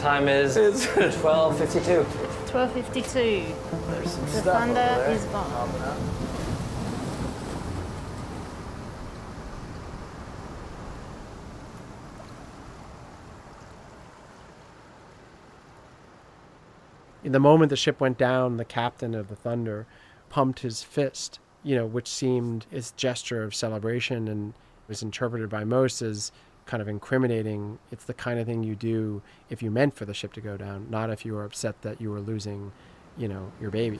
Time 0.00 0.28
is 0.28 0.56
It's 0.56 0.86
12:52. 0.86 2.04
1252. 2.50 3.54
There's 3.90 4.10
some 4.10 4.24
The 4.24 4.30
stuff 4.30 4.46
over 4.46 4.58
thunder 4.58 4.74
there. 4.74 5.10
is 5.10 5.24
gone. 5.26 5.96
In 17.22 17.32
the 17.32 17.40
moment 17.40 17.68
the 17.70 17.76
ship 17.76 18.00
went 18.00 18.16
down, 18.16 18.56
the 18.56 18.64
captain 18.64 19.14
of 19.14 19.28
the 19.28 19.36
Thunder 19.36 19.86
pumped 20.30 20.60
his 20.60 20.82
fist, 20.82 21.38
you 21.62 21.76
know, 21.76 21.84
which 21.86 22.08
seemed 22.08 22.66
his 22.70 22.92
gesture 22.92 23.42
of 23.42 23.54
celebration 23.54 24.28
and 24.28 24.54
was 24.88 25.02
interpreted 25.02 25.50
by 25.50 25.64
most 25.64 26.00
as 26.00 26.32
kind 26.70 26.80
of 26.80 26.86
incriminating. 26.86 27.80
It's 27.90 28.04
the 28.04 28.14
kind 28.14 28.38
of 28.38 28.46
thing 28.46 28.62
you 28.62 28.76
do 28.76 29.22
if 29.50 29.60
you 29.60 29.72
meant 29.72 29.96
for 29.96 30.04
the 30.04 30.14
ship 30.14 30.32
to 30.34 30.40
go 30.40 30.56
down, 30.56 30.86
not 30.88 31.10
if 31.10 31.26
you 31.26 31.34
were 31.34 31.44
upset 31.44 31.82
that 31.82 32.00
you 32.00 32.12
were 32.12 32.20
losing, 32.20 32.70
you 33.18 33.26
know, 33.26 33.50
your 33.60 33.72
baby. 33.72 33.98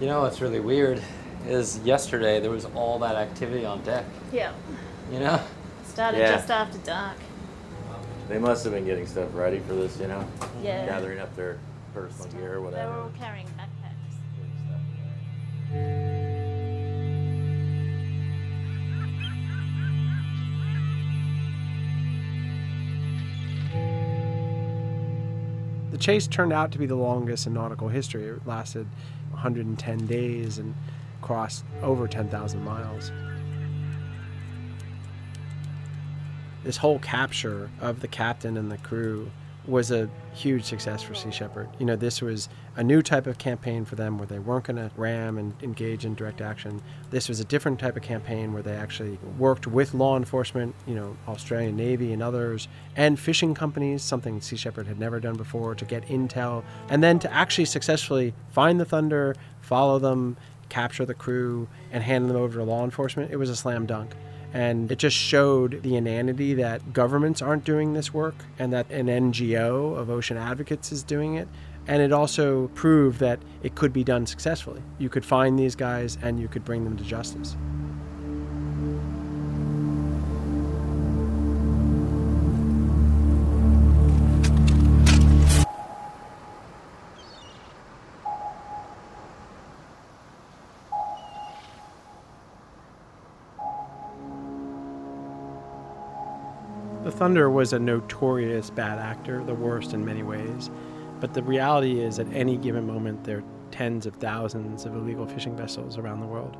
You 0.00 0.06
know 0.06 0.22
what's 0.22 0.40
really 0.40 0.60
weird 0.60 1.02
is 1.46 1.78
yesterday 1.80 2.40
there 2.40 2.50
was 2.50 2.64
all 2.64 2.98
that 3.00 3.14
activity 3.14 3.66
on 3.66 3.82
deck. 3.82 4.06
Yeah. 4.32 4.52
You 5.12 5.20
know? 5.20 5.38
Started 5.86 6.20
Yeah. 6.20 6.32
just 6.36 6.50
after 6.50 6.78
dark. 6.78 7.16
They 8.30 8.38
must 8.38 8.64
have 8.64 8.72
been 8.72 8.86
getting 8.86 9.06
stuff 9.06 9.28
ready 9.34 9.58
for 9.58 9.74
this, 9.74 9.98
you 10.00 10.06
know? 10.06 10.24
Yeah. 10.62 10.86
Gathering 10.86 11.18
up 11.18 11.36
their 11.36 11.58
personal 11.92 12.32
gear 12.32 12.42
or 12.42 12.48
They 12.52 12.56
were 12.56 12.60
whatever. 12.62 12.92
all 12.94 13.12
carrying 13.18 13.48
chase 26.00 26.26
turned 26.26 26.52
out 26.52 26.72
to 26.72 26.78
be 26.78 26.86
the 26.86 26.96
longest 26.96 27.46
in 27.46 27.52
nautical 27.52 27.88
history. 27.88 28.24
It 28.24 28.46
lasted 28.46 28.86
110 29.30 30.06
days 30.06 30.58
and 30.58 30.74
crossed 31.22 31.64
over 31.82 32.08
10,000 32.08 32.64
miles. 32.64 33.12
This 36.64 36.78
whole 36.78 36.98
capture 36.98 37.70
of 37.80 38.00
the 38.00 38.08
captain 38.08 38.56
and 38.56 38.70
the 38.70 38.78
crew 38.78 39.30
was 39.70 39.90
a 39.90 40.10
huge 40.34 40.64
success 40.64 41.02
for 41.02 41.14
Sea 41.14 41.30
Shepherd. 41.30 41.68
You 41.78 41.86
know, 41.86 41.96
this 41.96 42.20
was 42.20 42.48
a 42.76 42.82
new 42.82 43.02
type 43.02 43.26
of 43.26 43.38
campaign 43.38 43.84
for 43.84 43.94
them 43.94 44.18
where 44.18 44.26
they 44.26 44.38
weren't 44.38 44.64
going 44.64 44.76
to 44.76 44.90
ram 44.96 45.38
and 45.38 45.54
engage 45.62 46.04
in 46.04 46.14
direct 46.14 46.40
action. 46.40 46.82
This 47.10 47.28
was 47.28 47.40
a 47.40 47.44
different 47.44 47.78
type 47.78 47.96
of 47.96 48.02
campaign 48.02 48.52
where 48.52 48.62
they 48.62 48.74
actually 48.74 49.18
worked 49.38 49.66
with 49.66 49.94
law 49.94 50.16
enforcement, 50.16 50.74
you 50.86 50.94
know, 50.94 51.16
Australian 51.28 51.76
Navy 51.76 52.12
and 52.12 52.22
others, 52.22 52.68
and 52.96 53.18
fishing 53.18 53.54
companies, 53.54 54.02
something 54.02 54.40
Sea 54.40 54.56
Shepherd 54.56 54.86
had 54.86 54.98
never 54.98 55.20
done 55.20 55.36
before, 55.36 55.74
to 55.74 55.84
get 55.84 56.06
intel, 56.08 56.64
and 56.88 57.02
then 57.02 57.18
to 57.20 57.32
actually 57.32 57.64
successfully 57.64 58.34
find 58.50 58.80
the 58.80 58.84
Thunder, 58.84 59.36
follow 59.60 59.98
them, 59.98 60.36
capture 60.68 61.04
the 61.04 61.14
crew, 61.14 61.68
and 61.92 62.02
hand 62.02 62.28
them 62.28 62.36
over 62.36 62.58
to 62.58 62.64
law 62.64 62.84
enforcement. 62.84 63.30
It 63.30 63.36
was 63.36 63.50
a 63.50 63.56
slam 63.56 63.86
dunk. 63.86 64.14
And 64.52 64.90
it 64.90 64.98
just 64.98 65.16
showed 65.16 65.82
the 65.82 65.96
inanity 65.96 66.54
that 66.54 66.92
governments 66.92 67.40
aren't 67.40 67.64
doing 67.64 67.92
this 67.92 68.12
work 68.12 68.34
and 68.58 68.72
that 68.72 68.90
an 68.90 69.06
NGO 69.06 69.96
of 69.96 70.10
ocean 70.10 70.36
advocates 70.36 70.90
is 70.92 71.02
doing 71.02 71.34
it. 71.34 71.48
And 71.86 72.02
it 72.02 72.12
also 72.12 72.68
proved 72.68 73.20
that 73.20 73.40
it 73.62 73.74
could 73.74 73.92
be 73.92 74.04
done 74.04 74.26
successfully. 74.26 74.82
You 74.98 75.08
could 75.08 75.24
find 75.24 75.58
these 75.58 75.74
guys 75.74 76.18
and 76.22 76.40
you 76.40 76.48
could 76.48 76.64
bring 76.64 76.84
them 76.84 76.96
to 76.96 77.04
justice. 77.04 77.56
Thunder 97.20 97.50
was 97.50 97.74
a 97.74 97.78
notorious 97.78 98.70
bad 98.70 98.98
actor, 98.98 99.44
the 99.44 99.52
worst 99.52 99.92
in 99.92 100.02
many 100.02 100.22
ways. 100.22 100.70
But 101.20 101.34
the 101.34 101.42
reality 101.42 102.00
is, 102.00 102.18
at 102.18 102.26
any 102.32 102.56
given 102.56 102.86
moment, 102.86 103.24
there 103.24 103.40
are 103.40 103.44
tens 103.70 104.06
of 104.06 104.14
thousands 104.14 104.86
of 104.86 104.94
illegal 104.94 105.26
fishing 105.26 105.54
vessels 105.54 105.98
around 105.98 106.20
the 106.20 106.26
world. 106.26 106.56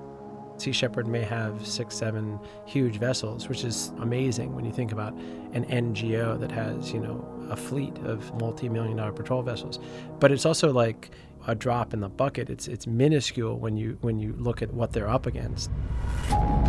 Sea 0.59 0.73
Shepherd 0.73 1.07
may 1.07 1.23
have 1.23 1.67
six, 1.67 1.97
seven 1.97 2.39
huge 2.67 2.99
vessels, 2.99 3.49
which 3.49 3.65
is 3.65 3.93
amazing 4.01 4.55
when 4.55 4.67
you 4.67 4.71
think 4.71 4.93
about 4.93 5.15
an 5.55 5.65
NGO 5.65 6.39
that 6.39 6.53
has, 6.53 6.93
you 6.93 7.01
know, 7.01 7.25
a 7.49 7.57
fleet 7.57 7.97
of 8.05 8.31
multi-million 8.39 8.99
dollar 8.99 9.13
patrol 9.13 9.41
vessels. 9.41 9.79
But 10.19 10.31
it's 10.31 10.45
also 10.45 10.75
like 10.75 11.11
a 11.51 11.55
drop 11.55 11.93
in 11.93 12.01
the 12.01 12.09
bucket. 12.09 12.49
It's 12.49 12.69
it's 12.69 12.87
minuscule 12.87 13.59
when 13.59 13.77
you 13.77 13.99
when 14.01 14.19
you 14.19 14.35
look 14.39 14.63
at 14.63 14.73
what 14.73 14.93
they're 14.93 15.09
up 15.09 15.27
against. 15.27 15.71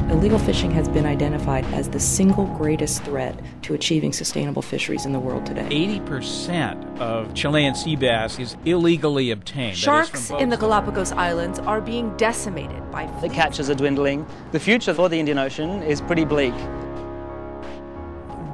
Illegal 0.10 0.40
fishing 0.40 0.72
has 0.72 0.90
been 0.90 1.06
identified 1.06 1.64
as 1.74 1.88
the 1.88 2.00
single 2.00 2.46
greatest 2.58 3.04
threat 3.04 3.40
to 3.62 3.74
achieving 3.74 4.12
sustainable 4.12 4.62
fisheries 4.62 5.06
in 5.06 5.14
the 5.14 5.20
world 5.20 5.46
today. 5.46 5.68
80% 5.70 7.00
of 7.00 7.34
Chilean 7.34 7.76
sea 7.76 7.96
bass 7.96 8.38
is 8.40 8.58
illegally 8.66 9.32
obtained. 9.32 9.78
Sharks 9.78 10.32
in 10.32 10.50
the 10.50 10.58
Galapagos 10.58 11.12
Islands 11.14 11.60
are 11.60 11.80
being 11.80 12.16
decimated 12.18 12.92
by 12.92 13.06
The 13.22 13.30
catches 13.30 13.70
are 13.70 13.76
dwindling. 13.76 14.26
The 14.52 14.60
future 14.60 14.94
for 14.94 15.08
the 15.08 15.20
Indian 15.20 15.38
Ocean 15.38 15.82
is 15.84 16.02
pretty 16.02 16.26
bleak. 16.26 16.54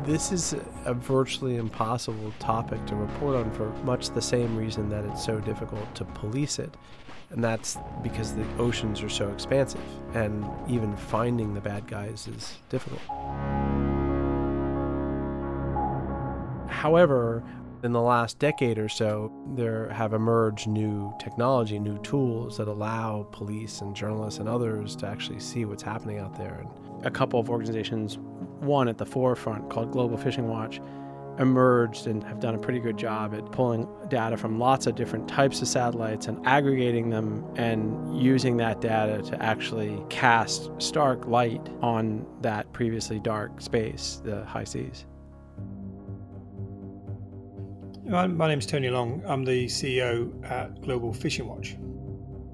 This 0.07 0.31
is 0.31 0.55
a 0.85 0.93
virtually 0.93 1.57
impossible 1.57 2.33
topic 2.39 2.85
to 2.85 2.95
report 2.95 3.35
on 3.35 3.51
for 3.51 3.67
much 3.83 4.09
the 4.11 4.21
same 4.21 4.55
reason 4.55 4.87
that 4.87 5.03
it's 5.03 5.21
so 5.21 5.41
difficult 5.41 5.93
to 5.95 6.05
police 6.05 6.59
it. 6.59 6.77
And 7.29 7.43
that's 7.43 7.77
because 8.01 8.33
the 8.33 8.45
oceans 8.57 9.03
are 9.03 9.09
so 9.09 9.27
expansive, 9.27 9.81
and 10.13 10.45
even 10.69 10.95
finding 10.95 11.53
the 11.53 11.59
bad 11.59 11.87
guys 11.87 12.25
is 12.25 12.55
difficult. 12.69 13.01
However, 16.69 17.43
in 17.83 17.91
the 17.91 18.01
last 18.01 18.39
decade 18.39 18.77
or 18.77 18.87
so, 18.87 19.29
there 19.55 19.89
have 19.89 20.13
emerged 20.13 20.67
new 20.67 21.13
technology, 21.19 21.79
new 21.79 22.01
tools 22.01 22.55
that 22.59 22.69
allow 22.69 23.27
police 23.33 23.81
and 23.81 23.93
journalists 23.93 24.39
and 24.39 24.47
others 24.47 24.95
to 24.95 25.05
actually 25.05 25.41
see 25.41 25.65
what's 25.65 25.83
happening 25.83 26.19
out 26.19 26.37
there. 26.37 26.61
And 26.61 27.05
a 27.05 27.11
couple 27.11 27.41
of 27.41 27.49
organizations, 27.49 28.17
one 28.61 28.87
at 28.87 28.97
the 28.97 29.05
forefront 29.05 29.69
called 29.69 29.91
Global 29.91 30.17
Fishing 30.17 30.47
Watch, 30.47 30.79
emerged 31.39 32.07
and 32.07 32.23
have 32.23 32.39
done 32.39 32.55
a 32.55 32.57
pretty 32.57 32.79
good 32.79 32.97
job 32.97 33.33
at 33.33 33.51
pulling 33.51 33.87
data 34.09 34.37
from 34.37 34.59
lots 34.59 34.87
of 34.87 34.95
different 34.95 35.27
types 35.27 35.61
of 35.61 35.67
satellites 35.67 36.27
and 36.27 36.45
aggregating 36.47 37.09
them 37.09 37.45
and 37.55 38.19
using 38.19 38.57
that 38.57 38.81
data 38.81 39.21
to 39.21 39.41
actually 39.41 40.03
cast 40.09 40.71
stark 40.79 41.27
light 41.27 41.69
on 41.81 42.25
that 42.41 42.71
previously 42.73 43.19
dark 43.19 43.61
space, 43.61 44.21
the 44.23 44.43
high 44.45 44.63
seas. 44.63 45.05
My, 48.05 48.25
my 48.25 48.47
name's 48.47 48.65
Tony 48.65 48.89
Long. 48.89 49.21
I'm 49.27 49.43
the 49.43 49.65
CEO 49.65 50.31
at 50.49 50.81
Global 50.81 51.13
Fishing 51.13 51.47
Watch. 51.47 51.75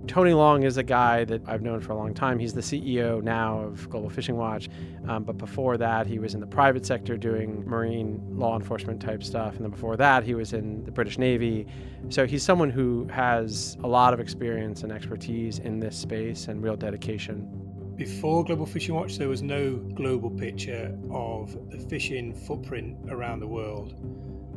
Tony 0.07 0.33
Long 0.33 0.63
is 0.63 0.77
a 0.77 0.83
guy 0.83 1.23
that 1.23 1.41
I've 1.47 1.61
known 1.61 1.79
for 1.79 1.93
a 1.93 1.95
long 1.95 2.13
time. 2.13 2.37
He's 2.37 2.53
the 2.53 2.61
CEO 2.61 3.23
now 3.23 3.59
of 3.59 3.89
Global 3.89 4.09
Fishing 4.09 4.35
Watch. 4.35 4.69
Um, 5.07 5.23
but 5.23 5.37
before 5.37 5.77
that, 5.77 6.07
he 6.07 6.19
was 6.19 6.33
in 6.33 6.41
the 6.41 6.47
private 6.47 6.85
sector 6.85 7.15
doing 7.15 7.63
marine 7.65 8.21
law 8.29 8.57
enforcement 8.57 9.01
type 9.01 9.23
stuff. 9.23 9.55
And 9.55 9.63
then 9.63 9.71
before 9.71 9.95
that, 9.95 10.25
he 10.25 10.35
was 10.35 10.51
in 10.51 10.83
the 10.83 10.91
British 10.91 11.17
Navy. 11.17 11.67
So 12.09 12.25
he's 12.27 12.43
someone 12.43 12.69
who 12.69 13.07
has 13.13 13.77
a 13.81 13.87
lot 13.87 14.13
of 14.13 14.19
experience 14.19 14.83
and 14.83 14.91
expertise 14.91 15.59
in 15.59 15.79
this 15.79 15.97
space 15.97 16.49
and 16.49 16.61
real 16.61 16.75
dedication. 16.75 17.47
Before 17.95 18.43
Global 18.43 18.65
Fishing 18.65 18.95
Watch, 18.95 19.17
there 19.17 19.29
was 19.29 19.41
no 19.41 19.77
global 19.77 20.29
picture 20.29 20.97
of 21.11 21.69
the 21.69 21.77
fishing 21.77 22.33
footprint 22.33 22.97
around 23.09 23.39
the 23.39 23.47
world. 23.47 23.93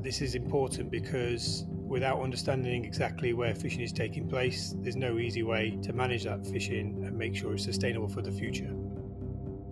This 0.06 0.22
is 0.22 0.36
important 0.36 0.88
because 0.88 1.64
without 1.68 2.22
understanding 2.22 2.84
exactly 2.84 3.32
where 3.32 3.56
fishing 3.56 3.80
is 3.80 3.92
taking 3.92 4.28
place, 4.28 4.72
there's 4.78 4.94
no 4.94 5.18
easy 5.18 5.42
way 5.42 5.76
to 5.82 5.92
manage 5.92 6.22
that 6.22 6.46
fishing 6.46 7.02
and 7.04 7.18
make 7.18 7.34
sure 7.34 7.54
it's 7.54 7.64
sustainable 7.64 8.06
for 8.06 8.22
the 8.22 8.30
future. 8.30 8.72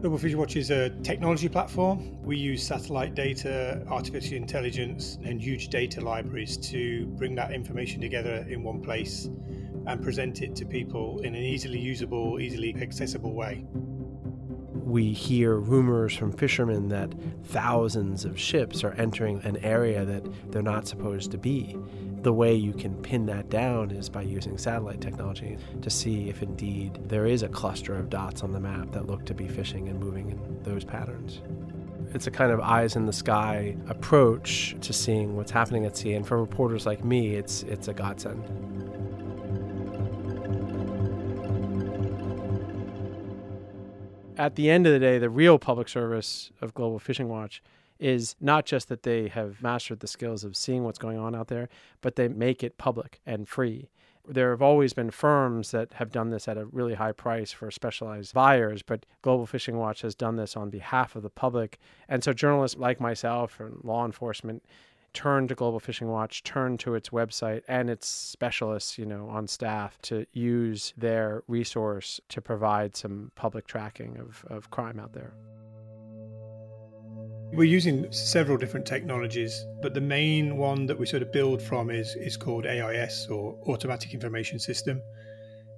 Global 0.01 0.19
Fishing 0.19 0.37
Watch 0.37 0.57
is 0.57 0.73
a 0.73 0.91
technology 1.05 1.49
platform. 1.49 2.21
We 2.21 2.37
use 2.37 2.67
satellite 2.67 3.15
data, 3.15 3.85
artificial 3.87 4.37
intelligence, 4.37 5.19
and 5.23 5.41
huge 5.41 5.69
data 5.69 6.01
libraries 6.01 6.57
to 6.73 7.07
bring 7.17 7.37
that 7.37 7.53
information 7.53 8.01
together 8.01 8.45
in 8.49 8.65
one 8.65 8.83
place 8.83 9.31
and 9.87 10.03
present 10.03 10.43
it 10.43 10.57
to 10.57 10.67
people 10.67 11.21
in 11.21 11.37
an 11.37 11.43
easily 11.45 11.79
usable, 11.79 12.41
easily 12.41 12.75
accessible 12.83 13.35
way. 13.35 13.65
We 14.95 15.13
hear 15.13 15.57
rumors 15.57 16.15
from 16.15 16.31
fishermen 16.31 16.87
that 16.91 17.13
thousands 17.47 18.25
of 18.25 18.39
ships 18.39 18.85
are 18.85 18.93
entering 18.93 19.41
an 19.43 19.57
area 19.57 20.05
that 20.05 20.53
they're 20.53 20.63
not 20.63 20.87
supposed 20.87 21.33
to 21.33 21.37
be. 21.37 21.77
The 22.23 22.33
way 22.33 22.55
you 22.55 22.73
can 22.73 22.95
pin 23.03 23.27
that 23.27 23.51
down 23.51 23.91
is 23.91 24.09
by 24.09 24.23
using 24.23 24.57
satellite 24.57 25.01
technology 25.01 25.59
to 25.83 25.91
see 25.91 26.29
if 26.29 26.45
indeed 26.45 27.01
there 27.09 27.27
is 27.27 27.43
a 27.43 27.49
cluster 27.49 27.97
of 27.97 28.09
dots 28.09 28.45
on 28.45 28.53
the 28.53 28.61
map 28.61 28.93
that 28.93 29.09
look 29.09 29.27
to 29.27 29.35
be 29.35 29.49
fishing 29.49 29.89
and 29.89 29.99
moving 29.99 30.31
in 30.31 30.63
those 30.63 30.85
patterns. 30.85 31.41
It's 32.15 32.29
a 32.29 32.31
kind 32.31 32.53
of 32.53 32.61
eyes 32.61 32.95
in 32.95 33.05
the 33.05 33.13
sky 33.13 33.77
approach 33.89 34.77
to 34.81 34.93
seeing 34.93 35.35
what's 35.35 35.51
happening 35.51 35.87
at 35.87 35.97
sea, 35.97 36.13
and 36.13 36.25
for 36.25 36.39
reporters 36.41 36.87
like 36.87 37.05
me, 37.05 37.35
it's 37.35 37.65
it's 37.65 37.89
a 37.89 37.93
godsend. 37.93 38.45
At 44.37 44.57
the 44.57 44.69
end 44.69 44.87
of 44.87 44.93
the 44.93 44.99
day, 44.99 45.19
the 45.19 45.31
real 45.31 45.59
public 45.61 45.89
service 45.89 46.51
of 46.61 46.75
Global 46.75 46.99
Fishing 46.99 47.29
Watch 47.29 47.63
is 48.01 48.35
not 48.41 48.67
just 48.67 48.89
that 48.89 49.05
they 49.05 49.29
have 49.29 49.63
mastered 49.63 50.01
the 50.01 50.09
skills 50.09 50.43
of 50.43 50.57
seeing 50.57 50.83
what's 50.83 50.99
going 50.99 51.19
on 51.19 51.37
out 51.37 51.47
there, 51.47 51.69
but 52.01 52.17
they 52.17 52.27
make 52.27 52.65
it 52.65 52.77
public 52.77 53.21
and 53.25 53.49
free. 53.49 53.89
There 54.27 54.51
have 54.51 54.63
always 54.63 54.93
been 54.93 55.13
firms 55.13 55.71
that 55.71 55.93
have 55.95 56.11
done 56.11 56.31
this 56.31 56.49
at 56.49 56.59
a 56.59 56.67
really 56.67 56.95
high 56.95 57.13
price 57.13 57.53
for 57.53 57.71
specialized 57.71 58.35
buyers, 58.35 58.83
but 58.83 59.07
Global 59.23 59.47
Fishing 59.47 59.77
Watch 59.77 60.03
has 60.03 60.17
done 60.17 60.35
this 60.35 60.57
on 60.57 60.69
behalf 60.69 61.15
of 61.15 61.23
the 61.23 61.31
public. 61.31 61.79
And 62.09 62.25
so 62.25 62.33
journalists 62.33 62.77
like 62.79 63.01
myself 63.01 63.61
and 63.61 63.85
law 63.85 64.05
enforcement 64.05 64.65
turn 65.15 65.49
to 65.49 65.55
Global 65.55 65.81
Fishing 65.81 66.09
Watch, 66.09 66.43
turn 66.43 66.77
to 66.79 66.95
its 66.95 67.11
website 67.11 67.63
and 67.69 67.89
its 67.89 68.07
specialists, 68.07 68.99
you 68.99 69.07
know, 69.07 69.29
on 69.29 69.47
staff 69.47 69.97
to 70.03 70.27
use 70.33 70.93
their 70.99 71.43
resource 71.49 72.21
to 72.29 72.43
provide 72.43 72.97
some 72.97 73.31
public 73.35 73.67
tracking 73.67 74.19
of, 74.19 74.45
of 74.51 74.71
crime 74.71 75.01
out 75.01 75.13
there. 75.13 75.33
We're 77.53 77.65
using 77.65 78.11
several 78.11 78.59
different 78.59 78.85
technologies, 78.85 79.65
but 79.81 79.95
the 79.95 80.01
main 80.01 80.57
one 80.57 80.87
that 80.87 80.99
we 80.99 81.07
sort 81.07 81.23
of 81.23 81.33
build 81.33 81.63
from 81.63 81.89
is, 81.89 82.17
is 82.17 82.37
called 82.37 82.67
AIS 82.67 83.29
or 83.31 83.57
Automatic 83.69 84.13
Information 84.13 84.59
System. 84.59 85.01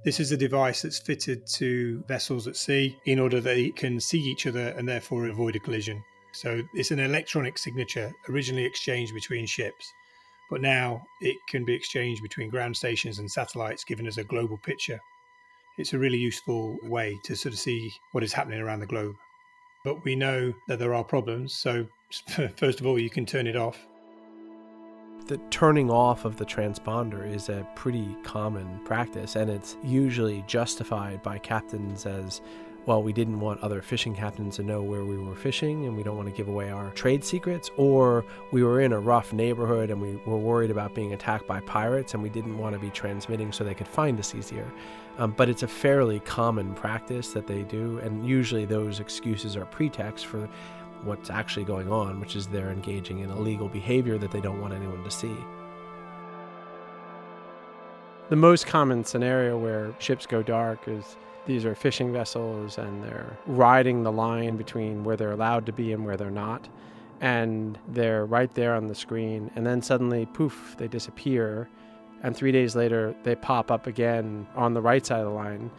This 0.03 0.18
is 0.18 0.32
a 0.32 0.37
device 0.39 0.82
that's 0.82 0.99
fitted 0.99 1.47
to 1.49 2.03
vessels 2.09 2.47
at 2.47 2.57
sea 2.57 2.97
in 3.05 3.18
order 3.18 3.41
that 3.41 3.55
they 3.55 3.70
can 3.70 4.01
see 4.01 4.20
each 4.20 4.47
other 4.47 4.68
and 4.68 4.89
therefore 4.89 5.26
avoid 5.26 5.57
a 5.57 5.59
collision. 5.61 6.03
So 6.37 6.62
it's 6.74 6.91
an 6.91 6.99
electronic 6.99 7.57
signature 7.57 8.12
originally 8.28 8.64
exchanged 8.64 9.14
between 9.14 9.47
ships. 9.47 9.93
but 10.51 10.61
now 10.61 11.05
it 11.20 11.37
can 11.49 11.64
be 11.64 11.74
exchanged 11.74 12.22
between 12.22 12.51
ground 12.51 12.76
stations 12.76 13.18
and 13.18 13.28
satellites, 13.28 13.82
giving 13.84 14.07
us 14.07 14.18
a 14.18 14.22
global 14.24 14.59
picture. 14.59 15.01
It's 15.78 15.93
a 15.93 15.99
really 15.99 16.18
useful 16.18 16.78
way 16.82 17.18
to 17.24 17.34
sort 17.34 17.53
of 17.55 17.59
see 17.59 17.91
what 18.12 18.22
is 18.22 18.32
happening 18.32 18.61
around 18.61 18.80
the 18.80 18.87
globe. 18.87 19.16
But 19.82 20.05
we 20.05 20.14
know 20.14 20.53
that 20.68 20.78
there 20.78 20.95
are 20.95 21.03
problems, 21.03 21.55
so 21.55 21.87
first 22.57 22.80
of 22.80 22.87
all, 22.87 22.99
you 22.99 23.11
can 23.11 23.26
turn 23.26 23.47
it 23.47 23.57
off. 23.57 23.87
The 25.26 25.39
turning 25.51 25.91
off 25.91 26.24
of 26.24 26.37
the 26.37 26.47
transponder 26.47 27.28
is 27.28 27.49
a 27.49 27.66
pretty 27.74 28.16
common 28.22 28.80
practice, 28.84 29.34
and 29.34 29.51
it's 29.51 29.76
usually 29.82 30.45
justified 30.47 31.22
by 31.22 31.39
captains 31.39 32.07
as 32.07 32.41
well, 32.87 33.03
we 33.03 33.12
didn't 33.12 33.41
want 33.41 33.61
other 33.62 33.82
fishing 33.82 34.14
captains 34.14 34.57
to 34.57 34.62
know 34.62 34.80
where 34.80 35.05
we 35.05 35.18
were 35.18 35.34
fishing 35.34 35.87
and 35.87 35.97
we 35.97 36.05
don't 36.05 36.16
want 36.16 36.28
to 36.28 36.34
give 36.34 36.47
away 36.47 36.70
our 36.70 36.91
trade 36.93 37.24
secrets, 37.24 37.68
or 37.76 38.24
we 38.53 38.62
were 38.62 38.80
in 38.80 38.93
a 38.93 38.99
rough 38.99 39.32
neighborhood 39.32 39.91
and 39.91 40.01
we 40.01 40.14
were 40.24 40.39
worried 40.39 40.70
about 40.70 40.95
being 40.95 41.12
attacked 41.12 41.49
by 41.49 41.59
pirates 41.61 42.14
and 42.14 42.22
we 42.22 42.28
didn't 42.28 42.57
want 42.57 42.74
to 42.74 42.78
be 42.78 42.91
transmitting 42.91 43.51
so 43.51 43.64
they 43.64 43.74
could 43.74 43.89
find 43.89 44.20
us 44.20 44.37
easier. 44.37 44.72
Um, 45.18 45.32
but 45.37 45.49
it's 45.49 45.64
a 45.64 45.68
fairly 45.68 46.20
common 46.20 46.74
practice 46.74 47.32
that 47.32 47.49
they 47.49 47.62
do, 47.62 47.99
and 47.99 48.24
usually 48.24 48.66
those 48.66 49.01
excuses 49.01 49.57
are 49.57 49.64
pretext 49.64 50.26
for 50.26 50.49
what's 51.03 51.28
actually 51.28 51.64
going 51.64 51.91
on, 51.91 52.20
which 52.20 52.37
is 52.37 52.47
they're 52.47 52.70
engaging 52.70 53.18
in 53.20 53.30
illegal 53.30 53.68
behavior 53.68 54.16
that 54.18 54.30
they 54.30 54.41
don't 54.41 54.61
want 54.61 54.74
anyone 54.74 55.03
to 55.03 55.11
see. 55.11 55.34
The 58.28 58.37
most 58.37 58.66
common 58.66 59.05
scenario 59.05 59.57
where 59.59 59.95
ships 59.99 60.26
go 60.26 60.43
dark 60.43 60.87
is 60.87 61.16
these 61.47 61.64
are 61.64 61.74
fishing 61.74 62.12
vessels 62.12 62.78
and 62.78 63.03
they're 63.03 63.38
riding 63.47 64.03
the 64.03 64.12
line 64.12 64.57
between 64.57 65.05
where 65.05 65.16
they're 65.16 65.32
allowed 65.32 65.64
to 65.66 65.72
be 65.72 65.92
and 65.92 66.05
where 66.05 66.16
they're 66.16 66.30
not. 66.30 66.68
And 67.20 67.78
they're 67.88 68.26
right 68.26 68.53
there 68.55 68.74
on 68.74 68.88
the 68.88 68.94
screen. 68.94 69.51
And 69.57 69.66
then 69.66 69.80
suddenly, 69.80 70.26
poof, 70.26 70.74
they 70.78 70.88
disappear. 70.88 71.68
And 72.22 72.36
three 72.36 72.53
days 72.53 72.76
later, 72.76 73.14
they 73.22 73.34
pop 73.36 73.70
up 73.70 73.86
again 73.86 74.47
on 74.55 74.74
the 74.74 74.82
right 74.82 75.07
side 75.07 75.20
of 75.20 75.26
the 75.26 75.32
line. 75.32 75.70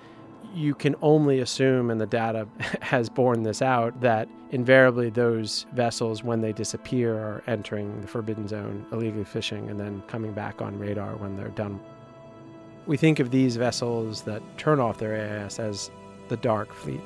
You 0.55 0.73
can 0.73 0.95
only 1.01 1.41
assume, 1.41 1.91
and 1.91 2.01
the 2.01 2.07
data 2.07 2.47
has 2.81 3.09
borne 3.09 3.43
this 3.43 3.61
out, 3.61 3.99
that 4.01 4.27
invariably 4.51 5.09
those 5.09 5.67
vessels, 5.73 6.23
when 6.23 6.41
they 6.41 6.53
disappear, 6.53 7.13
are 7.13 7.43
entering 7.45 8.01
the 8.01 8.07
forbidden 8.07 8.47
zone, 8.47 8.85
illegally 8.91 9.25
fishing, 9.25 9.69
and 9.69 9.79
then 9.79 10.01
coming 10.07 10.31
back 10.31 10.61
on 10.61 10.79
radar 10.79 11.17
when 11.17 11.35
they're 11.35 11.49
done. 11.49 11.79
We 12.87 12.95
think 12.95 13.19
of 13.19 13.31
these 13.31 13.57
vessels 13.57 14.21
that 14.21 14.41
turn 14.57 14.79
off 14.79 14.97
their 14.97 15.43
AIS 15.43 15.59
as 15.59 15.91
the 16.29 16.37
dark 16.37 16.73
fleet. 16.73 17.01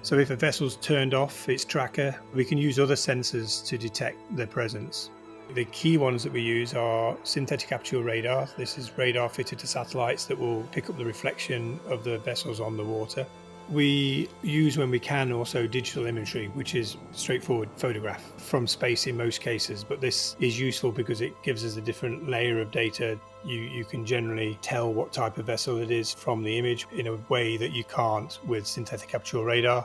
So 0.00 0.18
if 0.18 0.30
a 0.30 0.36
vessel's 0.36 0.76
turned 0.76 1.12
off 1.12 1.46
its 1.48 1.64
tracker, 1.64 2.16
we 2.32 2.44
can 2.44 2.56
use 2.56 2.78
other 2.78 2.94
sensors 2.94 3.66
to 3.66 3.76
detect 3.76 4.16
their 4.34 4.46
presence. 4.46 5.10
The 5.52 5.66
key 5.66 5.98
ones 5.98 6.22
that 6.22 6.32
we 6.32 6.40
use 6.40 6.72
are 6.72 7.14
synthetic 7.22 7.70
aperture 7.70 8.02
radar. 8.02 8.48
This 8.56 8.78
is 8.78 8.96
radar 8.96 9.28
fitted 9.28 9.58
to 9.58 9.66
satellites 9.66 10.24
that 10.24 10.38
will 10.38 10.62
pick 10.72 10.88
up 10.88 10.96
the 10.96 11.04
reflection 11.04 11.78
of 11.86 12.02
the 12.02 12.16
vessels 12.18 12.60
on 12.60 12.78
the 12.78 12.84
water. 12.84 13.26
We 13.68 14.28
use, 14.42 14.78
when 14.78 14.90
we 14.90 15.00
can, 15.00 15.32
also 15.32 15.66
digital 15.66 16.06
imagery, 16.06 16.46
which 16.54 16.76
is 16.76 16.96
straightforward 17.12 17.68
photograph 17.76 18.22
from 18.40 18.66
space 18.68 19.08
in 19.08 19.16
most 19.16 19.40
cases. 19.40 19.82
But 19.82 20.00
this 20.00 20.36
is 20.38 20.58
useful 20.58 20.92
because 20.92 21.20
it 21.20 21.32
gives 21.42 21.64
us 21.64 21.76
a 21.76 21.80
different 21.80 22.28
layer 22.28 22.60
of 22.60 22.70
data. 22.70 23.18
You, 23.44 23.60
you 23.60 23.84
can 23.84 24.06
generally 24.06 24.56
tell 24.62 24.92
what 24.92 25.12
type 25.12 25.38
of 25.38 25.46
vessel 25.46 25.78
it 25.78 25.90
is 25.90 26.12
from 26.12 26.44
the 26.44 26.56
image 26.56 26.86
in 26.92 27.08
a 27.08 27.16
way 27.28 27.56
that 27.56 27.72
you 27.72 27.82
can't 27.84 28.38
with 28.46 28.66
synthetic 28.68 29.14
aperture 29.14 29.42
radar. 29.42 29.84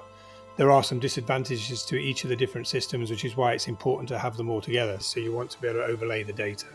There 0.57 0.69
are 0.69 0.84
some 0.84 0.99
disadvantages 0.99 1.84
to 1.86 1.95
each 1.95 2.23
of 2.23 2.29
the 2.29 2.36
different 2.36 2.67
systems, 2.67 3.09
which 3.09 3.25
is 3.25 3.36
why 3.36 3.53
it's 3.53 3.67
important 3.67 4.09
to 4.09 4.19
have 4.19 4.38
them 4.38 4.49
all 4.49 4.61
together. 4.61 4.99
So 4.99 5.19
you 5.19 5.32
want 5.32 5.49
to 5.51 5.61
be 5.61 5.67
able 5.67 5.79
to 5.79 5.86
overlay 5.86 6.21
the 6.21 6.34
data. 6.34 6.67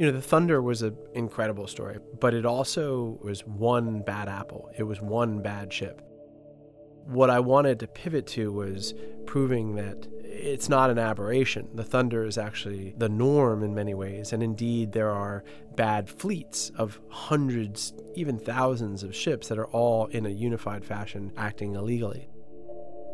You 0.00 0.06
know, 0.06 0.12
the 0.12 0.22
Thunder 0.22 0.62
was 0.62 0.80
an 0.80 0.96
incredible 1.12 1.66
story, 1.66 1.98
but 2.20 2.32
it 2.32 2.46
also 2.46 3.18
was 3.22 3.46
one 3.46 4.00
bad 4.00 4.30
apple. 4.30 4.70
It 4.78 4.84
was 4.84 5.02
one 5.02 5.42
bad 5.42 5.70
ship. 5.70 6.00
What 7.04 7.28
I 7.28 7.40
wanted 7.40 7.80
to 7.80 7.86
pivot 7.86 8.26
to 8.28 8.50
was 8.50 8.94
proving 9.26 9.74
that 9.74 10.08
it's 10.24 10.70
not 10.70 10.88
an 10.88 10.98
aberration. 10.98 11.68
The 11.74 11.84
Thunder 11.84 12.24
is 12.24 12.38
actually 12.38 12.94
the 12.96 13.10
norm 13.10 13.62
in 13.62 13.74
many 13.74 13.92
ways, 13.92 14.32
and 14.32 14.42
indeed, 14.42 14.92
there 14.92 15.10
are 15.10 15.44
bad 15.76 16.08
fleets 16.08 16.70
of 16.76 16.98
hundreds, 17.10 17.92
even 18.14 18.38
thousands 18.38 19.02
of 19.02 19.14
ships 19.14 19.48
that 19.48 19.58
are 19.58 19.66
all 19.66 20.06
in 20.06 20.24
a 20.24 20.30
unified 20.30 20.82
fashion 20.82 21.30
acting 21.36 21.74
illegally. 21.74 22.29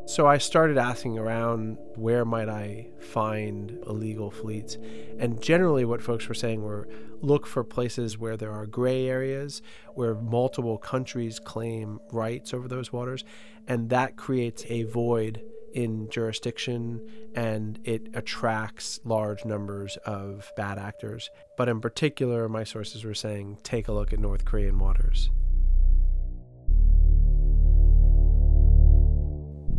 So 0.06 0.24
I 0.24 0.38
started 0.38 0.78
asking 0.78 1.18
around 1.18 1.78
where 1.96 2.24
might 2.24 2.48
I 2.48 2.86
find 3.00 3.76
illegal 3.88 4.30
fleets. 4.30 4.78
And 5.18 5.42
generally, 5.42 5.84
what 5.84 6.00
folks 6.00 6.28
were 6.28 6.34
saying 6.34 6.62
were 6.62 6.88
look 7.22 7.44
for 7.44 7.64
places 7.64 8.16
where 8.16 8.36
there 8.36 8.52
are 8.52 8.66
gray 8.66 9.08
areas, 9.08 9.62
where 9.94 10.14
multiple 10.14 10.78
countries 10.78 11.40
claim 11.40 11.98
rights 12.12 12.54
over 12.54 12.68
those 12.68 12.92
waters. 12.92 13.24
And 13.66 13.90
that 13.90 14.16
creates 14.16 14.64
a 14.68 14.84
void 14.84 15.42
in 15.74 16.08
jurisdiction 16.08 17.00
and 17.34 17.80
it 17.82 18.08
attracts 18.14 19.00
large 19.04 19.44
numbers 19.44 19.96
of 20.06 20.52
bad 20.56 20.78
actors. 20.78 21.30
But 21.56 21.68
in 21.68 21.80
particular, 21.80 22.48
my 22.48 22.62
sources 22.62 23.04
were 23.04 23.12
saying 23.12 23.58
take 23.64 23.88
a 23.88 23.92
look 23.92 24.12
at 24.12 24.20
North 24.20 24.44
Korean 24.44 24.78
waters. 24.78 25.30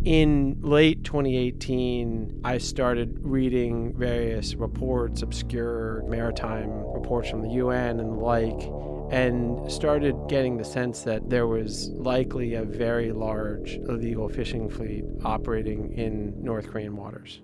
In 0.08 0.56
late 0.62 1.04
2018, 1.04 2.40
I 2.42 2.56
started 2.56 3.18
reading 3.20 3.92
various 3.94 4.54
reports, 4.54 5.20
obscure 5.20 6.02
maritime 6.08 6.70
reports 6.94 7.28
from 7.28 7.42
the 7.42 7.50
UN 7.50 8.00
and 8.00 8.12
the 8.12 8.16
like, 8.16 8.72
and 9.10 9.70
started 9.70 10.16
getting 10.26 10.56
the 10.56 10.64
sense 10.64 11.02
that 11.02 11.28
there 11.28 11.46
was 11.46 11.90
likely 11.90 12.54
a 12.54 12.64
very 12.64 13.12
large 13.12 13.74
illegal 13.86 14.30
fishing 14.30 14.70
fleet 14.70 15.04
operating 15.26 15.92
in 15.92 16.42
North 16.42 16.70
Korean 16.70 16.96
waters. 16.96 17.42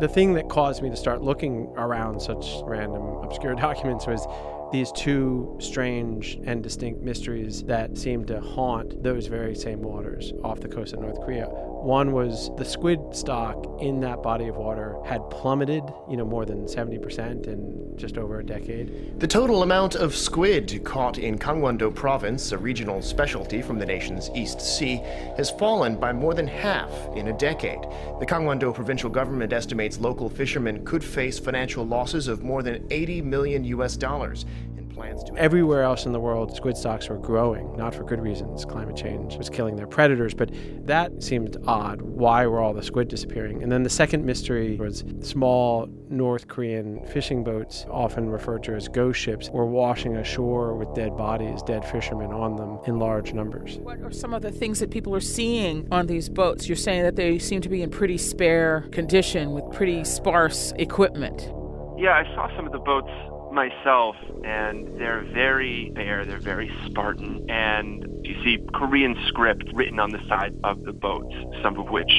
The 0.00 0.08
thing 0.08 0.32
that 0.34 0.48
caused 0.48 0.82
me 0.82 0.90
to 0.90 0.96
start 0.96 1.22
looking 1.22 1.72
around 1.76 2.20
such 2.20 2.44
random 2.64 3.04
obscure 3.22 3.54
documents 3.68 4.08
was 4.08 4.26
these 4.72 4.92
two 4.92 5.56
strange 5.60 6.38
and 6.44 6.62
distinct 6.62 7.02
mysteries 7.02 7.62
that 7.64 7.96
seem 7.96 8.24
to 8.26 8.40
haunt 8.40 9.02
those 9.02 9.26
very 9.26 9.54
same 9.54 9.82
waters 9.82 10.32
off 10.42 10.60
the 10.60 10.68
coast 10.68 10.92
of 10.92 11.00
North 11.00 11.20
Korea. 11.20 11.48
One 11.84 12.12
was 12.12 12.50
the 12.56 12.64
squid 12.64 13.14
stock 13.14 13.66
in 13.78 14.00
that 14.00 14.22
body 14.22 14.48
of 14.48 14.56
water 14.56 14.96
had 15.04 15.28
plummeted, 15.28 15.82
you 16.08 16.16
know, 16.16 16.24
more 16.24 16.46
than 16.46 16.64
70% 16.64 17.46
in 17.46 17.92
just 17.98 18.16
over 18.16 18.40
a 18.40 18.42
decade. 18.42 19.20
The 19.20 19.26
total 19.26 19.62
amount 19.62 19.94
of 19.94 20.16
squid 20.16 20.82
caught 20.82 21.18
in 21.18 21.38
Gangwon-do 21.38 21.90
province, 21.90 22.52
a 22.52 22.56
regional 22.56 23.02
specialty 23.02 23.60
from 23.60 23.78
the 23.78 23.84
nation's 23.84 24.30
East 24.34 24.62
Sea, 24.62 24.96
has 25.36 25.50
fallen 25.50 25.96
by 25.96 26.10
more 26.10 26.32
than 26.32 26.46
half 26.46 26.90
in 27.16 27.28
a 27.28 27.36
decade. 27.36 27.82
The 28.18 28.24
Gangwon-do 28.24 28.72
provincial 28.72 29.10
government 29.10 29.52
estimates 29.52 30.00
local 30.00 30.30
fishermen 30.30 30.86
could 30.86 31.04
face 31.04 31.38
financial 31.38 31.86
losses 31.86 32.28
of 32.28 32.42
more 32.42 32.62
than 32.62 32.86
80 32.90 33.20
million 33.20 33.62
US 33.62 33.98
dollars 33.98 34.46
plans 34.94 35.24
to. 35.24 35.36
Everywhere 35.36 35.82
else 35.82 36.06
in 36.06 36.12
the 36.12 36.20
world, 36.20 36.54
squid 36.54 36.76
stocks 36.76 37.08
were 37.08 37.18
growing, 37.18 37.76
not 37.76 37.94
for 37.94 38.04
good 38.04 38.20
reasons. 38.20 38.64
Climate 38.64 38.96
change 38.96 39.36
was 39.36 39.50
killing 39.50 39.76
their 39.76 39.86
predators, 39.86 40.34
but 40.34 40.50
that 40.86 41.22
seemed 41.22 41.56
odd. 41.66 42.00
Why 42.02 42.46
were 42.46 42.60
all 42.60 42.72
the 42.72 42.82
squid 42.82 43.08
disappearing? 43.08 43.62
And 43.62 43.70
then 43.70 43.82
the 43.82 43.90
second 43.90 44.24
mystery 44.24 44.76
was 44.76 45.04
small 45.20 45.88
North 46.08 46.48
Korean 46.48 47.04
fishing 47.06 47.42
boats, 47.42 47.86
often 47.90 48.28
referred 48.28 48.62
to 48.64 48.74
as 48.74 48.88
ghost 48.88 49.20
ships, 49.20 49.50
were 49.50 49.66
washing 49.66 50.16
ashore 50.16 50.74
with 50.74 50.94
dead 50.94 51.16
bodies, 51.16 51.62
dead 51.62 51.84
fishermen 51.84 52.32
on 52.32 52.56
them 52.56 52.78
in 52.86 52.98
large 52.98 53.32
numbers. 53.32 53.78
What 53.78 54.00
are 54.00 54.12
some 54.12 54.32
of 54.32 54.42
the 54.42 54.52
things 54.52 54.80
that 54.80 54.90
people 54.90 55.14
are 55.14 55.20
seeing 55.20 55.88
on 55.90 56.06
these 56.06 56.28
boats? 56.28 56.68
You're 56.68 56.76
saying 56.76 57.02
that 57.02 57.16
they 57.16 57.38
seem 57.38 57.60
to 57.62 57.68
be 57.68 57.82
in 57.82 57.90
pretty 57.90 58.18
spare 58.18 58.82
condition 58.92 59.52
with 59.52 59.70
pretty 59.72 60.04
sparse 60.04 60.72
equipment. 60.76 61.50
Yeah, 61.98 62.10
I 62.10 62.24
saw 62.34 62.54
some 62.56 62.66
of 62.66 62.72
the 62.72 62.78
boats 62.78 63.10
myself, 63.54 64.16
and 64.44 64.98
they're 64.98 65.24
very 65.32 65.90
bare, 65.94 66.24
they're 66.24 66.38
very 66.38 66.70
Spartan, 66.86 67.48
and 67.48 68.04
you 68.24 68.34
see 68.44 68.58
Korean 68.74 69.16
script 69.28 69.64
written 69.72 69.98
on 69.98 70.10
the 70.10 70.20
side 70.28 70.54
of 70.64 70.84
the 70.84 70.92
boats, 70.92 71.34
some 71.62 71.78
of 71.78 71.88
which 71.88 72.10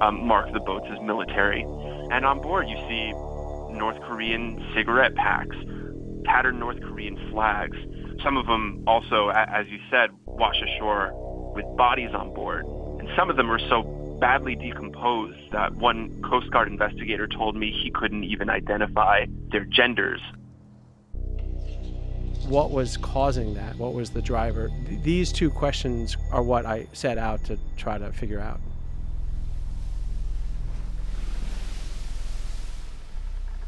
um, 0.00 0.26
mark 0.26 0.52
the 0.52 0.60
boats 0.60 0.86
as 0.90 1.00
military. 1.02 1.62
And 2.10 2.24
on 2.24 2.40
board, 2.40 2.68
you 2.68 2.76
see 2.88 3.12
North 3.76 4.00
Korean 4.02 4.64
cigarette 4.74 5.14
packs, 5.14 5.56
patterned 6.24 6.60
North 6.60 6.80
Korean 6.80 7.18
flags. 7.30 7.76
Some 8.22 8.36
of 8.36 8.46
them 8.46 8.84
also, 8.86 9.28
as 9.28 9.66
you 9.68 9.78
said, 9.90 10.10
wash 10.26 10.56
ashore 10.62 11.12
with 11.54 11.64
bodies 11.76 12.10
on 12.14 12.32
board. 12.32 12.64
And 12.98 13.08
some 13.16 13.30
of 13.30 13.36
them 13.36 13.50
are 13.50 13.60
so 13.68 13.82
badly 14.20 14.56
decomposed 14.56 15.38
that 15.52 15.74
one 15.76 16.22
Coast 16.22 16.50
Guard 16.50 16.68
investigator 16.68 17.26
told 17.28 17.56
me 17.56 17.72
he 17.82 17.90
couldn't 17.90 18.24
even 18.24 18.50
identify 18.50 19.26
their 19.50 19.64
genders 19.64 20.20
What 22.48 22.70
was 22.70 22.96
causing 22.96 23.54
that? 23.54 23.76
What 23.76 23.92
was 23.92 24.10
the 24.10 24.22
driver? 24.22 24.70
Th- 24.88 25.02
These 25.02 25.32
two 25.32 25.50
questions 25.50 26.16
are 26.32 26.42
what 26.42 26.64
I 26.64 26.86
set 26.94 27.18
out 27.18 27.44
to 27.44 27.58
try 27.76 27.98
to 27.98 28.10
figure 28.10 28.40
out. 28.40 28.58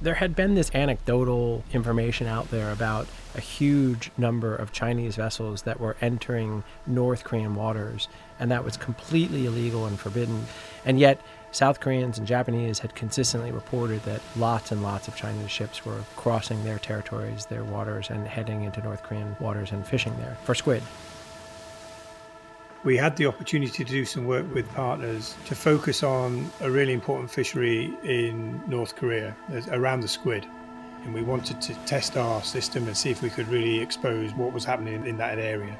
There 0.03 0.14
had 0.14 0.35
been 0.35 0.55
this 0.55 0.70
anecdotal 0.74 1.62
information 1.74 2.26
out 2.26 2.51
there 2.51 2.72
about 2.72 3.07
a 3.35 3.41
huge 3.41 4.11
number 4.16 4.57
of 4.57 4.72
Chinese 4.72 5.14
vessels 5.16 5.62
that 5.62 5.78
were 5.78 5.95
entering 6.01 6.64
North 6.87 7.22
Korean 7.22 7.55
waters, 7.55 8.09
and 8.39 8.51
that 8.51 8.64
was 8.64 8.78
completely 8.78 9.45
illegal 9.45 9.85
and 9.85 10.01
forbidden. 10.01 10.47
And 10.87 10.99
yet, 10.99 11.20
South 11.53 11.80
Koreans 11.80 12.16
and 12.16 12.26
Japanese 12.26 12.78
had 12.78 12.94
consistently 12.94 13.51
reported 13.51 14.03
that 14.05 14.20
lots 14.36 14.70
and 14.70 14.82
lots 14.82 15.09
of 15.09 15.16
Chinese 15.16 15.51
ships 15.51 15.84
were 15.84 16.01
crossing 16.16 16.62
their 16.62 16.78
territories, 16.78 17.46
their 17.46 17.64
waters, 17.64 18.09
and 18.09 18.26
heading 18.26 18.62
into 18.62 18.80
North 18.82 19.03
Korean 19.03 19.36
waters 19.40 19.72
and 19.72 19.84
fishing 19.84 20.16
there 20.18 20.36
for 20.44 20.55
squid. 20.55 20.82
We 22.84 22.96
had 22.96 23.16
the 23.16 23.26
opportunity 23.26 23.84
to 23.84 23.90
do 23.90 24.05
some 24.05 24.26
work 24.26 24.55
with 24.55 24.72
partners 24.74 25.34
to 25.46 25.55
focus 25.55 26.03
on 26.03 26.51
a 26.61 26.70
really 26.70 26.92
important 26.92 27.30
fishery 27.30 27.92
in 28.05 28.62
North 28.68 28.94
Korea 28.96 29.36
around 29.72 30.01
the 30.01 30.09
squid. 30.09 30.46
And 31.05 31.12
we 31.12 31.22
wanted 31.22 31.61
to 31.62 31.74
test 31.84 32.16
our 32.16 32.42
system 32.42 32.86
and 32.86 32.96
see 32.96 33.11
if 33.11 33.22
we 33.22 33.28
could 33.28 33.48
really 33.48 33.80
expose 33.80 34.32
what 34.34 34.53
was 34.53 34.64
happening 34.64 35.07
in 35.07 35.16
that 35.16 35.38
area. 35.38 35.76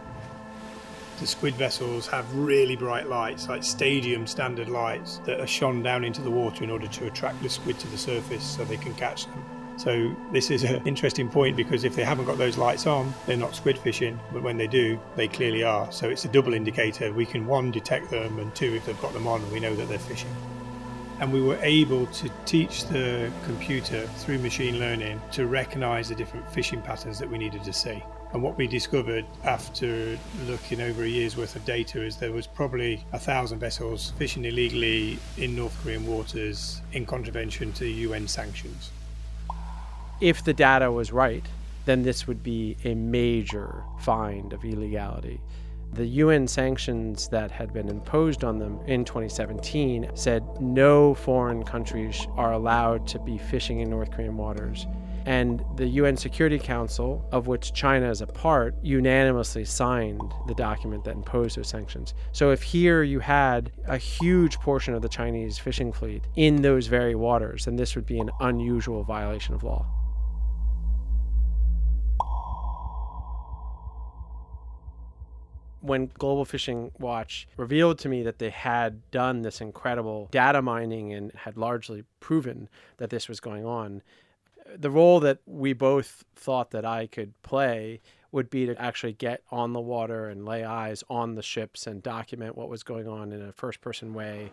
The 1.21 1.27
squid 1.27 1.55
vessels 1.55 2.07
have 2.07 2.35
really 2.35 2.77
bright 2.77 3.07
lights, 3.07 3.47
like 3.47 3.63
stadium 3.63 4.27
standard 4.27 4.71
lights, 4.71 5.21
that 5.27 5.39
are 5.39 5.47
shone 5.47 5.83
down 5.83 6.03
into 6.03 6.23
the 6.23 6.31
water 6.31 6.65
in 6.65 6.71
order 6.71 6.89
to 6.89 7.07
attract 7.07 7.43
the 7.43 7.51
squid 7.51 7.79
to 7.81 7.87
the 7.89 7.99
surface 7.99 8.43
so 8.43 8.65
they 8.65 8.79
can 8.79 8.95
catch 8.95 9.27
them. 9.27 9.45
So 9.77 10.17
this 10.33 10.51
is 10.51 10.63
an 10.65 10.83
interesting 10.87 11.29
point 11.29 11.57
because 11.57 11.85
if 11.85 11.95
they 11.95 12.05
haven't 12.05 12.25
got 12.25 12.39
those 12.39 12.57
lights 12.57 12.87
on, 12.87 13.13
they're 13.27 13.37
not 13.37 13.55
squid 13.55 13.77
fishing, 13.77 14.19
but 14.33 14.43
when 14.43 14.57
they 14.57 14.67
do, 14.67 14.99
they 15.15 15.29
clearly 15.29 15.63
are. 15.63 15.93
So 15.93 16.09
it's 16.09 16.25
a 16.25 16.29
double 16.29 16.55
indicator. 16.55 17.13
We 17.13 17.27
can 17.27 17.47
one 17.47 17.71
detect 17.71 18.11
them, 18.11 18.39
and 18.39 18.55
two, 18.55 18.75
if 18.75 18.87
they've 18.87 19.01
got 19.03 19.13
them 19.13 19.27
on, 19.27 19.51
we 19.53 19.61
know 19.61 19.75
that 19.75 19.89
they're 19.91 19.99
fishing. 19.99 20.35
And 21.21 21.31
we 21.31 21.43
were 21.43 21.59
able 21.61 22.07
to 22.07 22.31
teach 22.47 22.87
the 22.87 23.31
computer 23.45 24.07
through 24.17 24.39
machine 24.39 24.79
learning 24.79 25.21
to 25.33 25.47
recognize 25.47 26.09
the 26.09 26.15
different 26.15 26.51
fishing 26.51 26.81
patterns 26.81 27.19
that 27.19 27.31
we 27.31 27.37
needed 27.37 27.63
to 27.65 27.75
see. 27.75 28.03
And 28.33 28.43
what 28.43 28.57
we 28.57 28.67
discovered 28.67 29.27
after 29.45 30.19
looking 30.47 30.81
over 30.81 31.03
a 31.03 31.07
year's 31.07 31.37
worth 31.37 31.57
of 31.57 31.65
data 31.67 32.03
is 32.03 32.17
there 32.17 32.33
was 32.33 32.47
probably 32.47 33.05
a 33.13 33.19
thousand 33.19 33.59
vessels 33.59 34.15
fishing 34.17 34.47
illegally 34.47 35.19
in 35.37 35.55
North 35.55 35.77
Korean 35.83 36.07
waters 36.07 36.81
in 36.93 37.05
contravention 37.05 37.73
to 37.75 37.87
UN 37.87 38.27
sanctions. 38.27 38.91
If 40.23 40.43
the 40.43 40.55
data 40.55 40.91
was 40.91 41.13
right, 41.13 41.45
then 41.85 42.03
this 42.03 42.27
would 42.27 42.43
be 42.43 42.79
a 42.85 42.95
major 42.95 43.83
find 43.99 44.55
of 44.55 44.65
illegality. 44.65 45.41
The 45.93 46.07
UN 46.07 46.47
sanctions 46.47 47.27
that 47.29 47.51
had 47.51 47.73
been 47.73 47.89
imposed 47.89 48.45
on 48.45 48.59
them 48.59 48.79
in 48.87 49.05
2017 49.05 50.11
said 50.15 50.45
no 50.61 51.15
foreign 51.15 51.65
countries 51.65 52.29
are 52.37 52.53
allowed 52.53 53.09
to 53.09 53.19
be 53.19 53.39
fishing 53.39 53.81
in 53.81 53.91
North 53.91 54.13
Korean 54.13 54.37
waters. 54.37 54.87
And 55.27 55.65
the 55.77 55.87
UN 55.87 56.17
Security 56.17 56.61
Council, 56.61 57.27
of 57.33 57.49
which 57.49 57.73
China 57.73 58.09
is 58.09 58.21
a 58.21 58.27
part, 58.27 58.77
unanimously 58.83 59.65
signed 59.65 60.33
the 60.47 60.55
document 60.55 61.05
that 61.05 61.17
imposed 61.17 61.57
those 61.57 61.69
sanctions. 61.69 62.15
So 62.31 62.53
if 62.53 62.63
here 62.63 63.03
you 63.03 63.19
had 63.19 63.73
a 63.87 63.99
huge 63.99 64.61
portion 64.61 64.95
of 64.95 65.03
the 65.03 65.09
Chinese 65.09 65.59
fishing 65.59 65.93
fleet 65.93 66.23
in 66.37 66.63
those 66.63 66.87
very 66.87 67.17
waters, 67.17 67.65
then 67.65 67.75
this 67.75 67.97
would 67.97 68.07
be 68.07 68.21
an 68.21 68.31
unusual 68.41 69.03
violation 69.03 69.55
of 69.55 69.65
law. 69.65 69.87
When 75.81 76.11
Global 76.19 76.45
Fishing 76.45 76.91
Watch 76.99 77.49
revealed 77.57 77.99
to 78.01 78.09
me 78.09 78.23
that 78.23 78.39
they 78.39 78.51
had 78.51 79.11
done 79.11 79.43
this 79.43 79.61
incredible 79.61 80.29
data 80.31 80.63
mining 80.63 81.13
and 81.13 81.33
had 81.33 81.57
largely 81.57 82.05
proven 82.21 82.69
that 82.99 83.11
this 83.11 83.29
was 83.29 83.41
going 83.41 83.65
on, 83.65 84.03
the 84.77 84.91
role 84.91 85.21
that 85.21 85.39
we 85.47 85.73
both 85.73 86.25
thought 86.37 86.71
that 86.71 86.85
I 86.85 87.07
could 87.07 87.41
play 87.43 88.01
would 88.33 88.51
be 88.51 88.67
to 88.67 88.81
actually 88.81 89.13
get 89.13 89.43
on 89.51 89.73
the 89.73 89.81
water 89.81 90.29
and 90.29 90.45
lay 90.45 90.65
eyes 90.65 91.03
on 91.11 91.35
the 91.35 91.43
ships 91.43 91.87
and 91.87 92.03
document 92.03 92.57
what 92.57 92.69
was 92.69 92.83
going 92.83 93.09
on 93.09 93.33
in 93.33 93.43
a 93.43 93.53
first 93.53 93.81
person 93.81 94.15
way. 94.15 94.53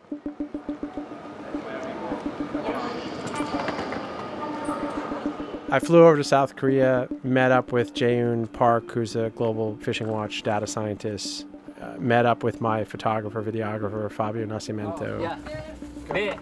I 5.70 5.80
flew 5.80 6.05
over 6.05 6.15
to 6.15 6.24
South 6.24 6.55
Korea, 6.55 7.09
met 7.24 7.51
up 7.51 7.74
with 7.74 7.93
Jaeyoon 7.93 8.49
Park, 8.53 8.89
who's 8.91 9.18
a 9.18 9.32
global 9.32 9.78
fishing 9.82 10.07
watch 10.07 10.41
data 10.43 10.65
scientist, 10.65 11.45
uh, 11.82 11.95
met 11.99 12.26
up 12.26 12.41
with 12.41 12.61
my 12.61 12.86
photographer, 12.86 13.43
videographer, 13.43 14.09
Fabio 14.09 14.45
Nascimento. 14.45 15.20
Oh, 15.20 16.15
yeah. 16.15 16.38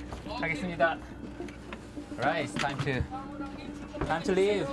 Right, 2.18 2.46
it's 2.46 2.54
time 2.54 2.78
to, 2.82 3.04
time 4.06 4.22
to 4.24 4.32
leave. 4.32 4.68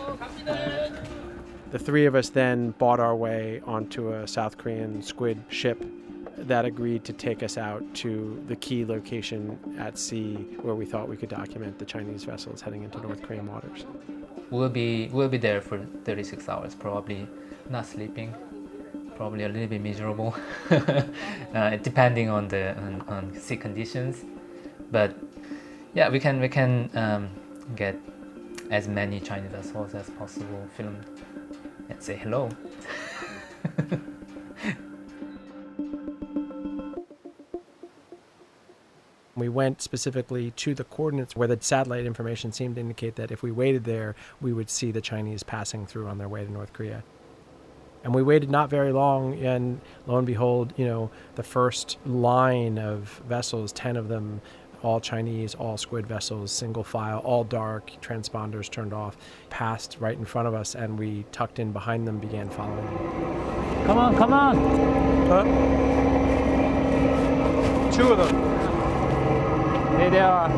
The 1.70 1.78
three 1.78 2.05
of 2.05 2.14
us 2.14 2.28
then 2.28 2.72
bought 2.72 3.00
our 3.00 3.16
way 3.16 3.62
onto 3.64 4.12
a 4.12 4.28
South 4.28 4.59
Korean 4.59 5.03
squid 5.03 5.42
ship 5.48 5.82
that 6.36 6.66
agreed 6.66 7.05
to 7.05 7.14
take 7.14 7.42
us 7.42 7.57
out 7.57 7.82
to 7.94 8.42
the 8.48 8.57
key 8.57 8.84
location 8.84 9.59
at 9.78 9.96
sea 9.96 10.34
where 10.61 10.74
we 10.74 10.84
thought 10.84 11.09
we 11.09 11.16
could 11.16 11.30
document 11.30 11.78
the 11.78 11.86
Chinese 11.86 12.24
vessels 12.24 12.61
heading 12.61 12.82
into 12.82 13.00
North 13.00 13.22
Korean 13.22 13.46
waters. 13.46 13.86
We'll 14.53 14.68
be 14.68 15.09
we'll 15.09 15.30
be 15.30 15.38
there 15.38 15.62
for 15.62 15.78
36 16.05 16.46
hours, 16.46 16.74
probably 16.74 17.26
not 17.70 17.86
sleeping, 17.86 18.34
probably 19.16 19.44
a 19.44 19.48
little 19.48 19.66
bit 19.66 19.80
miserable, 19.80 20.36
uh, 20.70 21.76
depending 21.78 22.28
on 22.28 22.48
the 22.48 22.76
on, 22.76 23.00
on 23.09 23.34
sea 23.40 23.57
conditions. 23.57 24.26
But 24.90 25.16
yeah, 25.94 26.11
we 26.11 26.20
can 26.20 26.38
we 26.38 26.50
can 26.50 26.90
um, 26.94 27.30
get 27.76 27.96
as 28.70 28.88
many 28.88 29.20
Chinese 29.20 29.53
vessels 29.53 29.94
as 29.94 30.11
possible 30.11 30.68
filmed 30.76 31.07
and 31.88 32.03
say 32.03 32.16
hello. 32.16 32.50
We 39.43 39.49
went 39.49 39.82
specifically 39.82 40.53
to 40.53 40.72
the 40.72 40.84
coordinates 40.84 41.34
where 41.34 41.49
the 41.49 41.59
satellite 41.61 42.07
information 42.07 42.53
seemed 42.53 42.76
to 42.76 42.80
indicate 42.80 43.16
that 43.16 43.32
if 43.32 43.43
we 43.43 43.51
waited 43.51 43.82
there, 43.82 44.14
we 44.40 44.53
would 44.53 44.70
see 44.70 44.93
the 44.93 45.01
Chinese 45.01 45.43
passing 45.43 45.84
through 45.84 46.07
on 46.07 46.18
their 46.18 46.28
way 46.28 46.45
to 46.45 46.53
North 46.53 46.72
Korea. 46.72 47.03
And 48.05 48.14
we 48.14 48.22
waited 48.22 48.51
not 48.51 48.70
very 48.70 48.93
long, 48.93 49.45
and 49.45 49.80
lo 50.07 50.18
and 50.18 50.24
behold, 50.28 50.74
you 50.76 50.84
know, 50.84 51.11
the 51.34 51.43
first 51.43 51.99
line 52.07 52.78
of 52.78 53.20
vessels, 53.28 53.72
10 53.72 53.97
of 53.97 54.07
them, 54.07 54.40
all 54.80 55.01
Chinese, 55.01 55.57
all 55.57 55.76
squid 55.76 56.07
vessels, 56.07 56.53
single 56.53 56.84
file, 56.84 57.18
all 57.18 57.43
dark, 57.43 57.90
transponders 58.01 58.70
turned 58.70 58.93
off, 58.93 59.16
passed 59.51 59.97
right 59.99 60.16
in 60.16 60.24
front 60.24 60.47
of 60.47 60.55
us, 60.55 60.76
and 60.76 60.97
we 60.97 61.24
tucked 61.32 61.59
in 61.59 61.72
behind 61.72 62.07
them, 62.07 62.20
began 62.20 62.49
following 62.49 62.84
them. 62.84 63.86
Come 63.86 63.99
on, 63.99 64.16
come 64.16 64.32
on. 64.32 64.55
Two 67.93 68.12
of 68.12 68.18
them. 68.18 68.51
They, 70.03 70.11
they 70.11 70.18
are 70.18 70.48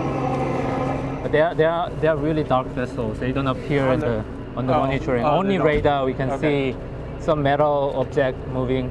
they 1.28 1.40
are 1.42 1.54
they 1.54 1.64
are 1.64 1.90
they 2.00 2.08
are 2.08 2.16
really 2.16 2.44
dark 2.44 2.66
vessels. 2.68 3.18
They 3.18 3.30
don't 3.30 3.46
appear 3.46 3.86
On 3.88 4.00
the- 4.00 4.24
on 4.56 4.66
the 4.66 4.74
oh, 4.74 4.78
monitoring. 4.86 5.22
oh, 5.22 5.36
Only 5.36 5.58
radar 5.58 6.06
we 6.06 6.14
can 6.14 6.30
Okay. 6.30 6.72
see 6.72 6.78
some 7.18 7.42
metal 7.42 7.92
object 7.96 8.38
moving. 8.48 8.90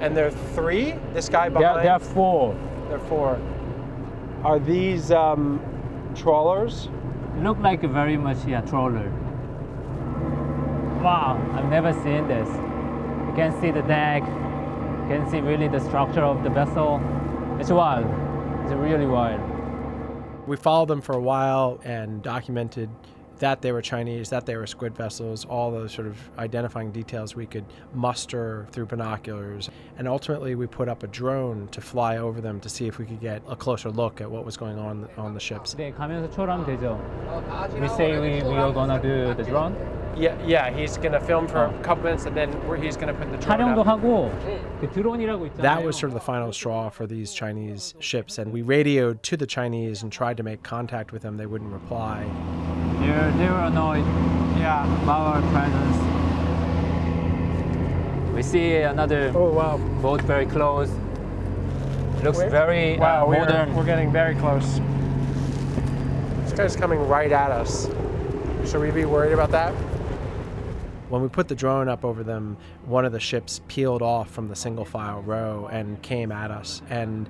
And 0.00 0.16
there 0.16 0.26
are 0.26 0.36
three? 0.56 0.94
This 1.14 1.28
guy 1.28 1.48
There, 1.48 1.60
behind? 1.60 1.84
there 1.84 1.92
are 1.92 2.00
four. 2.00 2.56
There 2.88 2.96
are 2.96 3.06
four. 3.06 3.38
Are 4.42 4.58
these 4.58 5.12
um, 5.12 5.60
trawlers? 6.16 6.88
Look 7.40 7.58
like 7.60 7.84
a 7.84 7.88
very 7.88 8.16
much 8.16 8.38
yeah 8.48 8.62
trawler. 8.62 9.08
Wow, 11.04 11.38
I've 11.54 11.70
never 11.70 11.92
seen 11.92 12.26
this. 12.26 12.48
You 13.28 13.32
can 13.36 13.52
see 13.60 13.70
the 13.70 13.82
deck. 13.82 14.22
You 14.24 15.06
can 15.14 15.30
see 15.30 15.40
really 15.40 15.68
the 15.68 15.78
structure 15.78 16.24
of 16.24 16.42
the 16.42 16.50
vessel. 16.50 17.00
It's 17.60 17.70
wild. 17.70 18.06
It's 18.64 18.72
really 18.72 19.06
wild. 19.06 19.40
We 20.48 20.56
followed 20.56 20.88
them 20.88 21.02
for 21.02 21.14
a 21.14 21.20
while 21.20 21.78
and 21.84 22.22
documented 22.22 22.88
that 23.39 23.61
they 23.61 23.71
were 23.71 23.81
Chinese, 23.81 24.29
that 24.29 24.45
they 24.45 24.55
were 24.55 24.67
squid 24.67 24.95
vessels, 24.95 25.43
all 25.43 25.69
those 25.69 25.91
sort 25.91 26.07
of 26.07 26.17
identifying 26.37 26.91
details 26.91 27.35
we 27.35 27.45
could 27.45 27.65
muster 27.93 28.65
through 28.71 28.85
binoculars. 28.85 29.69
And 29.97 30.07
ultimately, 30.07 30.55
we 30.55 30.65
put 30.65 30.87
up 30.87 31.03
a 31.03 31.07
drone 31.07 31.67
to 31.71 31.81
fly 31.81 32.17
over 32.17 32.39
them 32.39 32.59
to 32.61 32.69
see 32.69 32.87
if 32.87 32.99
we 32.99 33.05
could 33.05 33.19
get 33.19 33.41
a 33.49 33.55
closer 33.55 33.89
look 33.89 34.21
at 34.21 34.31
what 34.31 34.45
was 34.45 34.55
going 34.55 34.77
on 34.77 35.09
on 35.17 35.33
the 35.33 35.39
ships. 35.39 35.75
네, 35.75 35.93
가면서 35.93 36.29
초람 36.31 36.65
되죠. 36.65 36.97
We 37.81 37.87
say 37.89 38.17
we, 38.19 38.43
we 38.47 38.55
are 38.55 38.71
gonna 38.71 39.01
do 39.01 39.33
the 39.33 39.43
drone. 39.43 39.75
Yeah, 40.15 40.37
yeah, 40.45 40.69
he's 40.69 40.95
going 40.97 41.13
to 41.13 41.19
film 41.19 41.47
for 41.47 41.65
a 41.65 41.73
couple 41.81 42.03
minutes 42.03 42.25
and 42.27 42.37
then 42.37 42.53
he's 42.79 42.95
going 42.95 43.07
to 43.07 43.15
put 43.15 43.31
the 43.31 43.37
drone 43.37 43.57
촬영도 43.57 43.81
up. 43.81 43.87
하고 43.87 44.31
그 44.79 44.87
드론이라고 44.91 45.47
있잖아요. 45.47 45.63
That 45.63 45.83
was 45.83 45.97
sort 45.97 46.11
of 46.11 46.13
the 46.13 46.23
final 46.23 46.53
straw 46.53 46.89
for 46.89 47.07
these 47.07 47.33
Chinese 47.33 47.95
ships, 47.99 48.37
and 48.37 48.53
we 48.53 48.61
radioed 48.61 49.23
to 49.23 49.35
the 49.35 49.47
Chinese 49.47 50.03
and 50.03 50.11
tried 50.11 50.37
to 50.37 50.43
make 50.43 50.61
contact 50.61 51.11
with 51.11 51.23
them. 51.23 51.37
They 51.37 51.47
wouldn't 51.47 51.73
reply. 51.73 52.29
They're, 53.00 53.30
they 53.32 53.48
were 53.48 53.64
annoyed 53.64 54.04
yeah. 54.58 54.84
by 55.06 55.12
our 55.14 55.42
presence. 55.52 55.96
We 58.34 58.42
see 58.42 58.76
another 58.76 59.32
oh, 59.34 59.52
wow. 59.52 59.78
boat 60.00 60.20
very 60.22 60.46
close. 60.46 60.90
Looks 62.22 62.38
We're- 62.38 62.50
very 62.50 62.98
wow, 62.98 63.24
uh, 63.24 63.28
we're- 63.28 63.40
modern. 63.40 63.74
We're, 63.74 63.84
getting 63.84 64.10
very 64.10 64.34
close. 64.34 64.80
This 66.44 66.52
guy's 66.52 66.76
coming 66.76 67.00
right 67.08 67.30
at 67.30 67.50
us. 67.50 67.88
Should 68.68 68.80
we 68.80 68.90
be 68.90 69.04
worried 69.04 69.32
about 69.32 69.50
that? 69.52 69.72
When 71.08 71.22
we 71.22 71.28
put 71.28 71.48
the 71.48 71.54
drone 71.54 71.88
up 71.88 72.04
over 72.04 72.22
them, 72.22 72.56
one 72.84 73.04
of 73.04 73.12
the 73.12 73.20
ships 73.20 73.60
peeled 73.66 74.02
off 74.02 74.30
from 74.30 74.48
the 74.48 74.56
single 74.56 74.84
file 74.84 75.22
row 75.22 75.68
and 75.72 76.02
came 76.02 76.30
at 76.30 76.50
us 76.50 76.82
and 76.90 77.28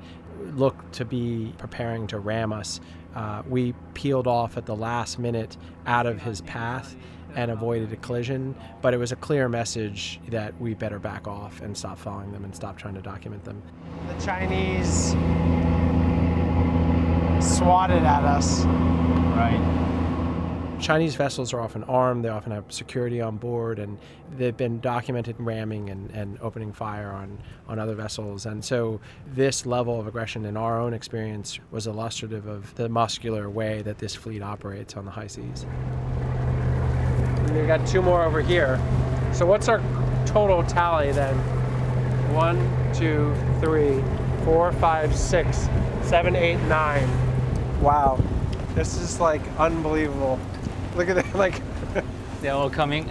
looked 0.54 0.92
to 0.94 1.04
be 1.04 1.52
preparing 1.58 2.06
to 2.08 2.18
ram 2.18 2.52
us. 2.52 2.80
Uh, 3.14 3.42
we 3.48 3.74
peeled 3.94 4.26
off 4.26 4.56
at 4.56 4.66
the 4.66 4.76
last 4.76 5.18
minute 5.18 5.56
out 5.86 6.06
of 6.06 6.22
his 6.22 6.40
path 6.42 6.94
and 7.34 7.50
avoided 7.50 7.92
a 7.92 7.96
collision, 7.96 8.54
but 8.80 8.94
it 8.94 8.96
was 8.96 9.12
a 9.12 9.16
clear 9.16 9.48
message 9.48 10.20
that 10.28 10.58
we 10.60 10.74
better 10.74 10.98
back 10.98 11.28
off 11.28 11.60
and 11.60 11.76
stop 11.76 11.98
following 11.98 12.32
them 12.32 12.44
and 12.44 12.54
stop 12.54 12.76
trying 12.76 12.94
to 12.94 13.02
document 13.02 13.44
them. 13.44 13.62
The 14.08 14.24
Chinese 14.24 15.10
swatted 17.40 18.02
at 18.02 18.24
us. 18.24 18.64
Right. 18.64 19.97
Chinese 20.80 21.16
vessels 21.16 21.52
are 21.52 21.60
often 21.60 21.82
armed, 21.84 22.24
they 22.24 22.28
often 22.28 22.52
have 22.52 22.64
security 22.68 23.20
on 23.20 23.36
board, 23.36 23.78
and 23.78 23.98
they've 24.36 24.56
been 24.56 24.80
documented 24.80 25.34
ramming 25.38 25.90
and, 25.90 26.10
and 26.12 26.38
opening 26.40 26.72
fire 26.72 27.10
on, 27.10 27.38
on 27.66 27.78
other 27.78 27.94
vessels. 27.94 28.46
And 28.46 28.64
so, 28.64 29.00
this 29.26 29.66
level 29.66 29.98
of 29.98 30.06
aggression, 30.06 30.44
in 30.44 30.56
our 30.56 30.80
own 30.80 30.94
experience, 30.94 31.58
was 31.70 31.86
illustrative 31.86 32.46
of 32.46 32.74
the 32.76 32.88
muscular 32.88 33.50
way 33.50 33.82
that 33.82 33.98
this 33.98 34.14
fleet 34.14 34.42
operates 34.42 34.96
on 34.96 35.04
the 35.04 35.10
high 35.10 35.26
seas. 35.26 35.66
We 37.52 37.66
got 37.66 37.84
two 37.86 38.02
more 38.02 38.22
over 38.22 38.40
here. 38.40 38.80
So, 39.32 39.46
what's 39.46 39.68
our 39.68 39.82
total 40.26 40.62
tally 40.62 41.10
then? 41.10 41.36
One, 42.34 42.58
two, 42.94 43.34
three, 43.60 44.02
four, 44.44 44.70
five, 44.72 45.14
six, 45.16 45.68
seven, 46.02 46.36
eight, 46.36 46.60
nine. 46.68 47.08
Wow. 47.80 48.20
This 48.74 48.96
is 48.96 49.18
like 49.18 49.42
unbelievable. 49.58 50.38
Look 50.98 51.08
at 51.08 51.14
that. 51.14 51.34
Like, 51.34 51.62
They're 52.42 52.52
all 52.52 52.68
coming. 52.68 53.08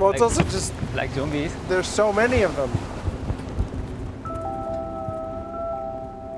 well, 0.00 0.10
it's 0.10 0.20
also 0.20 0.42
just 0.42 0.72
like 0.94 1.12
zombies. 1.12 1.54
there's 1.68 1.86
so 1.86 2.12
many 2.12 2.42
of 2.42 2.54
them. 2.56 2.70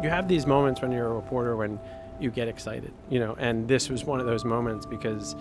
You 0.03 0.11
have 0.11 0.29
these 0.29 0.47
moments 0.47 0.83
when 0.83 0.93
you're 0.93 1.07
a 1.07 1.15
reporter 1.15 1.57
when 1.57 1.81
you 2.21 2.31
get 2.31 2.47
excited, 2.47 2.93
you 3.09 3.19
know, 3.19 3.35
and 3.39 3.67
this 3.67 3.89
was 3.89 4.05
one 4.05 4.21
of 4.21 4.27
those 4.27 4.45
moments 4.45 4.85
because 4.85 5.35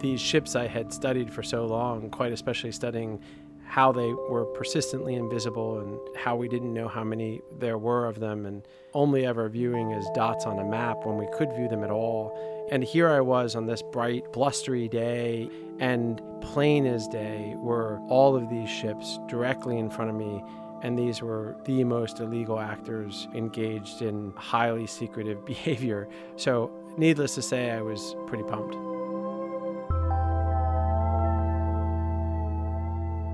these 0.00 0.20
ships 0.20 0.56
I 0.56 0.66
had 0.66 0.92
studied 0.92 1.32
for 1.32 1.44
so 1.44 1.66
long, 1.66 2.10
quite 2.10 2.32
especially 2.32 2.72
studying 2.72 3.20
how 3.66 3.92
they 3.92 4.12
were 4.12 4.44
persistently 4.46 5.14
invisible 5.14 5.78
and 5.78 6.16
how 6.16 6.34
we 6.34 6.48
didn't 6.48 6.74
know 6.74 6.88
how 6.88 7.04
many 7.04 7.40
there 7.60 7.78
were 7.78 8.06
of 8.06 8.18
them, 8.18 8.44
and 8.46 8.66
only 8.94 9.24
ever 9.24 9.48
viewing 9.48 9.92
as 9.92 10.04
dots 10.14 10.44
on 10.46 10.58
a 10.58 10.64
map 10.64 11.06
when 11.06 11.16
we 11.16 11.28
could 11.32 11.52
view 11.52 11.68
them 11.68 11.84
at 11.84 11.90
all. 11.90 12.59
And 12.70 12.84
here 12.84 13.08
I 13.08 13.20
was 13.20 13.56
on 13.56 13.66
this 13.66 13.82
bright, 13.82 14.32
blustery 14.32 14.88
day, 14.88 15.50
and 15.80 16.22
plain 16.40 16.86
as 16.86 17.08
day 17.08 17.54
were 17.58 18.00
all 18.08 18.36
of 18.36 18.48
these 18.48 18.70
ships 18.70 19.18
directly 19.26 19.78
in 19.78 19.90
front 19.90 20.10
of 20.10 20.16
me. 20.16 20.42
And 20.82 20.98
these 20.98 21.20
were 21.20 21.56
the 21.64 21.84
most 21.84 22.20
illegal 22.20 22.58
actors 22.58 23.28
engaged 23.34 24.02
in 24.02 24.32
highly 24.36 24.86
secretive 24.86 25.44
behavior. 25.54 26.08
So, 26.36 26.70
needless 26.96 27.34
to 27.34 27.42
say, 27.42 27.70
I 27.70 27.82
was 27.82 28.14
pretty 28.26 28.44
pumped. 28.44 28.89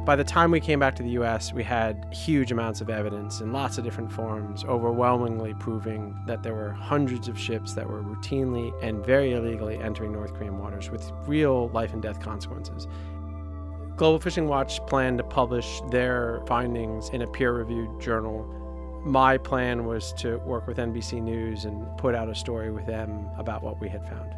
By 0.07 0.14
the 0.14 0.22
time 0.22 0.52
we 0.52 0.61
came 0.61 0.78
back 0.78 0.94
to 0.96 1.02
the 1.02 1.18
US, 1.20 1.52
we 1.52 1.64
had 1.64 2.07
huge 2.14 2.52
amounts 2.52 2.80
of 2.80 2.88
evidence 2.88 3.40
in 3.40 3.52
lots 3.52 3.76
of 3.76 3.82
different 3.82 4.12
forms, 4.12 4.62
overwhelmingly 4.62 5.52
proving 5.54 6.16
that 6.26 6.44
there 6.44 6.54
were 6.54 6.70
hundreds 6.70 7.26
of 7.26 7.36
ships 7.36 7.72
that 7.72 7.90
were 7.90 8.04
routinely 8.04 8.72
and 8.84 9.04
very 9.04 9.32
illegally 9.32 9.78
entering 9.78 10.12
North 10.12 10.32
Korean 10.32 10.61
waters 10.61 10.90
with 10.90 11.11
real 11.26 11.70
life 11.70 11.92
and 11.92 12.00
death 12.00 12.20
consequences. 12.20 12.86
Global 13.96 14.20
Fishing 14.20 14.46
Watch 14.46 14.78
planned 14.86 15.18
to 15.18 15.24
publish 15.24 15.80
their 15.90 16.40
findings 16.46 17.09
in 17.09 17.22
a 17.22 17.26
peer 17.26 17.52
reviewed 17.52 18.00
journal. 18.00 18.44
My 19.04 19.36
plan 19.36 19.86
was 19.86 20.12
to 20.18 20.36
work 20.38 20.68
with 20.68 20.76
NBC 20.76 21.20
News 21.20 21.64
and 21.64 21.84
put 21.98 22.14
out 22.14 22.28
a 22.28 22.34
story 22.36 22.70
with 22.70 22.86
them 22.86 23.28
about 23.38 23.61
what 23.61 23.80
we 23.80 23.88
had 23.88 24.07
found. 24.07 24.36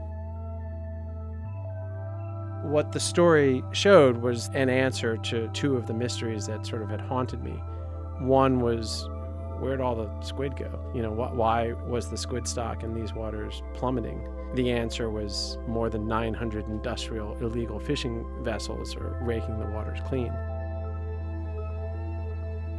What 2.62 2.92
the 2.92 3.00
story 3.00 3.62
showed 3.72 4.16
was 4.16 4.48
an 4.52 4.68
answer 4.68 5.16
to 5.16 5.48
two 5.48 5.76
of 5.76 5.86
the 5.86 5.94
mysteries 5.94 6.46
that 6.46 6.66
sort 6.66 6.82
of 6.82 6.90
had 6.90 7.00
haunted 7.00 7.42
me. 7.42 7.52
One 8.18 8.61
was 8.61 9.09
where'd 9.61 9.80
all 9.80 9.94
the 9.94 10.09
squid 10.22 10.56
go? 10.56 10.78
You 10.94 11.02
know, 11.02 11.12
wh- 11.14 11.34
why 11.34 11.72
was 11.72 12.11
the 12.11 12.16
squid 12.16 12.46
stock 12.46 12.82
in 12.82 12.94
these 12.94 13.12
waters 13.12 13.62
plummeting? 13.74 14.26
The 14.54 14.70
answer 14.72 15.11
was 15.11 15.59
more 15.66 15.90
than 15.90 16.06
900 16.06 16.66
industrial 16.66 17.36
illegal 17.38 17.78
fishing 17.78 18.24
vessels 18.42 18.96
are 18.96 19.18
raking 19.22 19.59
the 19.59 19.66
waters 19.66 19.98
clean. 20.06 20.32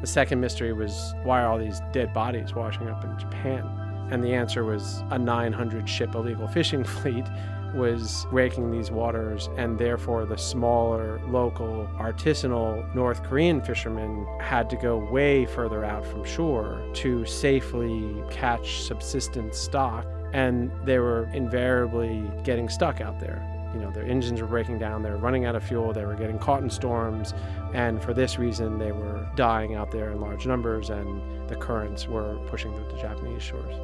The 0.02 0.08
second 0.08 0.40
mystery 0.40 0.74
was 0.74 1.14
why 1.24 1.42
are 1.42 1.48
all 1.48 1.60
these 1.60 1.82
dead 1.92 2.14
bodies 2.14 2.54
washing 2.54 2.88
up 2.88 3.04
in 3.04 3.18
Japan? 3.20 3.66
And 4.12 4.24
the 4.24 4.34
answer 4.34 4.64
was 4.64 5.04
a 5.12 5.20
900 5.20 5.88
ship 5.88 6.16
illegal 6.16 6.48
fishing 6.48 6.84
fleet 7.02 7.26
was 7.74 8.26
raking 8.32 8.72
these 8.72 8.92
waters, 8.92 9.50
and 9.58 9.78
therefore 9.78 10.26
the 10.26 10.38
smaller, 10.38 11.20
local, 11.28 11.88
artisanal 11.98 12.94
North 12.96 13.24
Korean 13.24 13.62
fishermen 13.62 14.26
had 14.40 14.70
to 14.70 14.76
go 14.76 14.98
way 14.98 15.46
further 15.46 15.84
out 15.84 16.06
from 16.06 16.24
shore 16.24 16.82
to 16.94 17.26
safely 17.26 18.24
catch 18.30 18.82
subsistence 18.82 19.58
stock, 19.58 20.06
and 20.34 20.72
they 20.86 21.00
were 21.00 21.30
invariably 21.34 22.24
getting 22.44 22.70
stuck 22.70 23.02
out 23.02 23.20
there. 23.20 23.46
You 23.74 23.82
know, 23.82 23.92
their 23.92 24.06
engines 24.06 24.42
were 24.42 24.48
breaking 24.48 24.80
down, 24.80 25.04
they 25.04 25.12
were 25.12 25.18
running 25.18 25.46
out 25.46 25.56
of 25.56 25.64
fuel, 25.64 25.94
they 25.94 26.06
were 26.06 26.16
getting 26.16 26.40
caught 26.40 26.64
in 26.64 26.70
storms, 26.70 27.34
and 27.74 28.02
for 28.02 28.14
this 28.14 28.40
reason, 28.40 28.80
they 28.80 28.92
were 28.92 29.28
dying 29.36 29.76
out 29.76 29.92
there 29.92 30.12
in 30.12 30.20
large 30.20 30.48
numbers, 30.48 30.90
and 30.90 31.48
the 31.50 31.56
currents 31.56 32.08
were 32.08 32.40
pushing 32.48 32.74
them 32.74 32.90
to 32.90 33.02
Japanese 33.02 33.44
shores. 33.44 33.76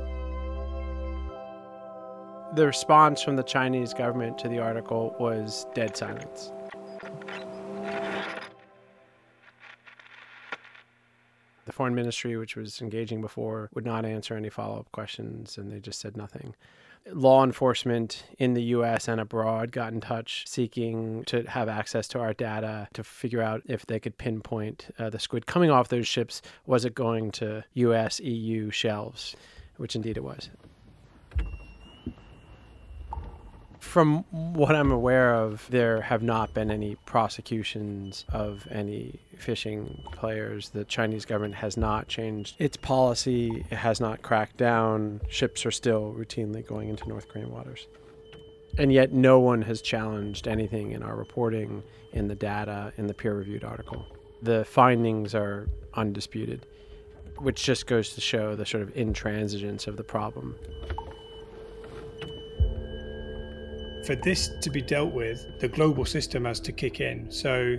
The 2.55 2.65
response 2.65 3.21
from 3.21 3.35
the 3.35 3.43
Chinese 3.43 3.93
government 3.93 4.37
to 4.37 4.47
the 4.47 4.59
article 4.59 5.13
was 5.19 5.65
dead 5.73 5.97
silence. 5.97 6.53
The 11.65 11.73
foreign 11.73 11.93
ministry, 11.93 12.37
which 12.37 12.55
was 12.55 12.81
engaging 12.81 13.19
before, 13.19 13.69
would 13.73 13.85
not 13.85 14.05
answer 14.05 14.37
any 14.37 14.49
follow 14.49 14.79
up 14.79 14.89
questions, 14.93 15.57
and 15.57 15.69
they 15.69 15.81
just 15.81 15.99
said 15.99 16.15
nothing. 16.15 16.55
Law 17.11 17.43
enforcement 17.43 18.23
in 18.39 18.53
the 18.53 18.63
US 18.63 19.09
and 19.09 19.19
abroad 19.19 19.73
got 19.73 19.91
in 19.91 19.99
touch 19.99 20.45
seeking 20.47 21.25
to 21.25 21.43
have 21.49 21.67
access 21.67 22.07
to 22.07 22.19
our 22.19 22.33
data 22.33 22.87
to 22.93 23.03
figure 23.03 23.41
out 23.41 23.63
if 23.65 23.85
they 23.85 23.99
could 23.99 24.17
pinpoint 24.17 24.87
uh, 24.97 25.09
the 25.09 25.19
squid 25.19 25.45
coming 25.45 25.71
off 25.71 25.89
those 25.89 26.07
ships. 26.07 26.41
Was 26.65 26.85
it 26.85 26.95
going 26.95 27.31
to 27.31 27.65
US, 27.73 28.21
EU 28.21 28.71
shelves? 28.71 29.35
Which 29.75 29.93
indeed 29.93 30.15
it 30.15 30.23
was. 30.23 30.49
From 33.85 34.25
what 34.31 34.75
I'm 34.75 34.91
aware 34.91 35.35
of, 35.35 35.65
there 35.69 36.01
have 36.01 36.21
not 36.21 36.53
been 36.53 36.69
any 36.69 36.95
prosecutions 37.05 38.25
of 38.27 38.67
any 38.69 39.21
fishing 39.37 40.03
players. 40.11 40.69
The 40.69 40.83
Chinese 40.83 41.23
government 41.23 41.55
has 41.55 41.77
not 41.77 42.09
changed 42.09 42.55
its 42.59 42.75
policy, 42.75 43.65
it 43.69 43.77
has 43.77 44.01
not 44.01 44.21
cracked 44.21 44.57
down. 44.57 45.21
Ships 45.29 45.65
are 45.65 45.71
still 45.71 46.13
routinely 46.17 46.65
going 46.67 46.89
into 46.89 47.07
North 47.07 47.29
Korean 47.29 47.51
waters. 47.51 47.87
And 48.77 48.91
yet, 48.91 49.13
no 49.13 49.39
one 49.39 49.61
has 49.61 49.81
challenged 49.81 50.45
anything 50.45 50.91
in 50.91 51.01
our 51.01 51.15
reporting, 51.15 51.81
in 52.11 52.27
the 52.27 52.35
data, 52.35 52.91
in 52.97 53.07
the 53.07 53.13
peer 53.13 53.33
reviewed 53.33 53.63
article. 53.63 54.05
The 54.41 54.65
findings 54.65 55.33
are 55.33 55.69
undisputed, 55.93 56.65
which 57.37 57.63
just 57.63 57.87
goes 57.87 58.09
to 58.15 58.19
show 58.19 58.57
the 58.57 58.65
sort 58.65 58.83
of 58.83 58.93
intransigence 58.93 59.87
of 59.87 59.95
the 59.95 60.03
problem. 60.03 60.55
For 64.05 64.15
this 64.15 64.51
to 64.61 64.69
be 64.69 64.83
dealt 64.83 65.13
with, 65.13 65.59
the 65.59 65.67
global 65.67 66.05
system 66.05 66.45
has 66.45 66.59
to 66.59 66.71
kick 66.71 66.99
in. 66.99 67.31
So, 67.31 67.75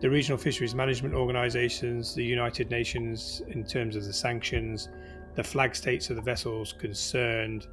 the 0.00 0.10
regional 0.10 0.36
fisheries 0.36 0.74
management 0.74 1.14
organizations, 1.14 2.14
the 2.14 2.22
United 2.22 2.70
Nations, 2.70 3.40
in 3.48 3.64
terms 3.64 3.96
of 3.96 4.04
the 4.04 4.12
sanctions, 4.12 4.90
the 5.36 5.42
flag 5.42 5.74
states 5.74 6.10
of 6.10 6.16
the 6.16 6.22
vessels 6.22 6.74
concerned, 6.74 7.66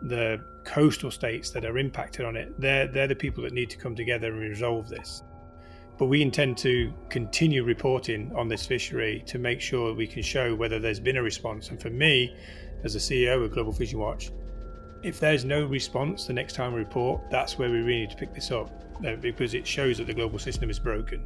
the 0.00 0.42
coastal 0.64 1.10
states 1.10 1.50
that 1.50 1.66
are 1.66 1.76
impacted 1.76 2.24
on 2.24 2.34
it, 2.34 2.58
they're, 2.58 2.86
they're 2.86 3.08
the 3.08 3.14
people 3.14 3.42
that 3.44 3.52
need 3.52 3.68
to 3.68 3.76
come 3.76 3.94
together 3.94 4.32
and 4.32 4.40
resolve 4.40 4.88
this. 4.88 5.22
But 5.98 6.06
we 6.06 6.22
intend 6.22 6.56
to 6.58 6.94
continue 7.10 7.62
reporting 7.62 8.32
on 8.34 8.48
this 8.48 8.66
fishery 8.66 9.22
to 9.26 9.38
make 9.38 9.60
sure 9.60 9.92
we 9.92 10.06
can 10.06 10.22
show 10.22 10.54
whether 10.54 10.78
there's 10.78 10.98
been 10.98 11.18
a 11.18 11.22
response. 11.22 11.68
And 11.68 11.80
for 11.80 11.90
me, 11.90 12.34
as 12.84 12.94
the 12.94 12.98
CEO 12.98 13.44
of 13.44 13.52
Global 13.52 13.72
Fishing 13.72 13.98
Watch, 13.98 14.30
if 15.04 15.20
there's 15.20 15.44
no 15.44 15.66
response 15.66 16.26
the 16.26 16.32
next 16.32 16.54
time 16.54 16.72
we 16.72 16.78
report, 16.78 17.20
that's 17.30 17.58
where 17.58 17.70
we 17.70 17.78
really 17.78 18.00
need 18.00 18.10
to 18.10 18.16
pick 18.16 18.32
this 18.34 18.50
up 18.50 18.70
uh, 19.06 19.16
because 19.16 19.52
it 19.52 19.66
shows 19.66 19.98
that 19.98 20.06
the 20.06 20.14
global 20.14 20.38
system 20.38 20.70
is 20.70 20.78
broken. 20.78 21.22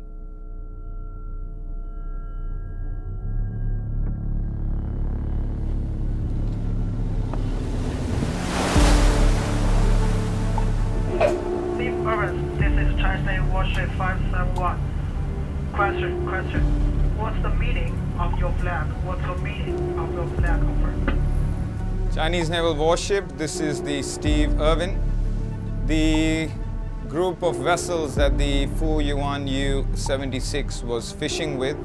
Chinese 22.38 22.50
naval 22.50 22.74
warship, 22.76 23.26
this 23.36 23.58
is 23.58 23.82
the 23.82 24.00
Steve 24.00 24.60
Irwin. 24.60 24.96
The 25.86 26.48
group 27.08 27.42
of 27.42 27.56
vessels 27.56 28.14
that 28.14 28.38
the 28.38 28.66
Fu 28.76 29.00
Yuan 29.00 29.48
U-76 29.48 30.84
was 30.84 31.10
fishing 31.10 31.58
with 31.58 31.76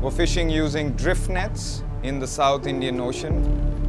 were 0.00 0.12
fishing 0.12 0.48
using 0.48 0.92
drift 0.92 1.28
nets 1.28 1.82
in 2.04 2.20
the 2.20 2.28
South 2.28 2.68
Indian 2.68 3.00
Ocean. 3.00 3.34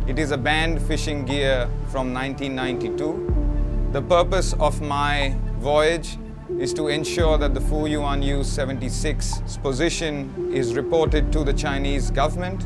It 0.08 0.18
is 0.18 0.32
a 0.32 0.38
banned 0.38 0.82
fishing 0.82 1.26
gear 1.26 1.70
from 1.91 2.12
1992. 2.12 3.91
The 3.91 4.02
purpose 4.02 4.54
of 4.54 4.82
my 4.82 5.36
voyage 5.60 6.18
is 6.58 6.74
to 6.74 6.88
ensure 6.88 7.38
that 7.38 7.54
the 7.54 7.62
Fu 7.62 7.86
Yuan 7.86 8.24
U-76's 8.24 9.58
position 9.58 10.50
is 10.52 10.74
reported 10.74 11.32
to 11.34 11.44
the 11.44 11.54
Chinese 11.54 12.10
government 12.10 12.66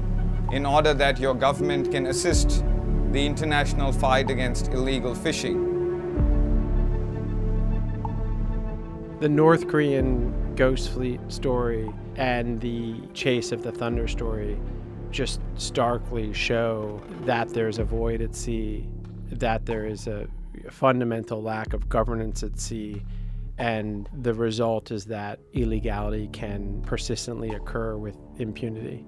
in 0.54 0.66
order 0.66 0.94
that 0.94 1.20
your 1.20 1.34
government 1.34 1.92
can 1.92 2.06
assist 2.06 2.64
the 3.12 3.26
international 3.26 3.92
fight 3.92 4.30
against 4.30 4.68
illegal 4.70 5.16
fishing. 5.16 5.64
The 9.20 9.30
North 9.30 9.68
Korean 9.68 10.54
Ghost 10.56 10.92
Fleet 10.92 11.20
story 11.30 11.92
and 12.16 12.60
the 12.62 13.00
Chase 13.14 13.52
of 13.52 13.64
the 13.64 13.72
Thunder 13.72 14.08
story 14.08 14.60
just 15.10 15.40
starkly 15.56 16.34
show 16.34 17.02
that 17.22 17.50
there's 17.50 17.80
a 17.80 17.84
void 17.84 18.22
at 18.22 18.36
sea, 18.36 18.88
that 19.32 19.66
there 19.66 19.86
is 19.86 20.08
a 20.08 20.28
fundamental 20.70 21.42
lack 21.42 21.74
of 21.74 21.88
governance 21.88 22.44
at 22.44 22.60
sea, 22.60 23.02
and 23.58 24.10
the 24.22 24.34
result 24.34 24.92
is 24.92 25.06
that 25.06 25.40
illegality 25.54 26.28
can 26.34 26.82
persistently 26.84 27.52
occur 27.52 27.96
with 27.96 28.18
impunity. 28.38 29.06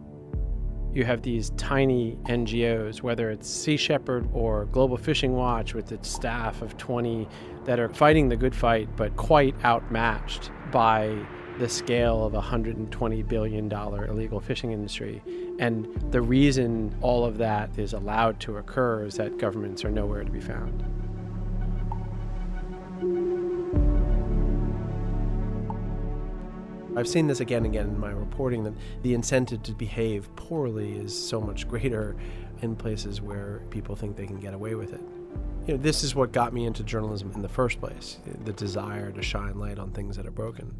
You 0.91 1.05
have 1.05 1.21
these 1.21 1.51
tiny 1.51 2.17
NGOs, 2.25 3.03
whether 3.03 3.29
it's 3.29 3.47
Sea 3.47 3.77
Shepherd 3.77 4.27
or 4.33 4.65
Global 4.65 4.97
Fishing 4.97 5.33
Watch, 5.33 5.75
with 5.75 5.91
its 5.91 6.09
staff 6.09 6.63
of 6.63 6.77
20 6.77 7.27
that 7.65 7.79
are 7.79 7.89
fighting 7.89 8.27
the 8.27 8.35
good 8.35 8.55
fight, 8.55 8.89
but 8.95 9.15
quite 9.15 9.53
outmatched 9.63 10.49
by 10.71 11.15
the 11.59 11.69
scale 11.69 12.25
of 12.25 12.33
a 12.33 12.41
$120 12.41 13.27
billion 13.27 13.71
illegal 13.71 14.39
fishing 14.39 14.71
industry. 14.71 15.21
And 15.59 15.85
the 16.11 16.21
reason 16.21 16.95
all 17.01 17.23
of 17.23 17.37
that 17.37 17.77
is 17.77 17.93
allowed 17.93 18.39
to 18.41 18.57
occur 18.57 19.05
is 19.05 19.15
that 19.15 19.37
governments 19.37 19.85
are 19.85 19.91
nowhere 19.91 20.23
to 20.23 20.31
be 20.31 20.39
found. 20.39 20.83
I've 26.99 27.07
seen 27.07 27.27
this 27.27 27.39
again 27.39 27.65
and 27.65 27.73
again 27.73 27.87
in 27.87 27.99
my 27.99 28.11
reporting 28.11 28.63
that 28.65 28.73
the 29.03 29.13
incentive 29.13 29.63
to 29.63 29.71
behave 29.71 30.35
poorly 30.35 30.97
is 30.97 31.17
so 31.17 31.39
much 31.39 31.65
greater 31.67 32.17
in 32.61 32.75
places 32.75 33.21
where 33.21 33.61
people 33.69 33.95
think 33.95 34.17
they 34.17 34.27
can 34.27 34.39
get 34.39 34.53
away 34.53 34.75
with 34.75 34.91
it. 34.91 35.01
You 35.65 35.75
know, 35.75 35.81
this 35.81 36.03
is 36.03 36.13
what 36.13 36.33
got 36.33 36.51
me 36.51 36.65
into 36.65 36.83
journalism 36.83 37.31
in 37.33 37.41
the 37.41 37.47
first 37.49 37.79
place 37.79 38.19
the 38.43 38.51
desire 38.51 39.11
to 39.11 39.21
shine 39.21 39.57
light 39.57 39.79
on 39.79 39.91
things 39.91 40.17
that 40.17 40.27
are 40.27 40.31
broken. 40.31 40.75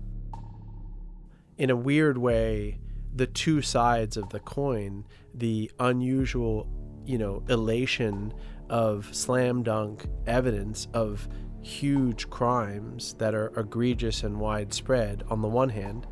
In 1.57 1.69
a 1.69 1.75
weird 1.75 2.17
way, 2.17 2.79
the 3.15 3.27
two 3.27 3.61
sides 3.61 4.17
of 4.17 4.29
the 4.29 4.41
coin, 4.41 5.05
the 5.33 5.71
unusual, 5.79 6.67
you 7.05 7.17
know, 7.17 7.43
elation 7.47 8.33
of 8.69 9.13
slam 9.15 9.63
dunk 9.63 10.05
evidence 10.27 10.87
of 10.93 11.29
huge 11.61 12.29
crimes 12.29 13.13
that 13.17 13.33
are 13.35 13.51
egregious 13.57 14.23
and 14.23 14.39
widespread 14.39 15.23
on 15.29 15.41
the 15.41 15.47
one 15.47 15.69
hand, 15.69 16.07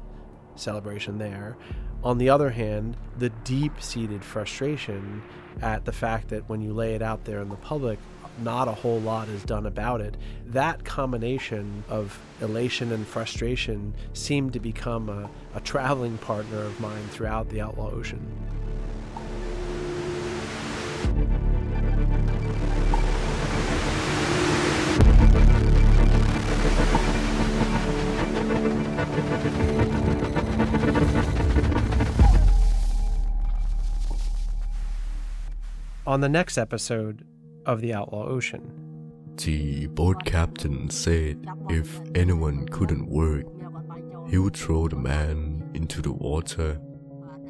celebration 0.56 1.18
there. 1.18 1.58
On 2.04 2.18
the 2.18 2.30
other 2.30 2.52
hand, 2.52 2.96
the 3.18 3.30
deep 3.30 3.82
seated 3.82 4.24
frustration 4.24 5.24
at 5.62 5.86
the 5.86 5.92
fact 5.92 6.30
that 6.30 6.48
when 6.48 6.62
you 6.62 6.74
lay 6.74 6.94
it 6.94 7.02
out 7.02 7.26
there 7.26 7.42
in 7.42 7.50
the 7.50 7.56
public, 7.56 8.00
not 8.40 8.68
a 8.68 8.72
whole 8.72 9.00
lot 9.00 9.28
is 9.30 9.44
done 9.44 9.66
about 9.66 10.02
it. 10.02 10.16
That 10.46 10.86
combination 10.86 11.84
of 11.90 12.20
elation 12.40 12.92
and 12.92 13.06
frustration 13.06 13.96
seemed 14.14 14.54
to 14.54 14.60
become 14.60 15.10
a, 15.10 15.30
a 15.56 15.60
traveling 15.62 16.18
partner 16.20 16.62
of 16.62 16.80
mine 16.80 17.08
throughout 17.10 17.50
the 17.50 17.62
Outlaw 17.62 17.92
Ocean. 17.92 18.22
On 36.08 36.22
the 36.22 36.30
next 36.30 36.58
episode 36.58 37.26
of 37.66 37.82
The 37.82 37.94
Outlaw 37.94 38.28
Ocean, 38.28 38.72
The 39.36 39.88
boat 39.88 40.24
captain 40.24 40.90
said 40.90 41.46
if 41.70 42.00
anyone 42.16 42.66
couldn't 42.70 43.10
work, 43.10 43.44
he 44.30 44.38
would 44.38 44.56
throw 44.56 44.88
the 44.88 44.96
man 44.96 45.70
into 45.74 46.02
the 46.02 46.14
water 46.14 46.80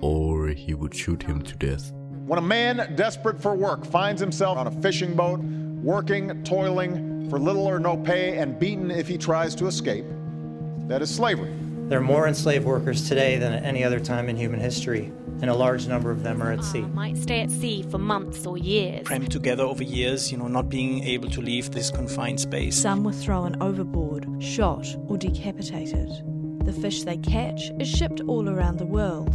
or 0.02 0.48
he 0.48 0.74
would 0.74 0.96
shoot 0.96 1.22
him 1.22 1.44
to 1.44 1.56
death. 1.56 1.94
When 2.26 2.40
a 2.40 2.42
man 2.42 2.96
desperate 2.96 3.40
for 3.40 3.54
work 3.54 3.86
finds 3.86 4.20
himself 4.20 4.58
on 4.58 4.66
a 4.66 4.82
fishing 4.82 5.14
boat, 5.16 5.40
working, 5.40 6.44
toiling 6.44 7.30
for 7.30 7.38
little 7.38 7.68
or 7.68 7.78
no 7.78 7.96
pay, 7.96 8.40
and 8.40 8.58
beaten 8.58 8.90
if 8.90 9.08
he 9.08 9.20
tries 9.20 9.54
to 9.54 9.68
escape, 9.68 10.06
that 10.88 11.04
is 11.04 11.14
slavery. 11.14 11.54
There 11.90 12.00
are 12.00 12.02
more 12.02 12.28
enslaved 12.28 12.66
workers 12.66 13.08
today 13.08 13.38
than 13.38 13.54
at 13.54 13.64
any 13.64 13.84
other 13.84 14.00
time 14.00 14.30
in 14.30 14.36
human 14.36 14.60
history, 14.60 15.12
and 15.42 15.50
a 15.50 15.54
large 15.54 15.88
number 15.88 16.10
of 16.12 16.24
them 16.24 16.42
are 16.42 16.52
at 16.52 16.64
sea. 16.64 16.84
Uh, 16.84 16.88
might 16.88 17.18
stay 17.18 17.42
at 17.42 17.52
sea 17.52 17.84
for 17.84 17.98
months 17.98 18.46
or 18.46 18.58
years. 18.58 19.06
crammed 19.06 19.32
together 19.32 19.64
over 19.64 19.84
years, 19.84 20.32
you 20.32 20.38
know, 20.38 20.48
not 20.48 20.70
being 20.70 21.04
able 21.04 21.30
to 21.30 21.42
leave 21.42 21.72
this 21.72 21.92
confined 21.92 22.40
space. 22.40 22.76
Some 22.76 23.04
were 23.04 23.12
thrown 23.12 23.62
overboard, 23.62 24.28
shot, 24.40 24.88
or 25.08 25.18
decapitated. 25.18 26.10
The 26.66 26.74
fish 26.74 27.04
they 27.04 27.18
catch 27.18 27.72
is 27.80 27.88
shipped 27.88 28.22
all 28.28 28.50
around 28.50 28.78
the 28.78 28.86
world. 28.86 29.34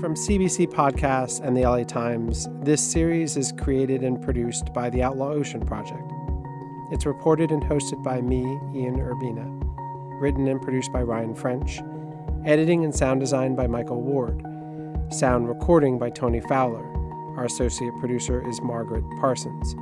From 0.00 0.14
CBC 0.14 0.68
Podcasts 0.68 1.44
and 1.44 1.56
the 1.56 1.62
LA 1.62 1.82
Times, 1.82 2.48
this 2.62 2.80
series 2.80 3.36
is 3.36 3.52
created 3.58 4.02
and 4.04 4.22
produced 4.22 4.72
by 4.72 4.88
the 4.88 5.02
Outlaw 5.02 5.30
Ocean 5.30 5.60
Project. 5.60 6.10
It's 6.92 7.04
reported 7.04 7.50
and 7.50 7.62
hosted 7.62 8.02
by 8.02 8.22
me, 8.22 8.40
Ian 8.74 8.96
Urbina. 9.00 9.57
Written 10.20 10.48
and 10.48 10.60
produced 10.60 10.92
by 10.92 11.02
Ryan 11.02 11.32
French. 11.32 11.80
Editing 12.44 12.82
and 12.84 12.92
sound 12.92 13.20
design 13.20 13.54
by 13.54 13.68
Michael 13.68 14.02
Ward. 14.02 14.42
Sound 15.10 15.48
recording 15.48 15.96
by 15.96 16.10
Tony 16.10 16.40
Fowler. 16.40 16.84
Our 17.36 17.44
associate 17.44 17.94
producer 18.00 18.44
is 18.48 18.60
Margaret 18.60 19.04
Parsons. 19.20 19.76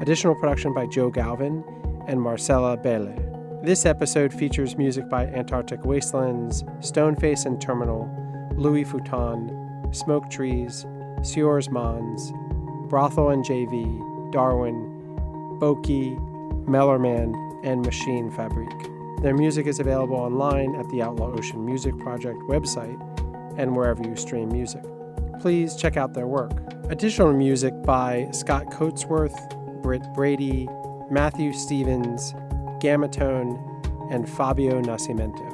Additional 0.00 0.36
production 0.36 0.72
by 0.72 0.86
Joe 0.86 1.10
Galvin 1.10 1.64
and 2.06 2.22
Marcella 2.22 2.76
Bele. 2.76 3.16
This 3.64 3.84
episode 3.84 4.32
features 4.32 4.76
music 4.76 5.08
by 5.10 5.26
Antarctic 5.26 5.84
Wastelands, 5.84 6.62
Stoneface 6.78 7.44
and 7.44 7.60
Terminal, 7.60 8.08
Louis 8.56 8.84
Futon, 8.84 9.88
Smoke 9.92 10.30
Trees, 10.30 10.86
Sieurs 11.22 11.68
Mons, 11.68 12.32
Brothel 12.88 13.30
and 13.30 13.44
JV, 13.44 14.30
Darwin, 14.30 14.74
Boki, 15.58 16.16
Mellerman, 16.64 17.34
and 17.64 17.84
Machine 17.84 18.30
Fabrique. 18.30 18.93
Their 19.24 19.34
music 19.34 19.66
is 19.66 19.80
available 19.80 20.16
online 20.16 20.76
at 20.76 20.86
the 20.90 21.00
Outlaw 21.00 21.32
Ocean 21.32 21.64
Music 21.64 21.96
Project 21.96 22.38
website 22.40 23.00
and 23.58 23.74
wherever 23.74 24.06
you 24.06 24.14
stream 24.16 24.50
music. 24.50 24.84
Please 25.40 25.76
check 25.76 25.96
out 25.96 26.12
their 26.12 26.26
work. 26.26 26.52
Additional 26.90 27.32
music 27.32 27.72
by 27.84 28.28
Scott 28.32 28.66
Coatsworth, 28.66 29.34
Britt 29.82 30.02
Brady, 30.12 30.68
Matthew 31.10 31.54
Stevens, 31.54 32.34
Gamatone, 32.82 33.58
and 34.12 34.28
Fabio 34.28 34.82
Nascimento. 34.82 35.53